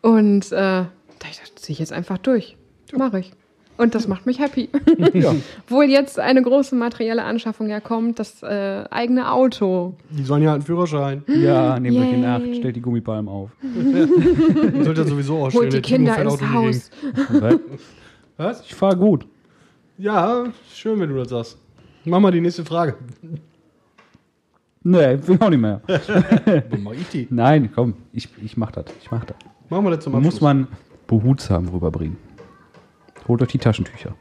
Und 0.01 0.51
äh, 0.51 0.51
da 0.51 0.89
ich 1.31 1.39
das 1.39 1.55
ziehe 1.55 1.73
ich 1.75 1.79
jetzt 1.79 1.93
einfach 1.93 2.17
durch. 2.17 2.57
Mache 2.91 3.19
ich. 3.19 3.31
Und 3.77 3.95
das 3.95 4.09
macht 4.09 4.25
mich 4.25 4.39
happy. 4.39 4.67
ja. 5.13 5.33
Wohl 5.69 5.85
jetzt 5.85 6.19
eine 6.19 6.41
große 6.41 6.75
materielle 6.75 7.23
Anschaffung 7.23 7.69
ja 7.69 7.79
kommt, 7.79 8.19
das 8.19 8.43
äh, 8.43 8.83
eigene 8.91 9.31
Auto. 9.31 9.93
Die 10.09 10.23
Sonja 10.23 10.49
hat 10.49 10.55
einen 10.55 10.63
Führerschein. 10.63 11.23
Ja, 11.27 11.79
nehmt 11.79 11.97
euch 11.97 12.11
in. 12.11 12.25
Acht, 12.25 12.53
stellt 12.57 12.75
die 12.75 12.81
Gummipalmen 12.81 13.29
auf. 13.29 13.51
Die 13.61 14.83
sollte 14.83 15.03
das 15.03 15.07
sowieso 15.07 15.37
ausstellen. 15.37 15.71
Holt 15.71 15.73
die 15.73 15.81
Kinder 15.81 16.17
ins 16.17 16.41
Haus. 16.41 16.91
Was? 18.35 18.61
Ich 18.65 18.75
fahre 18.75 18.97
gut. 18.97 19.25
Ja, 19.99 20.45
schön, 20.73 20.97
wenn 21.01 21.09
du 21.09 21.17
das 21.17 21.27
sagst. 21.27 21.57
Mach 22.05 22.21
mal 22.21 22.31
die 22.31 22.39
nächste 22.39 22.63
Frage. 22.63 22.95
Nee, 24.81 25.19
will 25.27 25.37
auch 25.41 25.49
nicht 25.49 25.59
mehr. 25.59 25.81
Dann 26.45 26.83
mach 26.83 26.93
ich 26.93 27.09
die. 27.09 27.27
Nein, 27.29 27.69
komm, 27.75 27.95
ich, 28.13 28.29
ich 28.41 28.55
mach 28.55 28.71
das. 28.71 28.85
Ich 29.01 29.11
mach 29.11 29.25
das. 29.25 29.35
Machen 29.69 29.83
wir 29.83 29.91
das 29.91 30.05
zum 30.05 30.15
Abschluss. 30.15 30.35
Muss 30.35 30.41
man 30.41 30.67
behutsam 31.05 31.67
rüberbringen. 31.67 32.15
Holt 33.27 33.41
euch 33.41 33.49
die 33.49 33.57
Taschentücher. 33.57 34.15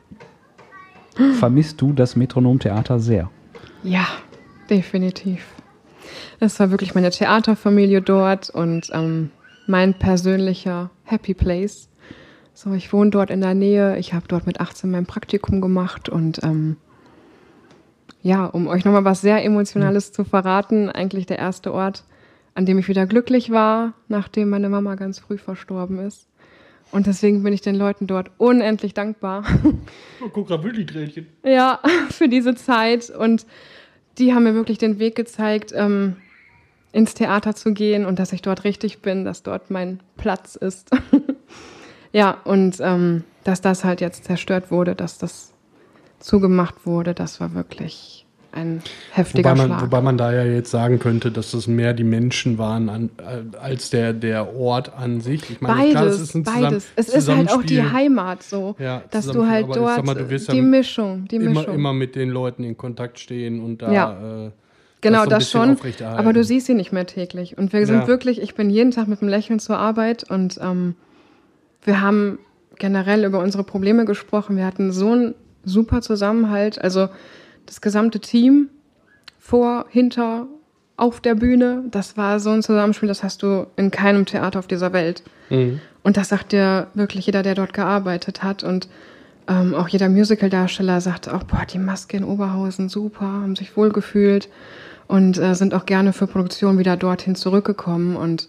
Vermisst 1.39 1.81
du 1.81 1.93
das 1.93 2.17
Metronomtheater 2.17 2.99
sehr? 2.99 3.31
Ja, 3.85 4.07
definitiv. 4.69 5.47
Es 6.41 6.59
war 6.59 6.73
wirklich 6.73 6.97
meine 6.97 7.11
Theaterfamilie 7.11 8.03
dort 8.03 8.51
und 8.51 8.91
ähm, 8.93 9.31
mein 9.69 9.95
persönlicher 9.95 10.91
Happy 11.05 11.35
Place. 11.35 11.88
So, 12.61 12.73
ich 12.73 12.93
wohne 12.93 13.11
dort 13.11 13.31
in 13.31 13.41
der 13.41 13.55
Nähe. 13.55 13.97
Ich 13.99 14.15
habe 14.15 14.27
dort 14.27 14.45
mit 14.45 14.59
18 14.59 14.91
mein 14.91 15.07
Praktikum 15.07 15.61
gemacht 15.61 16.09
und 16.09 16.43
ähm, 16.43 16.77
ja, 18.21 18.47
um 18.47 18.67
euch 18.67 18.85
nochmal 18.85 19.05
was 19.05 19.21
sehr 19.21 19.45
Emotionales 19.45 20.11
zu 20.11 20.25
verraten, 20.25 20.91
eigentlich 20.91 21.27
der 21.27 21.39
erste 21.39 21.73
Ort, 21.73 22.03
an 22.57 22.67
dem 22.67 22.77
ich 22.77 22.89
wieder 22.89 23.07
glücklich 23.07 23.53
war, 23.53 23.93
nachdem 24.09 24.51
meine 24.51 24.69
Mama 24.69 24.97
ganz 24.97 25.21
früh 25.21 25.39
verstorben 25.39 26.01
ist. 26.01 26.27
Und 26.91 27.07
deswegen 27.07 27.45
bin 27.45 27.53
ich 27.53 27.61
den 27.61 27.77
Leuten 27.77 28.09
dort 28.09 28.33
unendlich 28.39 28.93
dankbar. 28.93 29.45
Oh, 30.21 30.29
guck 30.29 30.51
wirklich 30.51 30.87
Tränchen. 30.87 31.29
Ja, 31.45 31.79
für 32.11 32.29
diese 32.29 32.57
Zeit. 32.57 33.09
Und 33.09 33.47
die 34.19 34.35
haben 34.35 34.43
mir 34.43 34.55
wirklich 34.55 34.79
den 34.79 34.99
Weg 34.99 35.15
gezeigt, 35.15 35.73
ähm, 35.77 36.17
ins 36.91 37.15
Theater 37.15 37.55
zu 37.55 37.73
gehen 37.73 38.05
und 38.05 38.19
dass 38.19 38.33
ich 38.33 38.43
dort 38.43 38.65
richtig 38.65 39.01
bin, 39.01 39.25
dass 39.25 39.45
dort 39.45 39.71
mein 39.71 40.01
Platz 40.17 40.57
ist. 40.57 40.91
ja, 42.13 42.39
und 42.45 42.77
ähm, 42.81 43.25
dass 43.45 43.61
das 43.61 43.85
halt 43.85 44.01
jetzt 44.01 44.25
zerstört 44.25 44.71
wurde, 44.71 44.95
dass 44.95 45.19
das 45.19 45.53
zugemacht 46.21 46.85
wurde, 46.87 47.15
das 47.15 47.41
war 47.41 47.55
wirklich 47.55 48.25
ein 48.51 48.83
heftiger 49.13 49.51
Wobei 49.51 49.59
man, 49.59 49.67
Schlag. 49.69 49.83
wobei 49.83 50.01
man 50.01 50.17
da 50.19 50.33
ja 50.33 50.43
jetzt 50.43 50.71
sagen 50.71 50.99
könnte, 50.99 51.31
dass 51.31 51.51
das 51.51 51.67
mehr 51.67 51.93
die 51.93 52.03
Menschen 52.03 52.57
waren 52.59 52.89
an, 52.89 53.11
äh, 53.19 53.57
als 53.59 53.91
der, 53.91 54.15
der 54.15 54.57
Ort 54.57 54.93
an 54.97 55.21
sich. 55.21 55.49
Ich 55.51 55.61
meine, 55.61 55.75
Beides, 55.77 55.93
klar, 55.93 56.07
es 56.07 56.21
ist 56.21 56.35
ein 56.35 56.45
Zusammen- 56.45 56.63
beides. 56.65 56.87
Es 56.97 57.09
ist 57.11 57.29
halt 57.29 57.51
auch 57.53 57.63
die. 57.63 57.83
Heimat 57.83 58.43
so, 58.43 58.75
Ja, 58.79 59.03
dass 59.11 59.27
du 59.27 59.47
halt 59.47 59.67
dort 59.69 60.05
mal, 60.05 60.15
du 60.15 60.23
ja 60.35 60.39
die 60.53 60.63
mit- 60.63 60.71
Mischung, 60.71 61.27
die 61.31 61.37
Immer, 61.37 61.61
Mischung. 61.61 61.75
immer 61.75 61.93
mit 61.93 62.17
den 62.17 62.31
Leuten 62.31 62.65
in 62.65 62.77
Kontakt 62.77 63.19
stehen 63.19 63.63
und 63.63 63.83
da 63.83 63.93
Ja. 63.93 64.47
äh, 64.47 64.51
Genau, 65.03 65.19
so 65.19 65.25
ein 65.25 65.29
das 65.31 65.51
schon. 65.51 65.77
Aber 66.03 66.33
du 66.33 66.43
siehst 66.43 66.67
sie 66.67 66.75
nicht 66.75 66.91
mehr 66.91 67.07
täglich. 67.07 67.57
Und 67.57 67.73
wir 67.73 67.87
sind 67.87 68.01
Ja. 68.01 68.07
wirklich, 68.09 68.41
ich 68.43 68.57
bin 68.57 68.69
jeden 68.71 68.91
Tag 68.91 69.07
mit 69.07 69.21
einem 69.21 69.29
Lächeln 69.29 69.61
zur 69.61 69.79
Arbeit 69.79 70.29
und 70.29 70.59
ähm, 70.61 70.97
wir 71.83 72.01
haben 72.01 72.39
generell 72.79 73.25
über 73.25 73.41
unsere 73.41 73.65
Probleme 73.65 74.05
gesprochen. 74.05 74.57
Wir 74.57 74.67
hatten 74.67 74.93
so 74.93 75.13
einen 75.13 75.35
super 75.65 76.01
Zusammenhalt. 76.01 76.81
Also 76.81 77.09
das 77.67 77.81
gesamte 77.81 78.21
Team 78.21 78.69
vor, 79.39 79.87
hinter, 79.89 80.47
auf 80.97 81.21
der 81.21 81.37
Bühne, 81.37 81.85
das 81.91 82.17
war 82.17 82.41
so 82.41 82.51
ein 82.51 82.63
Zusammenspiel, 82.63 83.09
das 83.09 83.23
hast 83.23 83.43
du 83.43 83.69
in 83.77 83.93
keinem 83.93 84.27
Theater 84.27 84.59
auf 84.59 84.67
dieser 84.67 84.93
Welt. 84.93 85.23
Mhm. 85.49 85.81
Und 86.03 86.17
das 86.17 86.29
sagt 86.29 86.53
dir 86.53 86.89
wirklich 86.95 87.27
jeder, 87.27 87.43
der 87.43 87.55
dort 87.55 87.73
gearbeitet 87.73 88.43
hat. 88.43 88.65
Und 88.65 88.89
ähm, 89.47 89.75
auch 89.75 89.89
jeder 89.89 90.09
Musical-Darsteller 90.09 91.01
sagt 91.01 91.29
auch, 91.29 91.45
boah, 91.45 91.65
die 91.73 91.79
Maske 91.79 92.17
in 92.17 92.25
Oberhausen, 92.25 92.89
super, 92.89 93.27
haben 93.27 93.55
sich 93.55 93.77
wohlgefühlt 93.77 94.49
und 95.07 95.39
äh, 95.39 95.55
sind 95.55 95.73
auch 95.73 95.87
gerne 95.87 96.13
für 96.13 96.27
Produktion 96.27 96.79
wieder 96.79 96.97
dorthin 96.97 97.37
zurückgekommen. 97.37 98.17
Und 98.17 98.49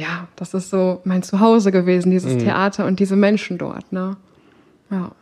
ja, 0.00 0.28
das 0.36 0.54
ist 0.54 0.70
so 0.70 1.00
mein 1.04 1.22
Zuhause 1.22 1.70
gewesen, 1.72 2.10
dieses 2.10 2.38
Theater 2.38 2.86
und 2.86 2.98
diese 3.00 3.16
Menschen 3.16 3.58
dort. 3.58 3.92
Ne? 3.92 4.16
Ja. 4.90 5.12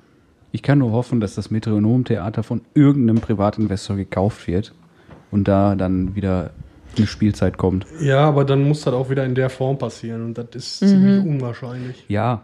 Ich 0.53 0.63
kann 0.63 0.79
nur 0.79 0.93
hoffen, 0.93 1.21
dass 1.21 1.35
das 1.35 1.51
Metronom-Theater 1.51 2.43
von 2.43 2.63
irgendeinem 2.75 3.21
Privatinvestor 3.21 3.97
gekauft 3.97 4.47
wird 4.47 4.73
und 5.31 5.47
da 5.49 5.75
dann 5.75 6.15
wieder 6.15 6.51
eine 6.97 7.07
Spielzeit 7.07 7.59
kommt. 7.59 7.87
Ja, 8.01 8.21
aber 8.27 8.45
dann 8.45 8.63
muss 8.67 8.83
das 8.83 8.95
auch 8.95 9.11
wieder 9.11 9.25
in 9.25 9.35
der 9.35 9.51
Form 9.51 9.77
passieren 9.79 10.25
und 10.25 10.39
das 10.39 10.47
ist 10.55 10.83
Mhm. 10.83 10.87
ziemlich 10.87 11.25
unwahrscheinlich. 11.27 12.05
Ja. 12.09 12.43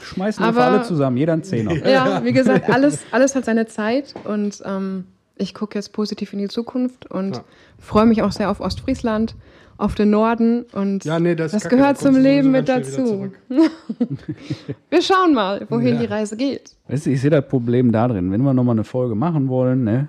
Schmeißen 0.00 0.44
wir 0.54 0.62
alle 0.64 0.82
zusammen, 0.82 1.16
jeder 1.16 1.32
einen 1.32 1.42
Zehner. 1.42 1.72
ja, 1.88 2.22
wie 2.24 2.32
gesagt, 2.32 2.68
alles, 2.70 3.00
alles 3.10 3.34
hat 3.34 3.44
seine 3.44 3.66
Zeit 3.66 4.14
und 4.24 4.62
ähm, 4.64 5.04
ich 5.36 5.54
gucke 5.54 5.76
jetzt 5.78 5.92
positiv 5.92 6.32
in 6.32 6.38
die 6.40 6.48
Zukunft 6.48 7.10
und 7.10 7.36
Ja. 7.36 7.44
freue 7.80 8.06
mich 8.06 8.22
auch 8.22 8.30
sehr 8.32 8.50
auf 8.50 8.60
Ostfriesland, 8.60 9.34
auf 9.78 9.94
den 9.94 10.10
Norden 10.10 10.64
und 10.72 11.04
Ja, 11.04 11.18
nee, 11.18 11.34
das, 11.34 11.52
das 11.52 11.62
kacke, 11.62 11.76
gehört 11.76 11.98
zum 11.98 12.16
Leben 12.16 12.50
mit 12.50 12.68
dazu. 12.68 13.30
Wir 14.90 15.02
schauen 15.02 15.32
mal, 15.34 15.64
wohin 15.70 15.94
Ja. 15.94 16.00
die 16.00 16.06
Reise 16.06 16.36
geht. 16.36 16.74
Weißt 16.88 17.06
du, 17.06 17.10
ich 17.10 17.20
sehe 17.20 17.30
das 17.30 17.46
Problem 17.48 17.90
da 17.92 18.08
drin. 18.08 18.30
Wenn 18.32 18.42
wir 18.42 18.52
nochmal 18.52 18.74
eine 18.74 18.84
Folge 18.84 19.14
machen 19.14 19.48
wollen, 19.48 19.84
ne, 19.84 20.08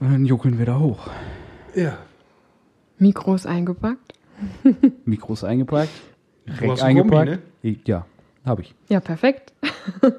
dann 0.00 0.24
juckeln 0.24 0.58
wir 0.58 0.66
da 0.66 0.78
hoch. 0.78 1.08
Ja. 1.74 1.98
Mikros 2.98 3.46
eingepackt. 3.46 4.12
Mikros 5.04 5.44
eingepackt, 5.44 5.90
Reck 6.46 6.82
einen 6.82 6.98
Kombi, 6.98 7.16
eingepackt. 7.16 7.30
ne? 7.62 7.76
Ja, 7.84 8.06
habe 8.44 8.62
ich. 8.62 8.74
Ja, 8.88 9.00
perfekt. 9.00 9.52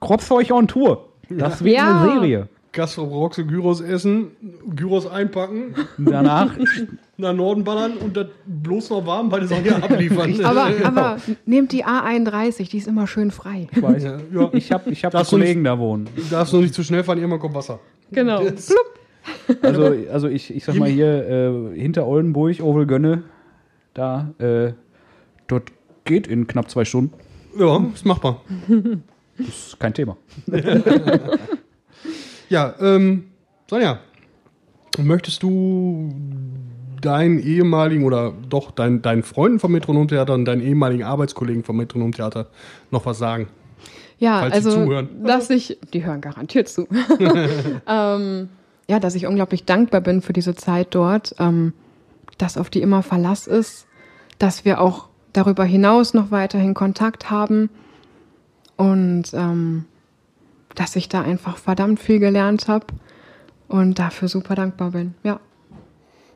Kropfzeug 0.00 0.50
on 0.50 0.68
Tour. 0.68 1.08
Das 1.30 1.62
wird 1.64 1.76
Ja. 1.76 2.02
eine 2.02 2.12
Serie. 2.12 2.48
Gastro 2.74 3.30
Gyros 3.46 3.80
essen, 3.80 4.32
Gyros 4.74 5.06
einpacken, 5.06 5.74
Danach, 5.98 6.54
nach 7.16 7.32
Norden 7.32 7.64
ballern 7.64 7.96
und 7.96 8.16
das 8.16 8.26
bloß 8.46 8.90
noch 8.90 9.06
warm 9.06 9.30
bei 9.30 9.38
der 9.38 9.48
Sonne 9.48 9.76
abliefern. 9.82 10.44
Aber, 10.44 10.66
aber 10.82 11.16
nehmt 11.46 11.72
die 11.72 11.84
A31, 11.86 12.68
die 12.68 12.78
ist 12.78 12.88
immer 12.88 13.06
schön 13.06 13.30
frei. 13.30 13.68
ich 13.72 13.80
weiß, 13.82 14.02
Ja, 14.02 14.18
ja. 14.34 14.50
ich 14.52 14.72
habe 14.72 14.90
ich 14.90 15.04
hab 15.04 15.12
du 15.12 15.24
Kollegen 15.24 15.64
da 15.64 15.78
wohnen. 15.78 16.08
Du 16.16 16.22
darfst 16.30 16.52
nur 16.52 16.62
nicht 16.62 16.74
zu 16.74 16.82
schnell 16.82 17.04
fahren, 17.04 17.18
irgendwann 17.18 17.40
kommt 17.40 17.54
Wasser. 17.54 17.78
Genau. 18.10 18.42
Also, 19.62 19.94
also 20.12 20.28
ich, 20.28 20.54
ich 20.54 20.64
sag 20.64 20.74
mal 20.74 20.88
hier 20.88 21.72
äh, 21.74 21.80
hinter 21.80 22.06
Oldenburg, 22.06 22.60
Ovel 22.60 22.86
Gönne, 22.86 23.22
da, 23.94 24.34
äh, 24.38 24.72
dort 25.46 25.70
geht 26.04 26.26
in 26.26 26.46
knapp 26.46 26.68
zwei 26.68 26.84
Stunden. 26.84 27.14
Ja, 27.58 27.82
ist 27.94 28.04
machbar. 28.04 28.42
Das 29.38 29.48
ist 29.48 29.80
kein 29.80 29.94
Thema. 29.94 30.16
Ja, 32.54 32.72
ähm, 32.78 33.24
Sonja, 33.68 33.98
möchtest 34.96 35.42
du 35.42 36.14
deinen 37.00 37.40
ehemaligen 37.40 38.04
oder 38.04 38.32
doch 38.48 38.70
deinen, 38.70 39.02
deinen 39.02 39.24
Freunden 39.24 39.58
vom 39.58 39.72
Metronomtheater 39.72 40.34
und 40.34 40.44
deinen 40.44 40.62
ehemaligen 40.62 41.02
Arbeitskollegen 41.02 41.64
vom 41.64 41.78
Metronomtheater 41.78 42.46
noch 42.92 43.06
was 43.06 43.18
sagen? 43.18 43.48
Ja, 44.20 44.38
Falls 44.38 44.54
also, 44.54 45.02
dass 45.24 45.50
ich, 45.50 45.78
die 45.92 46.04
hören 46.04 46.20
garantiert 46.20 46.68
zu. 46.68 46.86
ähm, 47.88 48.48
ja, 48.88 49.00
dass 49.00 49.16
ich 49.16 49.26
unglaublich 49.26 49.64
dankbar 49.64 50.00
bin 50.00 50.22
für 50.22 50.32
diese 50.32 50.54
Zeit 50.54 50.94
dort, 50.94 51.34
ähm, 51.40 51.72
dass 52.38 52.56
auf 52.56 52.70
die 52.70 52.82
immer 52.82 53.02
Verlass 53.02 53.48
ist, 53.48 53.88
dass 54.38 54.64
wir 54.64 54.80
auch 54.80 55.08
darüber 55.32 55.64
hinaus 55.64 56.14
noch 56.14 56.30
weiterhin 56.30 56.74
Kontakt 56.74 57.32
haben 57.32 57.68
und 58.76 59.24
ähm, 59.34 59.86
dass 60.74 60.96
ich 60.96 61.08
da 61.08 61.22
einfach 61.22 61.56
verdammt 61.56 62.00
viel 62.00 62.18
gelernt 62.18 62.68
habe 62.68 62.86
und 63.68 63.98
dafür 63.98 64.28
super 64.28 64.54
dankbar 64.54 64.90
bin. 64.90 65.14
Ja. 65.22 65.40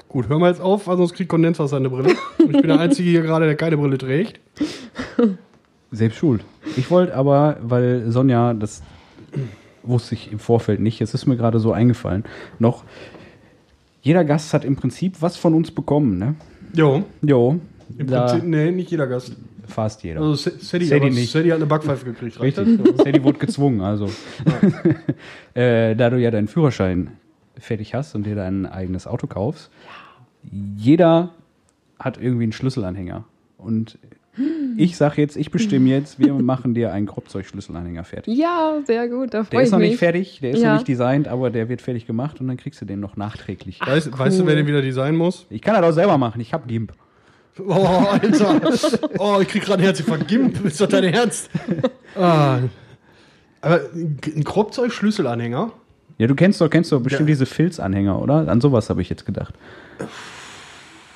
Gut, 0.08 0.28
hör 0.28 0.38
mal 0.38 0.50
jetzt 0.50 0.60
auf, 0.60 0.86
weil 0.86 0.96
sonst 0.96 1.14
kriegt 1.14 1.28
Kondenswasser 1.28 1.76
in 1.76 1.82
der 1.82 1.90
Brille. 1.90 2.16
Und 2.38 2.54
ich 2.54 2.60
bin 2.60 2.68
der 2.68 2.80
Einzige 2.80 3.10
hier 3.10 3.22
gerade, 3.22 3.44
der 3.44 3.56
keine 3.56 3.76
Brille 3.76 3.98
trägt. 3.98 4.40
Selbst 5.90 6.16
schuld. 6.16 6.42
Ich 6.76 6.90
wollte 6.90 7.14
aber, 7.14 7.58
weil 7.62 8.10
Sonja, 8.10 8.54
das 8.54 8.82
wusste 9.82 10.14
ich 10.14 10.32
im 10.32 10.38
Vorfeld 10.38 10.80
nicht, 10.80 11.00
es 11.00 11.14
ist 11.14 11.26
mir 11.26 11.36
gerade 11.36 11.60
so 11.60 11.72
eingefallen, 11.72 12.24
noch, 12.58 12.84
jeder 14.02 14.24
Gast 14.24 14.54
hat 14.54 14.64
im 14.64 14.76
Prinzip 14.76 15.20
was 15.20 15.36
von 15.36 15.54
uns 15.54 15.70
bekommen, 15.70 16.18
ne? 16.18 16.34
Jo, 16.74 17.04
Jo, 17.22 17.58
im 17.96 18.06
da 18.06 18.26
Prinzip, 18.26 18.48
nee, 18.48 18.70
nicht 18.70 18.90
jeder 18.90 19.06
Gast. 19.06 19.32
Fast 19.68 20.02
jeder. 20.02 20.20
Also 20.20 20.34
Sadie, 20.58 20.86
Sadie 20.86 21.10
nicht. 21.10 21.30
Sadie 21.32 21.50
hat 21.52 21.56
eine 21.58 21.66
Backpfeife 21.66 22.04
gekriegt. 22.04 22.40
Richtig. 22.40 22.66
Sadie 22.96 23.22
wurde 23.22 23.38
gezwungen, 23.38 23.80
also. 23.80 24.06
äh, 25.54 25.94
da 25.94 26.10
du 26.10 26.18
ja 26.18 26.30
deinen 26.30 26.48
Führerschein 26.48 27.12
fertig 27.58 27.94
hast 27.94 28.14
und 28.14 28.24
dir 28.26 28.34
dein 28.34 28.66
eigenes 28.66 29.06
Auto 29.06 29.26
kaufst, 29.26 29.70
jeder 30.76 31.30
hat 31.98 32.18
irgendwie 32.20 32.44
einen 32.44 32.52
Schlüsselanhänger. 32.52 33.24
Und 33.56 33.98
ich 34.76 34.96
sag 34.96 35.18
jetzt, 35.18 35.36
ich 35.36 35.50
bestimme 35.50 35.88
jetzt, 35.88 36.20
wir 36.20 36.32
machen 36.34 36.72
dir 36.74 36.92
einen 36.92 37.06
Kropfzeug-Schlüsselanhänger 37.06 38.04
fertig. 38.04 38.36
Ja, 38.38 38.78
sehr 38.84 39.08
gut, 39.08 39.34
da 39.34 39.38
Der 39.38 39.44
freue 39.46 39.62
ist 39.62 39.68
ich 39.68 39.72
noch 39.72 39.78
mich. 39.80 39.90
nicht 39.90 39.98
fertig, 39.98 40.38
der 40.40 40.50
ist 40.52 40.60
Ja. 40.62 40.68
noch 40.68 40.74
nicht 40.76 40.88
designt, 40.88 41.26
aber 41.26 41.50
der 41.50 41.68
wird 41.68 41.82
fertig 41.82 42.06
gemacht 42.06 42.40
und 42.40 42.46
dann 42.46 42.56
kriegst 42.56 42.80
du 42.80 42.84
den 42.84 43.00
noch 43.00 43.16
nachträglich. 43.16 43.80
Weißt, 43.84 44.16
weißt 44.16 44.38
du, 44.38 44.46
wer 44.46 44.54
den 44.54 44.66
wieder 44.68 44.80
designen 44.80 45.16
muss? 45.18 45.46
Ich 45.50 45.60
kann 45.60 45.74
das 45.74 45.82
auch 45.82 45.94
selber 45.94 46.18
machen, 46.18 46.40
ich 46.40 46.52
hab 46.54 46.68
GIMP. 46.68 46.92
Oh, 47.66 47.72
Alter. 48.10 48.60
Oh, 49.18 49.38
ich 49.40 49.48
krieg 49.48 49.62
gerade 49.64 49.82
Herzinfarkt. 49.82 50.28
Gimp, 50.28 50.64
ist 50.64 50.80
doch 50.80 50.88
dein 50.88 51.04
Ernst? 51.04 51.50
Ah. 52.16 52.58
Aber 53.60 53.80
ein 53.94 54.44
Kropfzeug-Schlüsselanhänger? 54.44 55.72
Ja, 56.18 56.26
du 56.26 56.34
kennst 56.34 56.60
doch, 56.60 56.68
kennst 56.70 56.92
doch 56.92 57.00
bestimmt 57.00 57.28
Ja. 57.28 57.34
diese 57.34 57.46
Filzanhänger, 57.46 58.20
oder? 58.20 58.48
An 58.48 58.60
sowas 58.60 58.90
habe 58.90 59.02
ich 59.02 59.08
jetzt 59.08 59.24
gedacht. 59.26 59.54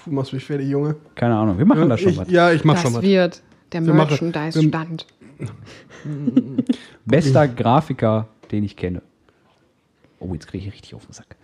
Du 0.04 0.10
machst 0.12 0.32
mich 0.32 0.44
fertig, 0.44 0.68
Junge. 0.68 0.96
Keine 1.14 1.36
Ahnung, 1.36 1.58
wir 1.58 1.64
machen 1.66 1.88
da 1.88 1.96
schon 1.96 2.10
ich, 2.12 2.18
was. 2.18 2.30
Ja, 2.30 2.50
ich 2.52 2.64
mach 2.64 2.74
das 2.74 2.82
schon 2.82 2.94
was. 2.94 3.02
wird 3.02 3.42
der 3.72 3.86
Wir 3.86 3.94
machen- 3.94 4.30
Merchandise-Stand. 4.30 5.06
Bester 7.04 7.48
Grafiker, 7.48 8.28
den 8.50 8.64
ich 8.64 8.76
kenne. 8.76 9.02
Oh, 10.18 10.32
jetzt 10.34 10.46
kriege 10.48 10.66
ich 10.66 10.72
richtig 10.72 10.94
auf 10.94 11.06
den 11.06 11.12
Sack. 11.12 11.36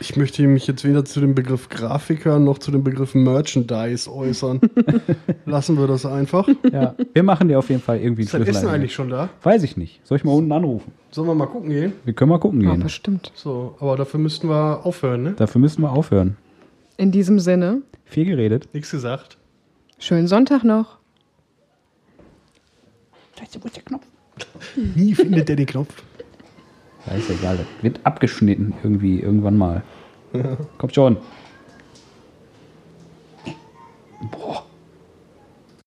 Ich 0.00 0.16
möchte 0.16 0.42
mich 0.46 0.66
jetzt 0.66 0.84
weder 0.84 1.04
zu 1.04 1.20
dem 1.20 1.34
Begriff 1.34 1.68
Grafiker 1.68 2.38
noch 2.38 2.58
zu 2.58 2.70
dem 2.70 2.84
Begriff 2.84 3.14
Merchandise 3.14 4.12
äußern. 4.12 4.60
Lassen 5.46 5.78
wir 5.78 5.86
das 5.86 6.04
einfach. 6.04 6.46
Ja, 6.70 6.94
wir 7.14 7.22
machen 7.22 7.48
dir 7.48 7.58
auf 7.58 7.70
jeden 7.70 7.80
Fall 7.80 7.98
irgendwie 8.00 8.22
Ist 8.22 8.28
das 8.28 8.34
einen 8.34 8.42
Essen 8.48 8.60
Schlüssel. 8.60 8.74
eigentlich 8.74 8.94
schon 8.94 9.08
da? 9.08 9.30
Weiß 9.42 9.62
ich 9.62 9.76
nicht. 9.76 10.00
Soll 10.06 10.18
ich 10.18 10.24
mal 10.24 10.32
unten 10.32 10.52
anrufen? 10.52 10.92
Sollen 11.10 11.28
wir 11.28 11.34
mal 11.34 11.46
gucken 11.46 11.70
gehen? 11.70 11.94
Wir 12.04 12.12
können 12.12 12.28
mal 12.28 12.38
gucken 12.38 12.60
Ja, 12.60 12.72
gehen. 12.72 12.82
bestimmt. 12.82 13.32
So, 13.34 13.74
aber 13.80 13.96
dafür 13.96 14.20
müssten 14.20 14.48
wir 14.48 14.84
aufhören, 14.84 15.22
ne? 15.22 15.32
Dafür 15.32 15.60
müssen 15.60 15.80
wir 15.82 15.90
aufhören. 15.92 16.36
In 16.98 17.10
diesem 17.10 17.38
Sinne, 17.40 17.82
Viel 18.04 18.26
geredet. 18.26 18.68
Nichts 18.72 18.90
gesagt. 18.90 19.38
schönen 19.98 20.28
Sonntag 20.28 20.62
noch. 20.62 20.98
Scheiße, 23.38 23.58
wo 23.62 23.66
ist 23.66 23.76
der 23.76 23.82
Knopf? 23.82 24.06
Nie 24.94 25.14
findet 25.14 25.48
er 25.50 25.56
den 25.56 25.66
Knopf. 25.66 26.02
Ja, 27.06 27.14
ist 27.14 27.28
ja 27.28 27.34
egal, 27.36 27.56
das 27.56 27.66
wird 27.82 28.00
abgeschnitten 28.04 28.74
irgendwie, 28.82 29.20
irgendwann 29.20 29.56
mal. 29.56 29.82
Kommt 30.78 30.94
schon. 30.94 31.16
Boah. 34.30 34.65